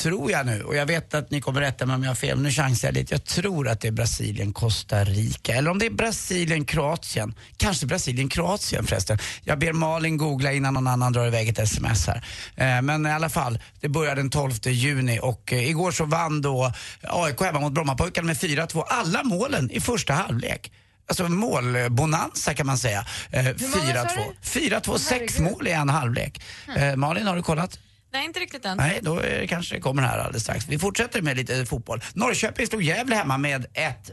tror 0.00 0.30
jag 0.30 0.46
nu, 0.46 0.62
och 0.62 0.76
jag 0.76 0.86
vet 0.86 1.14
att 1.14 1.30
ni 1.30 1.40
kommer 1.40 1.60
rätta 1.60 1.86
mig 1.86 1.94
om 1.96 2.02
jag 2.02 2.10
har 2.10 2.14
fel, 2.14 2.36
men 2.36 2.42
nu 2.42 2.50
chansar 2.50 2.88
jag 2.88 2.94
lite. 2.94 3.14
Jag 3.14 3.24
tror 3.24 3.68
att 3.68 3.80
det 3.80 3.88
är 3.88 3.92
Brasilien, 3.92 4.52
Costa 4.52 5.04
Rica, 5.04 5.54
eller 5.54 5.70
om 5.70 5.78
det 5.78 5.86
är 5.86 5.90
Brasilien, 5.90 6.64
Kroatien. 6.64 7.34
Kanske 7.56 7.86
Brasilien, 7.86 8.28
Kroatien 8.28 8.86
förresten. 8.86 9.18
Jag 9.44 9.58
ber 9.58 9.72
Malin 9.72 10.16
googla 10.16 10.52
innan 10.52 10.74
någon 10.74 10.86
annan 10.86 11.12
drar 11.12 11.26
iväg 11.26 11.48
ett 11.48 11.58
sms 11.58 12.06
här. 12.06 12.24
Eh, 12.56 12.82
men 12.82 13.06
i 13.06 13.10
alla 13.10 13.28
fall, 13.28 13.58
det 13.80 13.88
börjar 13.88 14.16
den 14.16 14.30
12 14.30 14.52
juni 14.64 15.18
och 15.22 15.52
eh, 15.52 15.70
igår 15.70 15.90
så 15.90 16.04
vann 16.04 16.42
då 16.42 16.72
AIK 17.02 17.40
hemma 17.40 17.60
mot 17.60 17.72
Brommapojkarna 17.72 18.26
med 18.26 18.36
4-2. 18.36 18.84
Alla 18.88 19.22
målen 19.24 19.70
i 19.70 19.80
första 19.80 20.12
halvlek. 20.12 20.72
Alltså 21.08 21.28
målbonanza 21.28 22.54
kan 22.54 22.66
man 22.66 22.78
säga. 22.78 23.04
Eh, 23.30 23.44
många 23.44 24.08
sa 24.08 24.18
4-2. 24.42 24.80
4-2, 24.82 24.98
sex 24.98 25.38
mål 25.38 25.66
i 25.66 25.72
en 25.72 25.88
halvlek. 25.88 26.42
Eh, 26.76 26.96
Malin, 26.96 27.26
har 27.26 27.36
du 27.36 27.42
kollat? 27.42 27.78
Nej, 28.12 28.24
inte 28.24 28.40
riktigt 28.40 28.64
än. 28.64 28.76
Nej, 28.76 28.98
då 29.02 29.22
kanske 29.48 29.74
det 29.74 29.80
kommer 29.80 30.02
här 30.02 30.18
alldeles 30.18 30.42
strax. 30.42 30.64
Vi 30.68 30.78
fortsätter 30.78 31.22
med 31.22 31.36
lite 31.36 31.66
fotboll. 31.66 32.02
Norrköping 32.14 32.66
slog 32.66 32.82
Gävle 32.82 33.14
hemma 33.16 33.38
med 33.38 33.66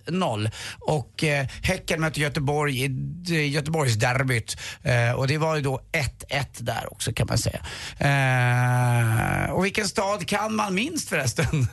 1-0 0.08 0.52
och 0.80 1.24
eh, 1.24 1.48
Häcken 1.64 2.02
mötte 2.02 2.20
Göteborg 2.22 2.84
i 2.84 2.88
d- 2.88 3.48
Göteborgsderbyt. 3.48 4.58
Eh, 4.84 5.12
och 5.12 5.28
det 5.28 5.38
var 5.38 5.56
ju 5.56 5.62
då 5.62 5.82
1-1 6.30 6.46
där 6.60 6.94
också 6.94 7.14
kan 7.14 7.28
man 7.28 7.38
säga. 7.38 7.60
Eh, 8.00 9.52
och 9.52 9.66
vilken 9.66 9.88
stad 9.88 10.28
kan 10.28 10.56
man 10.56 10.76
minst 10.76 11.10
förresten? 11.10 11.68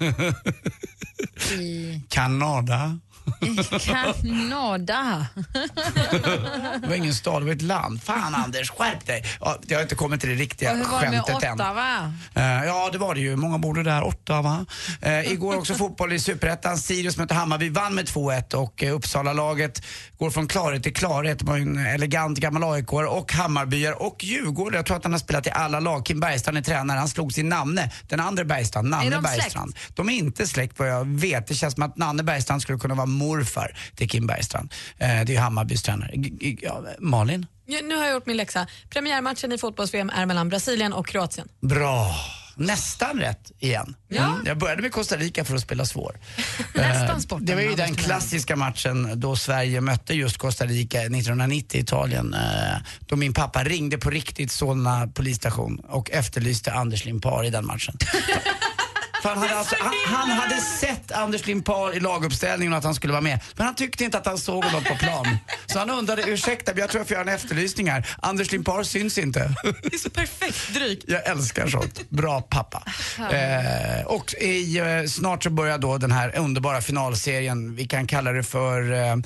I 1.52 2.00
Kanada. 2.08 2.98
Kanada. 3.80 5.26
Det 6.80 6.88
var 6.88 6.94
ingen 6.94 7.14
stad, 7.14 7.42
det 7.42 7.46
var 7.46 7.52
ett 7.52 7.62
land. 7.62 8.02
Fan 8.02 8.34
Anders, 8.34 8.70
skärp 8.70 9.06
dig! 9.06 9.24
Ja, 9.40 9.58
jag 9.66 9.76
har 9.78 9.82
inte 9.82 9.94
kommit 9.94 10.20
till 10.20 10.30
det 10.30 10.34
riktiga 10.34 10.70
Och 10.70 10.76
hur 10.76 10.84
var 10.84 11.00
det 11.00 11.10
med 11.10 11.24
skämtet 11.24 11.48
än. 11.48 11.54
Ottawa? 11.54 12.12
Eh, 12.34 12.64
ja, 12.64 12.88
det 12.92 12.98
var 12.98 13.14
det 13.14 13.20
ju. 13.20 13.36
Många 13.36 13.58
borde 13.58 13.82
där. 13.82 14.02
Ottawa. 14.02 14.66
Uh, 15.06 15.32
igår 15.32 15.56
också 15.56 15.74
fotboll 15.74 16.12
i 16.12 16.18
Superettan. 16.18 16.78
Sirius 16.78 17.16
mötte 17.16 17.34
Hammarby, 17.34 17.70
vann 17.70 17.94
med 17.94 18.04
2-1 18.04 18.54
och 18.54 18.82
uh, 18.82 18.94
Uppsala-laget 18.94 19.82
går 20.18 20.30
från 20.30 20.48
klarhet 20.48 20.82
till 20.82 20.94
klarhet. 20.94 21.38
Det 21.38 21.44
var 21.44 21.58
en 21.58 21.86
elegant 21.86 22.38
gammal 22.38 22.64
aik 22.64 22.92
och 22.92 23.32
Hammarbyar 23.32 24.02
och 24.02 24.24
Djurgården. 24.24 24.76
Jag 24.76 24.86
tror 24.86 24.96
att 24.96 25.04
han 25.04 25.12
har 25.12 25.18
spelat 25.18 25.46
i 25.46 25.50
alla 25.50 25.80
lag. 25.80 26.06
Kim 26.06 26.20
Bergstrand 26.20 26.58
är 26.58 26.62
tränare. 26.62 26.98
Han 26.98 27.08
slog 27.08 27.32
sin 27.32 27.48
namne, 27.48 27.90
den 28.08 28.20
andra 28.20 28.44
Bergstrand, 28.44 28.88
Nanne 28.88 29.06
Är 29.06 29.10
de 29.10 29.22
släkt? 29.22 29.36
Bergstrand. 29.36 29.76
De 29.94 30.08
är 30.08 30.12
inte 30.12 30.46
släkt 30.46 30.78
vad 30.78 30.88
jag 30.88 31.04
vet. 31.08 31.46
Det 31.46 31.54
känns 31.54 31.74
som 31.74 31.82
att 31.82 31.96
Nanne 31.96 32.22
Bergstrand 32.22 32.62
skulle 32.62 32.78
kunna 32.78 32.94
vara 32.94 33.06
morfar 33.14 33.76
till 33.94 34.08
Kim 34.08 34.26
Bergstrand. 34.26 34.72
Eh, 34.98 35.24
det 35.26 35.36
är 35.36 35.40
Hammarbys 35.40 35.82
tränare. 35.82 36.10
G- 36.14 36.56
ja, 36.62 36.84
Malin? 36.98 37.46
Ja, 37.66 37.78
nu 37.84 37.96
har 37.96 38.04
jag 38.04 38.12
gjort 38.14 38.26
min 38.26 38.36
läxa. 38.36 38.66
Premiärmatchen 38.90 39.52
i 39.52 39.58
fotbolls-VM 39.58 40.10
är 40.10 40.26
mellan 40.26 40.48
Brasilien 40.48 40.92
och 40.92 41.06
Kroatien. 41.06 41.48
Bra. 41.60 42.14
nästan 42.56 43.20
rätt 43.20 43.52
igen. 43.58 43.94
Ja. 44.08 44.24
Mm. 44.24 44.46
Jag 44.46 44.58
började 44.58 44.82
med 44.82 44.92
Costa 44.92 45.16
Rica 45.16 45.44
för 45.44 45.54
att 45.54 45.60
spela 45.60 45.84
svår. 45.84 46.16
Nästan 46.74 47.10
Eh, 47.10 47.18
sporten, 47.18 47.46
Det 47.46 47.54
var 47.54 47.62
ju 47.62 47.74
den 47.74 47.94
klassiska 47.94 48.56
matchen 48.56 49.20
då 49.20 49.36
Sverige 49.36 49.80
mötte 49.80 50.14
just 50.14 50.38
Costa 50.38 50.66
Rica 50.66 50.98
1990 51.00 51.78
i 51.78 51.82
Italien. 51.82 52.34
eh, 52.34 52.76
Då 53.00 53.16
min 53.16 53.34
pappa 53.34 53.64
ringde 53.64 53.98
på 53.98 54.10
riktigt 54.10 54.50
Solna 54.52 55.06
polisstation 55.06 55.78
och 55.88 56.10
efterlyste 56.10 56.72
Anders 56.72 57.04
Limpar 57.04 57.44
i 57.44 57.50
den 57.50 57.66
matchen. 57.66 57.94
Han, 59.24 59.38
hade 59.38 59.56
alltså, 59.58 59.76
han, 59.80 59.92
han 60.06 60.30
hade 60.30 60.60
sett 60.60 61.12
Anders 61.12 61.46
Limpar 61.46 61.96
i 61.96 62.00
laguppställningen 62.00 62.72
och 62.72 62.78
att 62.78 62.84
han 62.84 62.94
skulle 62.94 63.12
vara 63.12 63.22
med. 63.22 63.40
Men 63.56 63.66
han 63.66 63.74
tyckte 63.74 64.04
inte 64.04 64.18
att 64.18 64.26
han 64.26 64.38
såg 64.38 64.64
honom 64.64 64.84
på 64.84 64.94
plan. 64.94 65.38
Så 65.66 65.78
han 65.78 65.90
undrade, 65.90 66.22
ursäkta 66.22 66.72
men 66.72 66.80
jag 66.80 66.90
tror 66.90 67.00
jag 67.00 67.08
får 67.08 67.14
göra 67.14 67.30
en 67.30 67.34
efterlysning 67.34 67.90
här. 67.90 68.08
Anders 68.22 68.52
Limpar 68.52 68.82
syns 68.82 69.18
inte. 69.18 69.54
Det 69.82 69.94
är 69.94 69.98
så 69.98 70.10
perfekt 70.10 70.74
drygt. 70.74 71.04
Jag 71.08 71.26
älskar 71.26 71.68
sånt. 71.68 72.10
Bra 72.10 72.40
pappa. 72.40 72.82
Eh, 73.18 74.06
och 74.06 74.34
i, 74.34 74.78
eh, 74.78 75.08
snart 75.08 75.42
så 75.42 75.50
börjar 75.50 75.78
då 75.78 75.98
den 75.98 76.12
här 76.12 76.38
underbara 76.38 76.80
finalserien. 76.80 77.74
Vi 77.76 77.86
kan 77.86 78.06
kalla 78.06 78.32
det 78.32 78.42
för 78.42 78.92
eh, 78.92 79.16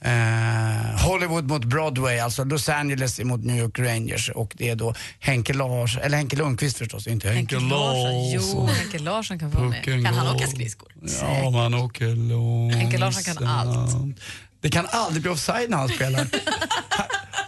eh, 0.00 1.00
Hollywood 1.06 1.44
mot 1.48 1.64
Broadway, 1.64 2.18
alltså 2.18 2.44
Los 2.44 2.68
Angeles 2.68 3.20
mot 3.20 3.44
New 3.44 3.56
York 3.56 3.78
Rangers. 3.78 4.28
Och 4.28 4.54
det 4.56 4.68
är 4.68 4.76
då 4.76 4.94
Henke 5.20 5.52
Lars, 5.52 5.96
eller 5.96 6.16
Henke 6.16 6.36
Lundqvist 6.36 6.78
förstås, 6.78 7.06
inte 7.06 7.28
Henke, 7.30 7.56
Henke 7.56 7.74
Larsson. 7.74 8.30
Jo. 8.30 8.66
Henke 8.66 8.98
Larsson 8.98 9.38
kan 9.38 9.50
få 9.52 9.58
vara 9.58 9.68
med. 9.68 9.84
Kan 9.84 10.04
han 10.14 10.36
åka 10.36 10.46
skridskor? 10.46 10.88
Ja, 11.22 11.50
man 11.50 11.74
åker 11.74 12.06
långsamt. 12.16 12.82
Henke 12.82 12.98
Larsson 12.98 13.34
kan 13.34 13.46
allt. 13.46 13.90
Det 14.66 14.70
kan 14.70 14.86
aldrig 14.90 15.22
bli 15.22 15.30
offside 15.30 15.70
när 15.70 15.76
han 15.76 15.88
spelar. 15.88 16.26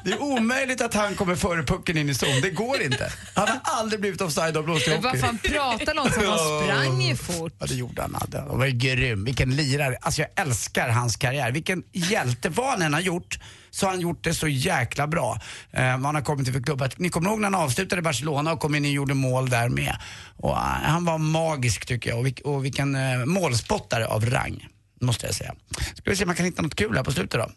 Det 0.04 0.10
är 0.10 0.22
omöjligt 0.22 0.80
att 0.80 0.94
han 0.94 1.14
kommer 1.14 1.36
före 1.36 1.62
pucken 1.62 1.96
in 1.96 2.08
i 2.08 2.14
zon. 2.14 2.40
Det 2.42 2.50
går 2.50 2.82
inte. 2.82 3.12
Han 3.34 3.48
har 3.48 3.60
aldrig 3.62 4.00
blivit 4.00 4.20
offside 4.20 4.56
av 4.56 4.64
blåst 4.64 4.88
i 4.88 4.90
hockey. 4.90 5.02
varför 5.02 5.26
han 5.26 5.38
pratar 5.38 5.94
långsamt? 5.94 6.26
Han 6.26 6.62
sprang 6.62 7.02
ju 7.02 7.16
fort. 7.16 7.52
Ja, 7.58 7.66
det 7.66 7.74
gjorde 7.74 8.02
han. 8.02 8.16
Adde. 8.20 8.40
Han 8.40 8.58
var 8.58 8.66
grym. 8.66 9.24
Vilken 9.24 9.56
lirare. 9.56 9.96
Alltså 10.00 10.20
jag 10.20 10.30
älskar 10.36 10.88
hans 10.88 11.16
karriär. 11.16 11.52
Vilken 11.52 11.82
hjälte. 11.92 12.48
Vad 12.48 12.66
han 12.66 12.82
än 12.82 12.94
har 12.94 13.00
gjort 13.00 13.38
så 13.70 13.86
har 13.86 13.90
han 13.90 14.00
gjort 14.00 14.24
det 14.24 14.34
så 14.34 14.48
jäkla 14.48 15.06
bra. 15.06 15.40
Eh, 15.70 15.98
man 15.98 16.14
har 16.14 16.22
kommit 16.22 16.44
till 16.46 16.54
för 16.54 16.62
klubbar. 16.62 16.90
Ni 16.96 17.08
kommer 17.08 17.30
ihåg 17.30 17.40
när 17.40 17.50
han 17.50 17.62
avslutade 17.62 18.02
Barcelona 18.02 18.52
och 18.52 18.60
kom 18.60 18.74
in 18.74 18.84
och 18.84 18.90
gjorde 18.90 19.14
mål 19.14 19.50
där 19.50 19.68
med. 19.68 19.96
Och, 20.36 20.50
eh, 20.50 20.56
han 20.82 21.04
var 21.04 21.18
magisk 21.18 21.86
tycker 21.86 22.10
jag 22.10 22.40
och 22.44 22.64
vilken 22.64 22.94
eh, 22.94 23.24
målspottare 23.24 24.06
av 24.06 24.26
rang. 24.26 24.68
Måste 25.00 25.26
jag 25.26 25.34
säga. 25.34 25.54
Ska 25.94 26.10
vi 26.10 26.16
se 26.16 26.24
om 26.24 26.28
man 26.28 26.36
kan 26.36 26.46
hitta 26.46 26.62
något 26.62 26.74
kul 26.74 26.96
här 26.96 27.04
på 27.04 27.12
slutet 27.12 27.40
då. 27.40 27.50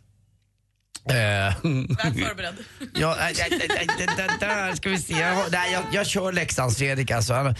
Eh, 1.06 1.13
Väl 1.13 1.56
förberedd. 2.27 2.56
Ja, 2.93 3.17
äh, 3.17 3.25
äh, 3.25 3.32
äh, 3.32 4.15
där, 4.17 4.39
där 4.39 4.75
ska 4.75 4.89
vi 4.89 4.97
se. 4.97 5.13
Jag, 5.13 5.51
nej, 5.51 5.71
jag, 5.73 5.84
jag 5.91 6.08
kör 6.08 6.32
Leksands-Fredrik 6.32 7.12
alltså. 7.12 7.34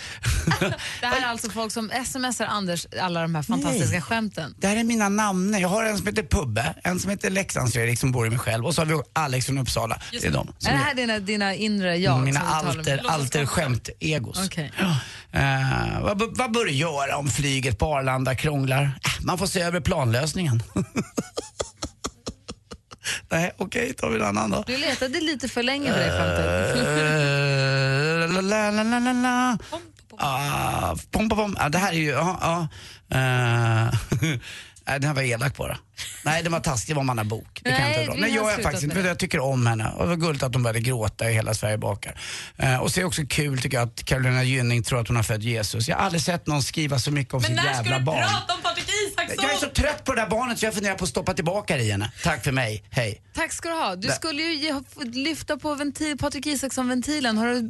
Det 1.02 1.08
här 1.08 1.22
är 1.22 1.26
alltså 1.26 1.50
folk 1.50 1.72
som 1.72 1.91
smsar 2.06 2.46
Anders 2.46 2.88
alla 3.02 3.22
de 3.22 3.36
här 3.36 3.41
fantastiska 3.41 3.91
Nej. 3.91 4.02
skämten. 4.02 4.56
Det 4.58 4.67
här 4.67 4.78
är 4.78 4.84
mina 4.84 5.10
namn. 5.10 5.60
Jag 5.60 5.70
har 5.70 5.84
en 5.84 5.98
som 5.98 6.08
heter 6.08 6.24
Pubbe, 6.24 6.76
en 6.84 7.00
som 7.00 7.10
heter 7.10 7.30
Leksands-Fredrik 7.30 8.00
som 8.00 8.12
bor 8.12 8.28
i 8.28 8.30
mig 8.30 8.39
själv 8.39 8.65
och 8.65 8.76
så 8.76 8.82
har 8.82 8.86
vi 8.86 9.02
Alex 9.13 9.46
från 9.46 9.58
Uppsala. 9.58 10.02
Det 10.12 10.26
är 10.26 10.32
de. 10.32 10.54
Är 10.65 10.72
det 10.72 10.78
här 10.78 10.94
dina, 10.94 11.20
dina 11.20 11.56
inre 11.56 11.98
jag? 11.98 12.20
mina 12.20 12.39
alter, 12.39 13.02
alter 13.08 13.46
skämt-egos. 13.46 14.46
Okej. 14.46 14.72
Eh, 15.34 16.02
vad, 16.02 16.38
vad 16.38 16.52
bör 16.52 16.65
du 16.65 16.72
göra 16.72 17.17
om 17.17 17.28
flyget 17.28 17.80
på 17.80 17.96
Arlanda 17.96 18.36
krånglar? 18.36 18.84
Äh, 18.84 18.91
man 19.26 19.38
får 19.38 19.46
se 19.48 19.62
över 19.62 19.80
planlösningen. 19.80 20.63
Nej, 23.30 23.52
okej, 23.58 23.94
tar 23.94 24.10
vi 24.10 24.15
en 24.15 24.22
annan 24.26 24.52
då. 24.52 24.63
Du 24.67 24.78
letade 24.78 25.22
lite 25.22 25.48
för 25.48 25.63
länge 25.63 25.94
för 25.94 26.00
det 26.00 26.12
skämtet. 26.12 26.46
Eh. 26.46 26.52
Ah, 30.17 30.96
pom, 31.12 31.30
pom, 31.30 31.38
pom. 31.38 31.56
Ah, 31.60 31.70
det 31.70 31.78
här 31.78 31.91
är 31.91 31.96
ju, 31.98 32.10
ja, 32.10 32.38
ja. 32.41 32.67
Eh, 33.17 33.94
Nej, 34.91 34.99
den 34.99 35.08
här 35.08 35.15
var 35.15 35.21
elak 35.21 35.58
bara. 35.58 35.77
Nej, 36.25 36.43
den 36.43 36.51
var 36.51 36.60
taskig, 36.60 36.95
var 36.95 37.04
Manna 37.04 37.23
Bok. 37.23 37.62
Det 37.63 37.69
kan 37.71 37.80
Nej, 37.82 37.91
jag 37.91 38.01
inte 38.04 38.13
dra. 38.15 38.21
Nej, 38.21 38.36
jag 38.36 38.54
är 38.54 38.63
faktiskt 38.63 38.84
inte, 38.84 38.95
för 38.95 39.08
jag 39.08 39.19
tycker 39.19 39.39
om 39.39 39.67
henne. 39.67 39.89
Och 39.89 40.04
det 40.04 40.10
var 40.10 40.15
gulligt 40.15 40.43
att 40.43 40.51
de 40.54 40.63
började 40.63 40.80
gråta 40.80 41.30
i 41.30 41.34
Hela 41.34 41.54
Sverige 41.54 41.77
bakar. 41.77 42.19
Eh, 42.58 42.77
och 42.77 42.91
så 42.91 42.99
är 42.99 43.01
det 43.01 43.08
också 43.08 43.21
kul 43.30 43.62
tycker 43.62 43.77
jag 43.77 43.88
att 43.88 44.04
Carolina 44.06 44.43
Gynning 44.43 44.84
tror 44.84 45.01
att 45.01 45.08
hon 45.08 45.15
har 45.15 45.23
fött 45.23 45.41
Jesus. 45.43 45.88
Jag 45.89 45.95
har 45.97 46.04
aldrig 46.04 46.21
sett 46.21 46.47
någon 46.47 46.63
skriva 46.63 46.99
så 46.99 47.12
mycket 47.12 47.34
om 47.34 47.41
Men 47.41 47.47
sitt 47.47 47.56
när 47.56 47.63
ska 47.73 47.84
jävla 47.84 47.99
du 47.99 48.06
barn. 48.06 48.17
prata 48.30 48.54
om 48.54 48.61
Patrik 48.71 48.89
Isaksson? 49.07 49.45
Jag 49.45 49.53
är 49.53 49.57
så 49.57 49.67
trött 49.67 50.03
på 50.03 50.13
det 50.13 50.21
där 50.21 50.29
barnet 50.29 50.60
så 50.60 50.65
jag 50.65 50.73
funderar 50.73 50.95
på 50.95 51.03
att 51.03 51.10
stoppa 51.10 51.34
tillbaka 51.34 51.77
det 51.77 51.84
i 51.84 51.91
henne. 51.91 52.12
Tack 52.23 52.43
för 52.43 52.51
mig, 52.51 52.84
hej. 52.89 53.21
Tack 53.34 53.53
ska 53.53 53.69
du 53.69 53.75
ha. 53.75 53.95
Du 53.95 54.07
skulle 54.07 54.41
ju 54.41 54.53
ge, 54.55 54.73
lyfta 55.03 55.57
på 55.57 55.75
ventil, 55.75 56.17
Patrik 56.17 56.45
Isaksson-ventilen. 56.45 57.38
Har 57.38 57.47
du 57.47 57.69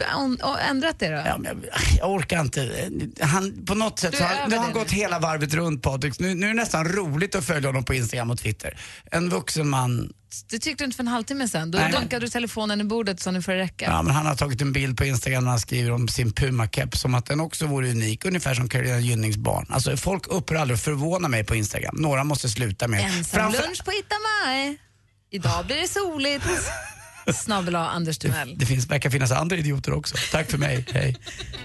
ändrat 0.69 0.99
det 0.99 1.09
då? 1.09 1.23
Ja, 1.25 1.37
men 1.37 1.45
jag, 1.45 1.81
jag 1.97 2.11
orkar 2.11 2.41
inte. 2.41 2.89
Han, 3.19 3.65
på 3.65 3.75
något 3.75 3.99
sätt 3.99 4.11
Du 4.11 4.17
så 4.17 4.23
har, 4.23 4.47
nu 4.47 4.55
har 4.55 4.63
han 4.63 4.73
gått 4.73 4.91
hela 4.91 5.19
varvet 5.19 5.53
runt 5.53 5.83
Patrik. 5.83 6.19
Nu, 6.19 6.35
nu 6.35 6.45
är 6.45 6.47
det 6.47 6.55
nästan 6.55 6.87
roligt 6.87 7.35
att 7.35 7.45
följa 7.45 7.69
honom 7.69 7.83
på 7.83 7.93
Instagram 7.93 8.31
och 8.31 8.37
Twitter. 8.37 8.77
En 9.11 9.29
vuxen 9.29 9.69
man, 9.69 10.13
Det 10.49 10.59
tyckte 10.59 10.83
du 10.83 10.85
inte 10.85 10.95
för 10.95 11.03
en 11.03 11.07
halvtimme 11.07 11.47
sedan. 11.47 11.71
Då 11.71 11.77
Nej. 11.77 11.91
dunkade 11.91 12.25
du 12.25 12.29
telefonen 12.29 12.81
i 12.81 12.83
bordet 12.83 13.19
så 13.19 13.31
nu 13.31 13.41
får 13.41 13.51
det 13.51 13.57
räcka. 13.57 13.85
ja, 13.85 14.01
men 14.01 14.15
han 14.15 14.25
har 14.25 14.35
tagit 14.35 14.61
en 14.61 14.73
bild 14.73 14.97
på 14.97 15.05
Instagram 15.05 15.43
när 15.43 15.51
han 15.51 15.59
skriver 15.59 15.91
om 15.91 16.07
sin 16.07 16.33
Puma-keps 16.33 16.95
som 16.95 17.15
att 17.15 17.25
den 17.25 17.39
också 17.39 17.65
vore 17.65 17.89
unik, 17.91 18.25
ungefär 18.25 18.53
som 18.53 18.69
Carolina 18.69 18.99
Gynnings 18.99 19.37
barn. 19.37 19.65
Alltså 19.69 19.97
folk 19.97 20.27
upphör 20.27 20.55
aldrig 20.55 20.75
att 20.75 20.81
förvåna 20.83 21.27
mig 21.27 21.43
på 21.43 21.55
Instagram. 21.55 21.95
Några 21.97 22.23
måste 22.23 22.49
sluta 22.49 22.87
med. 22.87 23.05
Ensam 23.05 23.23
Framför- 23.23 23.61
lunch 23.63 23.85
på 23.85 23.91
Itamaj. 23.91 24.77
Idag 25.31 25.65
blir 25.65 25.81
det 25.81 25.87
soligt. 25.87 26.45
Snabel 27.33 27.75
Anders 27.75 28.17
Timell. 28.17 28.55
Det 28.57 28.65
finns, 28.65 28.87
verkar 28.87 29.09
finnas 29.09 29.31
andra 29.31 29.55
idioter 29.57 29.93
också. 29.93 30.15
Tack 30.31 30.51
för 30.51 30.57
mig, 30.57 30.85
hej. 30.93 31.15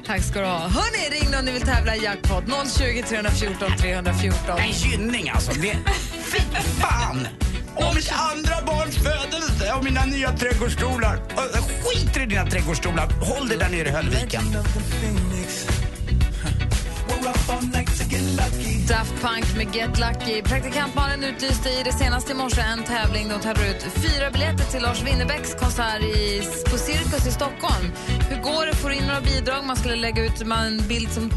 Tack 0.06 0.22
ska 0.22 0.40
du 0.40 0.46
ha. 0.46 0.58
Hörni, 0.58 1.20
ring 1.20 1.38
om 1.38 1.44
ni 1.44 1.52
vill 1.52 1.62
tävla 1.62 1.96
i 1.96 2.04
jackpot. 2.04 2.44
020 2.78 3.02
314 3.08 3.70
314. 3.78 4.38
Nej, 4.58 4.74
Gynning 4.84 5.30
alltså. 5.30 5.52
Det, 5.52 5.76
fy 6.24 6.38
fan! 6.80 7.26
Om 7.74 7.94
mitt 7.94 8.12
andra 8.12 8.66
barns 8.66 8.96
födelse 8.96 9.72
och 9.72 9.84
mina 9.84 10.04
nya 10.04 10.32
trädgårdsstolar. 10.36 11.16
Ö, 11.16 11.58
Skit 11.84 12.16
i 12.16 12.26
dina 12.26 12.46
trädgårdsstolar. 12.46 13.08
Håll 13.20 13.48
dig 13.48 13.58
där 13.58 13.68
nere 13.68 13.88
i 13.88 13.90
Höllviken. 13.90 14.42
Daft 18.88 19.14
Punk 19.22 19.56
med 19.56 19.74
Get 19.76 19.98
Lucky. 19.98 20.42
Praktikant 20.42 20.94
Malin 20.94 21.24
utlyste 21.24 21.68
i 21.68 21.82
det 21.84 21.92
senaste 21.92 22.32
i 22.32 22.34
morse 22.34 22.60
en 22.60 22.84
tävling. 22.84 23.28
De 23.28 23.40
tar 23.40 23.52
ut 23.70 23.82
fyra 23.82 24.30
biljetter 24.30 24.64
till 24.64 24.82
Lars 24.82 25.02
Winnerbäcks 25.02 25.54
konsert 25.54 26.02
i, 26.02 26.42
på 26.70 26.78
Cirkus 26.78 27.26
i 27.26 27.30
Stockholm. 27.30 27.92
Hur 28.30 28.42
går 28.42 28.66
det? 28.66 28.74
Får 28.76 28.88
du 28.90 28.96
in 28.96 29.06
några 29.06 29.20
bidrag? 29.20 29.64
Man 29.64 29.76
skulle 29.76 29.96
lägga 29.96 30.24
ut 30.24 30.40
en 30.40 30.82
bild 30.88 31.10
som 31.12 31.30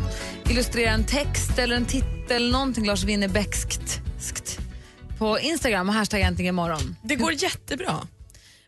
illustrerar 0.49 0.93
en 0.93 1.05
text 1.05 1.60
eller 1.60 1.75
en 1.75 1.86
titel, 1.86 2.51
någonting 2.51 2.86
Lars 2.86 3.03
Winnerbäckskt 3.03 3.99
på 5.19 5.39
Instagram 5.39 5.89
och 5.89 5.95
hashtag 5.95 6.21
äntligen 6.21 6.55
imorgon. 6.55 6.95
Det 7.01 7.15
går 7.15 7.34
jättebra. 7.34 7.95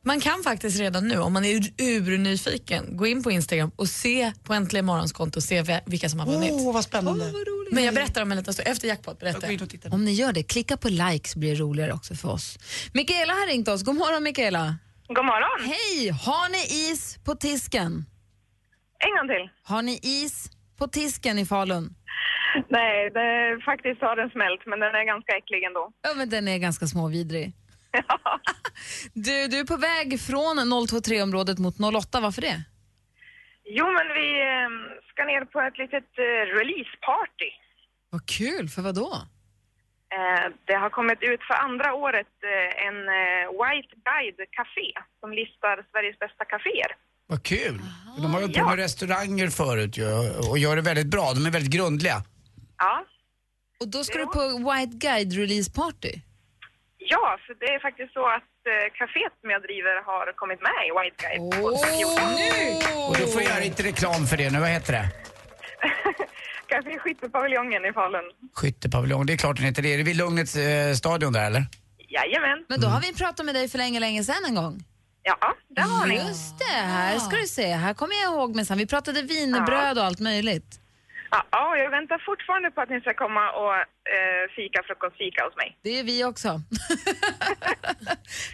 Man 0.04 0.20
kan 0.20 0.44
faktiskt 0.44 0.80
redan 0.80 1.08
nu, 1.08 1.18
om 1.18 1.34
man 1.34 1.46
är 1.46 1.60
urnyfiken, 1.82 2.98
gå 2.98 3.08
in 3.08 3.24
på 3.24 3.32
Instagram 3.32 3.72
och 3.76 3.88
se 3.88 4.32
på 4.44 4.54
Äntligen 4.54 4.86
Morgons 4.86 5.12
konto 5.14 5.38
och 5.40 5.44
se 5.44 5.62
vi- 5.62 5.80
vilka 5.86 6.10
som 6.10 6.20
har 6.20 6.28
vunnit. 6.28 6.52
Åh, 6.54 6.74
vad 6.74 6.84
spännande. 6.84 7.34
Men 7.72 7.84
jag 7.84 7.94
berättar 7.94 8.22
om 8.22 8.32
en 8.32 8.38
liten 8.38 8.54
stund. 8.54 8.68
Efter 8.68 8.88
jackpot 8.88 9.20
berättar 9.20 9.52
jag. 9.52 9.94
Om 9.94 10.06
ni 10.06 10.12
gör 10.12 10.34
det, 10.34 10.44
klicka 10.44 10.78
på 10.78 10.90
like 10.90 11.30
så 11.30 11.40
blir 11.40 11.50
det 11.56 11.62
roligare 11.62 11.94
också 11.94 12.16
för 12.16 12.30
oss. 12.32 12.58
Mikaela 12.94 13.34
har 13.34 13.48
ringt 13.48 13.68
oss. 13.68 13.84
God 13.84 13.96
morgon 13.96 14.24
Mikaela. 14.24 14.76
God 15.08 15.26
morgon. 15.26 15.70
Hej! 15.70 16.10
Har 16.10 16.50
ni 16.52 16.92
is 16.92 17.18
på 17.26 17.36
tisken? 17.36 18.06
En 19.06 19.12
gång 19.18 19.28
till. 19.28 19.50
Har 19.64 19.82
ni 19.82 20.00
is 20.04 20.50
på 20.78 20.88
tisken 20.88 21.40
i 21.40 21.46
Falun? 21.46 21.96
Nej, 22.70 23.10
det, 23.10 23.62
faktiskt 23.66 24.02
har 24.02 24.16
den 24.16 24.30
smält, 24.30 24.62
men 24.66 24.80
den 24.80 24.96
är 24.96 25.06
ganska 25.06 25.32
äcklig 25.38 25.64
ändå. 25.64 25.92
Ja, 26.02 26.14
men 26.18 26.30
den 26.30 26.48
är 26.48 26.58
ganska 26.58 26.88
småvidrig. 26.88 27.54
du, 29.14 29.48
du 29.48 29.60
är 29.60 29.66
på 29.66 29.78
väg 29.78 30.22
från 30.22 30.60
023-området 30.60 31.60
mot 31.60 31.76
08, 31.96 32.20
varför 32.20 32.42
det? 32.42 32.64
Jo, 33.66 33.86
men 33.86 34.08
vi 34.20 34.28
eh, 34.42 34.70
ska 35.12 35.26
ner 35.26 35.46
på 35.46 35.60
ett 35.62 35.78
litet 35.78 36.10
eh, 36.18 36.44
releaseparty. 36.60 37.52
Vad 38.10 38.26
kul, 38.30 38.70
för 38.70 38.82
vad 38.82 38.96
då? 38.96 39.14
Eh, 40.16 40.46
det 40.68 40.74
har 40.76 40.90
kommit 40.90 41.20
ut 41.22 41.42
för 41.50 41.54
andra 41.54 41.94
året 41.94 42.34
eh, 42.54 42.86
en 42.88 42.98
White 43.60 43.94
Guide 44.10 44.42
Café 44.58 44.88
som 45.20 45.30
listar 45.40 45.86
Sveriges 45.92 46.20
bästa 46.20 46.46
kaféer. 46.46 46.92
Vad 47.28 47.44
kul. 47.44 47.80
De 48.18 48.34
har 48.34 48.42
ju 48.42 48.48
på 48.48 48.54
Ja. 48.56 48.66
med 48.70 48.76
restauranger 48.76 49.48
förut 49.50 49.98
ju, 49.98 50.06
och 50.50 50.58
gör 50.58 50.76
det 50.76 50.82
väldigt 50.82 51.08
bra. 51.08 51.34
De 51.34 51.46
är 51.46 51.52
väldigt 51.52 51.74
grundliga. 51.74 52.24
Ja. 52.78 53.06
Och 53.82 53.88
då 53.88 54.04
ska 54.04 54.18
du 54.18 54.26
på 54.26 54.72
White 54.72 54.98
Guide 55.08 55.34
Release 55.34 55.72
Party? 55.72 56.14
Ja, 57.10 57.38
för 57.46 57.54
det 57.60 57.66
är 57.76 57.80
faktiskt 57.80 58.14
så 58.14 58.26
att 58.38 58.54
eh, 58.74 58.86
kaféet 59.00 59.34
som 59.42 59.50
jag 59.50 59.62
driver 59.62 59.96
har 60.10 60.34
kommit 60.42 60.62
med 60.62 60.80
i 60.88 60.92
White 60.98 61.18
Guide. 61.24 61.42
Oh! 61.42 63.10
Och 63.10 63.16
då 63.20 63.26
får 63.28 63.42
jag 63.42 63.52
göra 63.52 63.64
lite 63.64 63.84
reklam 63.84 64.26
för 64.30 64.38
det 64.38 64.50
nu. 64.52 64.60
Vad 64.60 64.70
heter 64.70 64.94
det? 64.94 65.06
Café 66.72 67.00
Skyttepaviljongen 67.00 67.86
i 67.86 67.94
Falun. 67.94 68.28
Skyttepaviljong. 68.54 69.26
Det 69.26 69.34
är 69.34 69.38
klart 69.38 69.56
den 69.58 69.66
heter 69.66 69.82
det. 69.82 69.94
Är 69.94 69.98
det 69.98 70.04
vid 70.04 70.16
Lugnets 70.16 70.56
eh, 70.56 70.94
stadion 70.94 71.34
där 71.34 71.46
eller? 71.46 71.64
Jajamän. 72.10 72.66
Men 72.70 72.82
då 72.82 72.88
har 72.88 73.02
vi 73.02 73.14
pratat 73.14 73.46
med 73.46 73.56
dig 73.56 73.70
för 73.70 73.78
länge, 73.78 74.00
länge 74.00 74.24
sedan 74.24 74.46
en 74.48 74.56
gång. 74.56 74.84
Ja, 75.24 75.38
det 75.70 75.82
har 75.82 76.06
ni. 76.06 76.16
Just 76.16 76.60
det, 76.60 76.82
här 76.82 77.20
ska 77.20 77.36
du 77.38 77.48
se. 77.48 77.74
Här 77.74 77.94
kommer 77.94 78.16
jag 78.24 78.34
ihåg 78.34 78.56
minsann. 78.56 78.78
Vi 78.78 78.88
pratade 78.88 79.22
wienerbröd 79.22 79.98
och 79.98 80.04
allt 80.04 80.20
möjligt. 80.20 80.81
Ja, 81.34 81.40
ja, 81.52 81.78
jag 81.78 81.90
väntar 81.98 82.18
fortfarande 82.30 82.72
på 82.72 82.82
att 82.82 82.90
ni 82.90 83.02
ska 83.02 83.14
komma 83.14 83.52
och 83.52 83.76
eh, 84.16 84.44
fika 84.56 84.84
frukostfika 84.88 85.44
hos 85.46 85.56
mig. 85.56 85.78
Det 85.82 86.00
är 86.00 86.04
vi 86.04 86.26
också. 86.32 86.50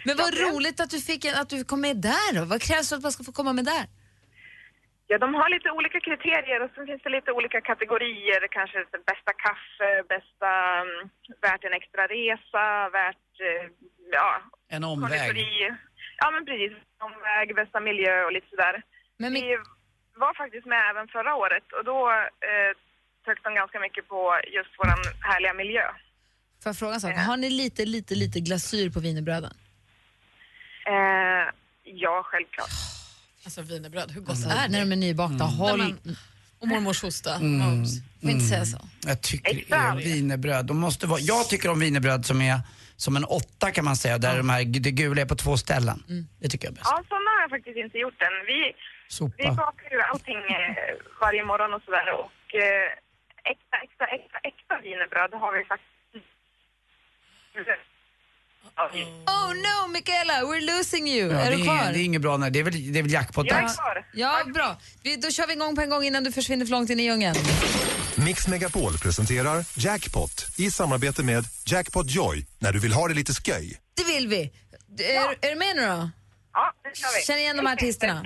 Men 0.06 0.16
vad 0.22 0.32
roligt 0.46 0.80
att 0.80 0.90
du, 0.90 1.00
fick 1.00 1.24
en, 1.24 1.34
att 1.40 1.50
du 1.54 1.64
kom 1.64 1.80
med 1.80 1.96
där 1.96 2.28
då. 2.36 2.44
Vad 2.44 2.62
krävs 2.62 2.88
för 2.88 2.96
att 2.96 3.02
man 3.02 3.12
ska 3.12 3.24
få 3.24 3.32
komma 3.32 3.52
med 3.52 3.64
där? 3.64 3.84
Ja, 5.10 5.18
de 5.18 5.34
har 5.34 5.48
lite 5.56 5.70
olika 5.70 6.00
kriterier 6.00 6.60
och 6.64 6.70
så 6.74 6.86
finns 6.86 7.02
det 7.02 7.10
lite 7.18 7.32
olika 7.32 7.60
kategorier. 7.60 8.40
Kanske 8.58 8.78
bästa 9.10 9.32
kaffe, 9.46 9.90
bästa 10.14 10.50
mm, 10.84 10.98
värt 11.46 11.64
en 11.64 11.72
extra 11.80 12.02
resa, 12.06 12.64
värt, 12.98 13.28
eh, 13.48 13.64
ja... 14.16 14.28
En 14.68 14.84
omväg. 14.84 15.10
konditori. 15.10 15.74
Ja, 16.20 16.26
men 16.34 16.44
precis. 16.48 16.72
Omväg, 17.08 17.54
bästa 17.54 17.80
miljö 17.80 18.24
och 18.24 18.32
lite 18.32 18.48
sådär. 18.50 18.82
Men 19.18 19.32
Vi 19.34 19.58
var 20.24 20.32
faktiskt 20.42 20.66
med 20.72 20.82
även 20.90 21.06
förra 21.08 21.32
året 21.42 21.66
och 21.76 21.84
då 21.90 21.98
eh, 22.48 22.70
tryckte 23.24 23.44
de 23.48 23.54
ganska 23.54 23.78
mycket 23.86 24.04
på 24.12 24.20
just 24.56 24.72
våran 24.78 24.98
härliga 25.30 25.54
miljö. 25.62 25.86
Får 26.62 26.70
jag 26.70 26.76
fråga 26.76 26.94
en 26.94 27.00
sak? 27.00 27.14
Har 27.30 27.36
ni 27.36 27.50
lite, 27.50 27.84
lite, 27.84 28.14
lite 28.14 28.40
glasyr 28.40 28.90
på 28.90 29.00
wienerbröden? 29.00 29.52
Eh, 30.94 31.44
ja, 31.84 32.22
självklart. 32.24 32.70
Alltså 33.44 33.62
wienerbröd, 33.62 34.10
hur 34.10 34.20
gott 34.20 34.30
Alltså, 34.30 34.48
är 34.48 34.68
när 34.68 34.78
det? 34.78 34.84
de 34.84 34.92
är 34.92 34.96
nybakta. 34.96 35.44
Håll... 35.44 35.78
Nej, 35.78 36.16
Och 36.58 36.68
mormors 36.68 37.02
hosta. 37.02 37.34
Mm. 37.34 37.84
Får 38.20 38.30
inte 38.30 38.44
säga 38.44 38.64
så. 38.64 38.78
Jag 39.06 39.22
tycker 39.22 39.74
eh, 39.74 39.94
wienerbröd, 39.96 40.66
de 40.66 40.78
måste 40.78 41.06
vara, 41.06 41.20
jag 41.20 41.48
tycker 41.48 41.68
om 41.70 41.80
wienerbröd 41.80 42.26
som 42.26 42.42
är 42.42 42.60
som 42.96 43.16
en 43.16 43.24
åtta 43.24 43.70
kan 43.70 43.84
man 43.84 43.96
säga, 43.96 44.18
där 44.18 44.36
de 44.36 44.48
här, 44.48 44.64
det 44.64 44.90
gula 44.90 45.20
är 45.22 45.26
på 45.26 45.34
två 45.36 45.56
ställen. 45.56 46.26
Det 46.40 46.48
tycker 46.48 46.66
jag 46.66 46.72
är 46.72 46.76
bäst. 46.76 46.90
Ja, 46.90 47.02
sådana 47.08 47.27
har 47.48 47.58
faktiskt 47.58 47.78
inte 47.84 47.98
gjort 48.04 48.22
än. 48.26 48.36
Vi, 48.46 48.60
Sopa. 49.08 49.34
vi 49.38 49.46
bakar 49.64 49.88
ju 49.90 50.00
allting 50.00 50.36
eh, 50.36 50.94
varje 51.20 51.44
morgon 51.50 51.74
och 51.74 51.82
sådär 51.86 52.06
och 52.22 52.54
eh, 52.64 52.88
äkta, 53.52 53.76
äkta, 53.86 54.04
äkta, 54.16 54.38
äkta 54.50 54.74
wienerbröd 54.82 55.32
har 55.42 55.52
vi 55.58 55.64
faktiskt. 55.64 55.88
Oh 59.26 59.52
no, 59.66 59.88
Michaela, 59.92 60.32
we're 60.42 60.60
losing 60.60 61.08
you. 61.08 61.32
Ja, 61.32 61.38
är 61.38 61.50
det, 61.50 61.56
du 61.56 61.64
kvar? 61.64 61.92
det 61.92 61.98
är 61.98 62.04
inget 62.04 62.22
bra, 62.22 62.36
nej. 62.36 62.50
det 62.50 62.58
är 62.58 62.64
väl, 62.64 62.92
det 62.92 62.98
är 62.98 63.02
väl 63.02 63.12
jackpot-dags. 63.12 63.76
Ja, 64.12 64.44
bra. 64.54 64.76
Vi, 65.02 65.16
då 65.16 65.30
kör 65.30 65.46
vi 65.46 65.52
igång 65.52 65.74
på 65.74 65.80
en 65.80 65.90
gång 65.90 66.04
innan 66.04 66.24
du 66.24 66.32
försvinner 66.32 66.66
för 66.66 66.70
långt 66.70 66.90
in 66.90 67.00
i 67.00 67.02
djungeln. 67.02 67.36
Mix 68.24 68.48
Megapol 68.48 68.98
presenterar 68.98 69.64
Jackpot 69.76 70.46
i 70.58 70.70
samarbete 70.70 71.22
med 71.22 71.44
Jackpot 71.66 72.10
Joy 72.10 72.46
när 72.58 72.72
du 72.72 72.78
vill 72.78 72.92
ha 72.92 73.08
det 73.08 73.14
lite 73.14 73.32
sköj. 73.32 73.80
Det 73.94 74.04
vill 74.04 74.28
vi. 74.28 74.52
Är, 74.98 75.46
är 75.46 75.50
du 75.50 75.56
med 75.56 75.76
nu 75.76 75.86
då? 75.86 76.10
Ja, 76.52 76.72
det 76.84 76.96
kör 76.96 77.08
vi. 77.18 77.24
Känn 77.26 77.38
igen 77.38 77.56
de 77.56 77.66
här 77.66 77.72
artisterna. 77.74 78.22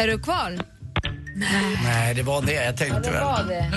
Är 0.00 0.06
du 0.06 0.18
kvar? 0.22 0.58
Nej, 1.84 2.14
det 2.14 2.22
var 2.22 2.42
det 2.42 2.52
jag 2.52 2.76
tänkte 2.76 3.00
det 3.00 3.10
väl. 3.10 3.24
var 3.24 3.44
det. 3.48 3.70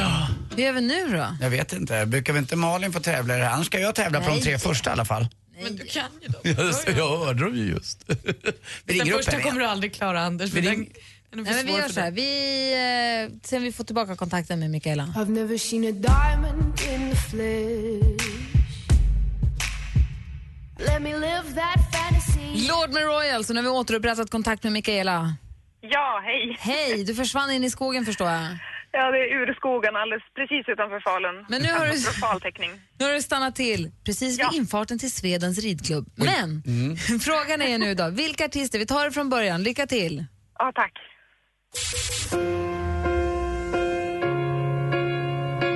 Hur 0.55 0.63
gör 0.63 0.73
vi 0.73 0.81
nu 0.81 1.17
då? 1.17 1.25
Jag 1.41 1.49
vet 1.49 1.73
inte, 1.73 2.05
brukar 2.05 2.33
vi 2.33 2.39
inte 2.39 2.55
Malin 2.55 2.91
få 2.93 2.99
tävla 2.99 3.35
i 3.35 3.37
det 3.37 3.43
här? 3.45 3.53
Annars 3.53 3.65
ska 3.65 3.79
jag 3.79 3.95
tävla 3.95 4.19
på 4.19 4.25
de 4.27 4.31
Nej. 4.33 4.41
tre 4.43 4.59
första 4.59 4.89
i 4.89 4.93
alla 4.93 5.05
fall. 5.05 5.27
Men 5.63 5.75
du 5.75 5.85
kan 5.85 6.03
ju 6.21 6.27
dem. 6.27 6.41
Just, 6.65 6.87
jag 6.87 7.17
hörde 7.17 7.43
dem 7.45 7.55
ju 7.55 7.65
just. 7.69 8.03
vi 8.07 8.15
Den 8.85 8.95
ringer 8.95 9.11
upp 9.11 9.17
första 9.17 9.31
henne 9.31 9.43
kommer 9.43 9.55
igen. 9.55 9.67
du 9.67 9.71
aldrig 9.71 9.93
klara 9.93 10.21
Anders. 10.21 10.49
Vi 10.51 10.61
ring- 10.61 10.65
den, 10.75 10.87
den 11.29 11.39
är 11.39 11.43
för 11.45 11.51
Nej, 11.53 11.63
men 11.63 11.65
vi 11.65 11.71
svår 11.71 11.79
gör 11.79 11.87
för 11.87 11.93
så 11.93 11.99
här. 12.01 12.11
dig. 12.11 12.23
Vi, 13.25 13.31
eh, 13.33 13.39
sen 13.43 13.63
vi 13.63 13.71
får 13.71 13.83
tillbaka 13.83 14.15
kontakten 14.15 14.59
med 14.59 14.69
Mikaela. 14.69 15.03
I've 15.15 15.29
never 15.29 15.57
seen 15.57 15.83
a 15.87 15.91
diamond 15.91 16.79
in 16.93 17.09
the 17.09 17.15
flesh. 17.15 18.31
Let 20.79 21.01
me 21.01 21.13
live 21.13 21.43
that 21.55 21.79
fantasy. 21.93 22.67
Lord 22.67 22.89
med 22.93 23.03
Royal, 23.03 23.45
så 23.45 23.53
nu 23.53 23.59
har 23.59 23.63
vi 23.63 23.69
återupprättat 23.69 24.29
kontakt 24.29 24.63
med 24.63 24.73
Mikaela. 24.73 25.35
Ja, 25.81 26.21
hej. 26.25 26.57
Hej, 26.59 27.03
du 27.03 27.15
försvann 27.15 27.51
in 27.51 27.63
i 27.63 27.69
skogen 27.69 28.05
förstår 28.05 28.29
jag. 28.29 28.57
Ja, 28.93 29.11
det 29.11 29.17
är 29.17 29.41
urskogen 29.41 29.95
alldeles 29.95 30.23
precis 30.35 30.69
utanför 30.69 30.99
Falun. 30.99 31.45
Men 31.49 31.61
nu 31.61 31.67
har 31.67 31.85
du-. 31.85 32.71
Nu 32.99 33.05
har 33.05 33.13
du 33.13 33.21
stannat 33.21 33.55
till 33.55 33.91
precis 34.05 34.39
vid 34.39 34.53
infarten 34.53 34.99
till 34.99 35.11
Svedens 35.11 35.59
ridklubb. 35.59 36.05
Men 36.15 36.63
Mm. 36.65 36.97
frågan 37.19 37.61
är 37.61 37.77
nu 37.77 37.93
då, 37.95 38.09
vilka 38.09 38.45
artister? 38.45 38.79
Vi 38.79 38.85
tar 38.85 39.05
det 39.05 39.11
från 39.11 39.29
början. 39.29 39.63
Lycka 39.63 39.87
till. 39.87 40.25
Ja, 40.59 40.71
tack. 40.75 40.93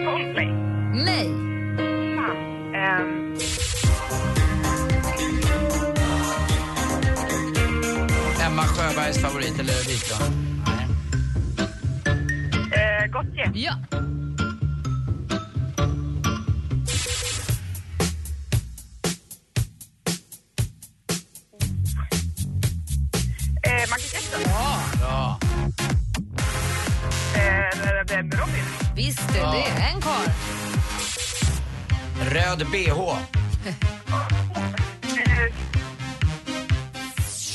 Coldplay. 0.05 0.47
Nej. 1.05 1.28
Ehm, 2.76 3.36
Emma 8.45 8.63
Sjöbergs 8.63 9.22
favorit, 9.22 9.59
eller 9.59 9.74
Wiklund? 9.88 10.54
Gottje. 13.16 13.51
Ja. 13.53 13.74
Eh, 23.63 23.82
Michael 23.82 24.11
Jackson. 24.13 24.41
Bra. 24.99 25.39
Eh, 27.36 27.80
Robin. 28.09 28.63
Visst 28.95 29.28
du, 29.28 29.39
det 29.39 29.63
är 29.66 29.93
en 29.93 30.01
karl. 30.01 30.30
Röd 32.22 32.68
bh. 32.72 32.89
Eh, 33.68 33.76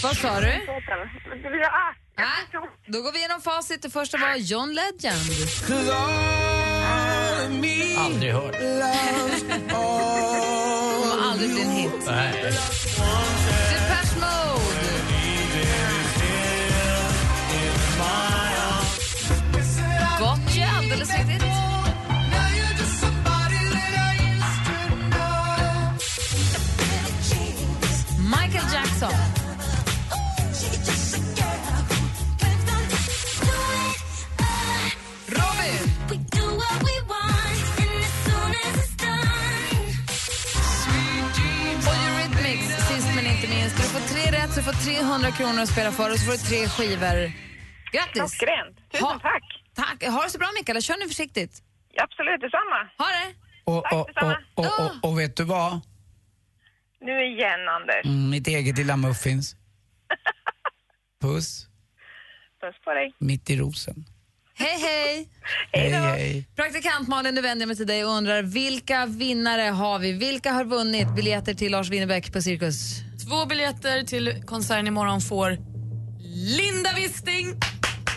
Vad 0.03 0.17
sa 0.17 0.41
du? 0.41 0.47
Ja, 1.61 1.95
Då 2.87 3.03
går 3.03 3.13
vi 3.13 3.19
igenom 3.19 3.41
facit. 3.41 3.83
Det 3.83 3.91
första 3.91 4.19
var 4.19 4.35
John 4.35 4.75
Legend. 4.75 5.21
Aldrig 7.99 8.33
hört. 8.33 8.57
Kommer 11.01 11.31
aldrig 11.31 11.51
bli 11.51 11.63
en 11.63 11.71
hit. 11.71 11.93
Nej. 12.07 12.33
Depeche 13.73 14.17
Mode. 14.21 14.91
Gotye, 20.19 20.69
alldeles 20.79 21.11
riktigt. 21.19 21.43
Michael 28.19 28.75
Jackson. 28.75 29.30
Du 44.61 44.65
får 44.65 44.73
300 44.73 45.31
kronor 45.31 45.61
att 45.63 45.69
spela 45.69 45.93
för 45.93 46.11
och 46.13 46.19
så 46.19 46.25
får 46.25 46.33
du 46.33 46.39
tre 46.39 46.69
skivor. 46.69 47.33
Grattis! 47.93 48.13
Klockrent. 48.13 48.77
Tusen 48.93 49.21
tack. 49.21 49.43
Tack. 49.75 50.05
Ha 50.05 50.23
det 50.25 50.31
så 50.31 50.39
bra, 50.39 50.49
Mikaela. 50.59 50.81
Kör 50.81 50.97
nu 50.97 51.09
försiktigt. 51.09 51.63
Absolut, 51.97 52.41
detsamma. 52.41 52.81
Ha 52.99 53.07
det! 53.19 53.29
Och, 53.65 53.85
Tack 53.85 53.93
och, 53.93 54.01
och, 54.01 54.07
detsamma. 54.07 54.37
och, 54.55 55.05
och, 55.05 55.11
och 55.11 55.19
vet 55.19 55.37
du 55.37 55.45
vad? 55.45 55.81
Nu 57.01 57.25
igen, 57.25 57.69
Anders. 57.69 58.05
Mm, 58.05 58.31
mitt 58.31 58.47
eget 58.47 58.79
lilla 58.79 58.97
muffins. 58.97 59.57
Puss, 61.23 61.67
Puss 62.61 62.77
på 62.85 62.91
dig. 62.95 63.15
mitt 63.19 63.51
i 63.51 63.57
rosen. 63.57 64.05
Hej, 64.55 64.79
hej! 64.81 65.29
Hej, 65.73 65.91
hej. 65.91 66.49
Praktikant 66.57 67.09
Malin, 67.09 67.35
nu 67.35 67.41
vänder 67.41 67.63
jag 67.63 67.69
mig 67.69 67.77
till 67.77 67.87
dig 67.87 68.05
och 68.05 68.11
undrar 68.11 68.43
vilka 68.43 69.07
vinnare 69.07 69.63
har 69.63 69.99
vi? 69.99 70.13
Vilka 70.13 70.53
har 70.53 70.65
vunnit 70.65 71.15
biljetter 71.17 71.55
till 71.55 71.73
Lars 71.73 71.91
Winnerbäck 71.91 72.33
på 72.33 72.43
Cirkus? 72.43 73.10
Två 73.31 73.47
biljetter 73.47 74.03
till 74.03 74.43
konserten 74.47 74.87
imorgon 74.87 75.21
får 75.21 75.59
Linda 76.59 76.93
Wisting. 76.95 77.55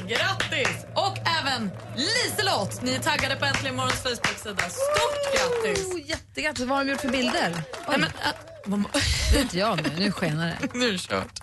Grattis! 0.07 0.85
Och 0.95 1.17
även 1.39 1.71
Liselott. 1.95 2.81
Ni 2.81 2.93
är 2.93 2.99
taggade 2.99 3.35
på 3.35 3.45
Äntligen 3.45 3.75
Morgons 3.75 4.03
Facebook-sida. 4.03 4.69
Stort 4.69 5.33
grattis! 5.33 5.93
Oh, 5.93 6.09
jättegrattis. 6.09 6.65
Vad 6.65 6.77
har 6.77 6.85
de 6.85 6.91
gjort 6.91 7.01
för 7.01 7.09
bilder? 7.09 7.53
Nej, 7.87 7.99
men, 7.99 8.03
äh, 8.03 8.83
Det 9.31 9.37
är 9.37 9.41
inte 9.41 9.57
jag 9.59 9.83
nu. 9.83 9.89
Nu 9.97 10.11
skenar 10.11 10.47
det. 10.47 10.73
nu 10.73 10.87
är 10.87 10.91
det 10.91 10.97
kört. 10.97 11.39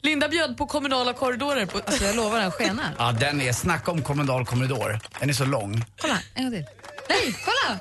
Linda 0.00 0.28
bjöd 0.28 0.56
på 0.56 0.66
kommunala 0.66 1.12
korridorer. 1.12 1.66
På... 1.66 1.78
Alltså, 1.78 2.04
jag 2.04 2.16
lovar, 2.16 2.40
den 2.40 2.50
skenar. 2.50 2.94
Ja, 2.98 3.12
den 3.12 3.40
är, 3.40 3.52
snacka 3.52 3.90
om 3.90 4.02
kommunal 4.02 4.46
korridor. 4.46 5.00
Den 5.20 5.28
är 5.28 5.34
så 5.34 5.44
lång. 5.44 5.84
Kolla, 6.00 6.18
en 6.34 6.44
gång 6.44 6.52
till. 6.52 6.66
Nej, 7.08 7.36
kolla! 7.44 7.78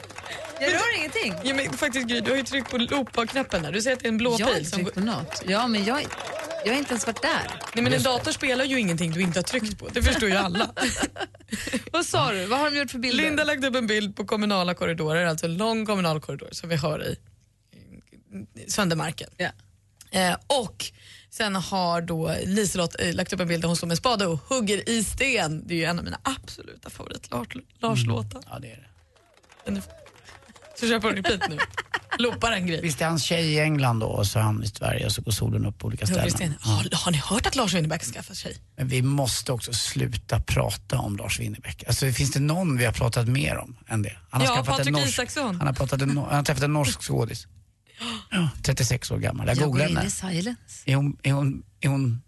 Jag 0.64 0.74
rör 0.74 0.98
ingenting. 0.98 1.34
Ja, 1.44 1.56
men 1.56 1.74
faktiskt 1.74 2.08
Gry, 2.08 2.22
du 2.22 2.32
har 2.32 2.38
ju 2.38 2.44
tryckt 2.44 2.72
på 2.72 2.78
loopa-knappen 2.78 3.64
där. 3.64 3.72
Du 3.72 3.82
ser 3.82 3.94
att 3.94 4.00
det 4.00 4.06
är 4.06 4.10
en 4.10 4.18
blå 4.18 4.36
Jag 4.40 4.48
har 4.48 4.54
pil. 4.54 4.70
Som... 4.70 4.80
tryckt 4.80 4.94
på 4.94 5.00
något. 5.00 5.44
Ja, 5.48 5.68
men 5.68 5.86
jag... 5.86 6.06
Jag 6.66 6.74
har 6.74 6.80
inte 6.80 6.92
ens 6.92 7.08
varit 7.08 7.22
där. 7.22 7.60
Nej, 7.76 7.84
men 7.84 7.94
en 7.94 8.04
dator 8.04 8.32
spelar 8.32 8.66
ju 8.66 8.80
ingenting 8.80 9.12
du 9.12 9.22
inte 9.22 9.40
har 9.40 9.44
tryckt 9.44 9.80
på. 9.80 9.88
Det 9.88 10.04
förstår 10.04 10.30
ju 10.30 10.36
alla. 10.36 10.72
Vad 11.92 12.06
sa 12.06 12.32
du? 12.32 12.46
Vad 12.46 12.60
har 12.60 12.72
de 12.72 12.78
gjort 12.78 12.92
för 12.92 13.00
bilder? 13.00 13.24
Linda 13.24 13.42
har 13.42 13.48
lagt 13.48 13.66
upp 13.66 13.76
en 13.76 13.88
bild 13.88 14.16
på 14.16 14.26
kommunala 14.26 14.74
korridorer, 14.74 15.26
alltså 15.26 15.46
en 15.46 15.58
lång 15.58 15.86
kommunal 15.86 16.22
korridor 16.22 16.50
som 16.52 16.70
vi 16.70 16.76
har 16.76 17.04
i 17.04 17.18
Söndermarken. 18.68 19.30
Eh, 20.12 20.36
och 20.48 20.86
sen 21.30 21.56
har 21.56 22.02
då 22.02 22.36
Liselott 22.46 22.96
eh, 23.00 23.14
lagt 23.14 23.34
upp 23.34 23.40
en 23.40 23.48
bild 23.48 23.64
där 23.64 23.68
hon 23.68 23.78
står 23.78 23.88
med 23.88 23.94
en 23.94 23.98
spade 23.98 24.28
och 24.28 24.40
hugger 24.40 24.90
i 24.90 25.04
sten. 25.04 25.68
Det 25.68 25.74
är 25.74 25.78
ju 25.78 25.84
en 25.84 26.00
av 26.00 26.06
mina 26.06 26.20
absoluta 26.24 26.90
favorit-Lars-låtar. 26.90 28.42
Ja, 28.50 28.60
det 28.60 28.72
är 28.72 28.90
det. 29.66 29.82
Så 30.80 30.88
kör 30.88 31.00
på 31.00 31.10
repeat 31.10 31.50
nu. 31.50 31.58
Loopar 32.20 32.52
en 32.52 32.68
grej. 32.68 32.82
Visst 32.82 33.02
är 33.02 33.06
hans 33.06 33.24
tjej 33.24 33.54
i 33.54 33.60
England 33.60 34.00
då 34.00 34.06
och 34.06 34.28
så 34.28 34.40
är 34.40 34.44
han 34.44 34.64
i 34.64 34.68
Sverige 34.68 35.06
och 35.06 35.12
så 35.12 35.22
går 35.22 35.32
solen 35.32 35.66
upp 35.66 35.80
på 35.80 35.88
olika 35.88 36.06
ställen. 36.08 36.32
sten. 36.32 36.54
Har, 36.62 36.96
har 36.96 37.12
ni 37.12 37.18
hört 37.18 37.46
att 37.48 37.56
Lars 37.56 37.74
Winnerbäck 37.74 38.06
har 38.06 38.14
skaffat 38.14 38.38
tjej? 38.38 38.58
Men 38.78 38.88
vi 38.88 39.02
måste 39.02 39.52
också 39.52 39.74
sluta 39.74 40.40
prata 40.40 40.98
om 41.00 41.18
Lars 41.18 41.40
Winnerbäck. 41.40 41.84
Alltså, 41.88 42.12
finns 42.12 42.32
det 42.32 42.40
någon 42.40 42.78
vi 42.78 42.86
har 42.86 42.92
pratat 42.92 43.28
mer 43.28 43.58
om 43.58 43.76
än 43.88 44.02
det? 44.02 44.18
Han 44.30 44.42
Ja, 44.42 44.48
skaffat 44.48 44.68
en 44.68 44.76
Patrik 44.78 44.96
norsk- 44.96 45.08
Isaksson. 45.10 45.56
Han 45.56 45.68
har, 45.68 45.74
pratat 45.74 46.02
en, 46.02 46.18
han 46.18 46.36
har 46.36 46.44
träffat 46.44 46.64
en 46.64 46.74
norsk 46.74 47.02
skådis. 47.04 47.48
Ja, 48.32 48.50
36 48.64 49.12
år 49.12 49.18
gammal. 49.18 49.48
Jag 49.48 49.56
Jag 49.58 49.64
går 49.64 49.68
googlade 49.68 49.90
in 49.92 49.98
henne. 49.98 50.08
i 50.08 50.12
silence. 50.12 50.84
Är 50.86 50.96
hon, 50.96 51.18
är 51.24 51.32
hon, 51.32 51.64
är 51.82 51.88
hon, 51.90 52.22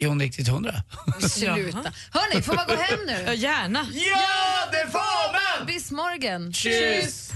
är 0.00 0.06
hon 0.08 0.20
riktigt 0.20 0.48
hundra? 0.48 0.82
Sluta. 1.28 1.92
Hörni, 2.10 2.42
får 2.42 2.54
man 2.54 2.66
gå 2.68 2.74
hem 2.74 2.98
nu? 3.06 3.22
Ja, 3.26 3.32
gärna. 3.34 3.86
Ja, 3.92 4.68
det 4.72 4.90
får 4.92 5.32
man! 5.32 5.66
Bis 5.66 5.90
morgon. 5.90 6.52
Tschüss! 6.52 7.32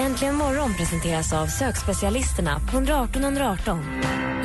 Äntligen 0.00 0.34
morgon 0.34 0.74
presenteras 0.74 1.32
av 1.32 1.46
sökspecialisterna 1.46 2.60
på 2.70 2.76
118 2.76 3.24
118. 3.24 3.80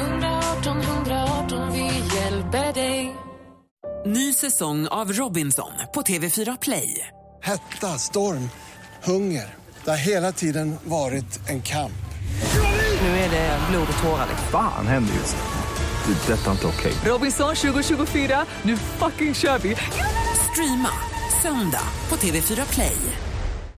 118 0.02 0.82
118, 0.82 1.74
vi 1.74 2.16
hjälper 2.16 2.74
dig. 2.74 3.16
Ny 4.06 4.34
säsong 4.34 4.88
av 4.88 5.14
Robinson 5.14 5.72
på 5.94 6.02
TV4 6.02 6.58
Play. 6.62 7.08
Hetta, 7.44 7.88
storm, 7.88 8.50
hunger. 9.04 9.56
Det 9.84 9.90
har 9.90 9.98
hela 9.98 10.32
tiden 10.32 10.76
varit 10.84 11.50
en 11.50 11.62
kamp. 11.62 12.06
Nu 13.02 13.08
är 13.08 13.30
det 13.30 13.60
blod 13.70 13.88
och 13.98 14.04
tårar. 14.04 14.28
Fan 14.52 14.88
händer 14.88 15.14
just 15.14 15.36
nu. 15.36 16.14
Det. 16.14 16.34
är 16.34 16.38
Detta 16.38 16.48
är 16.48 16.52
inte 16.52 16.68
okej. 16.68 16.94
Robinson 17.06 17.56
2024, 17.56 18.46
nu 18.62 18.78
fucking 18.78 19.34
kör 19.34 19.58
vi! 19.58 19.76
Streama 20.52 20.92
söndag 21.42 21.88
på 22.08 22.16
TV4 22.16 22.74
Play. 22.74 22.98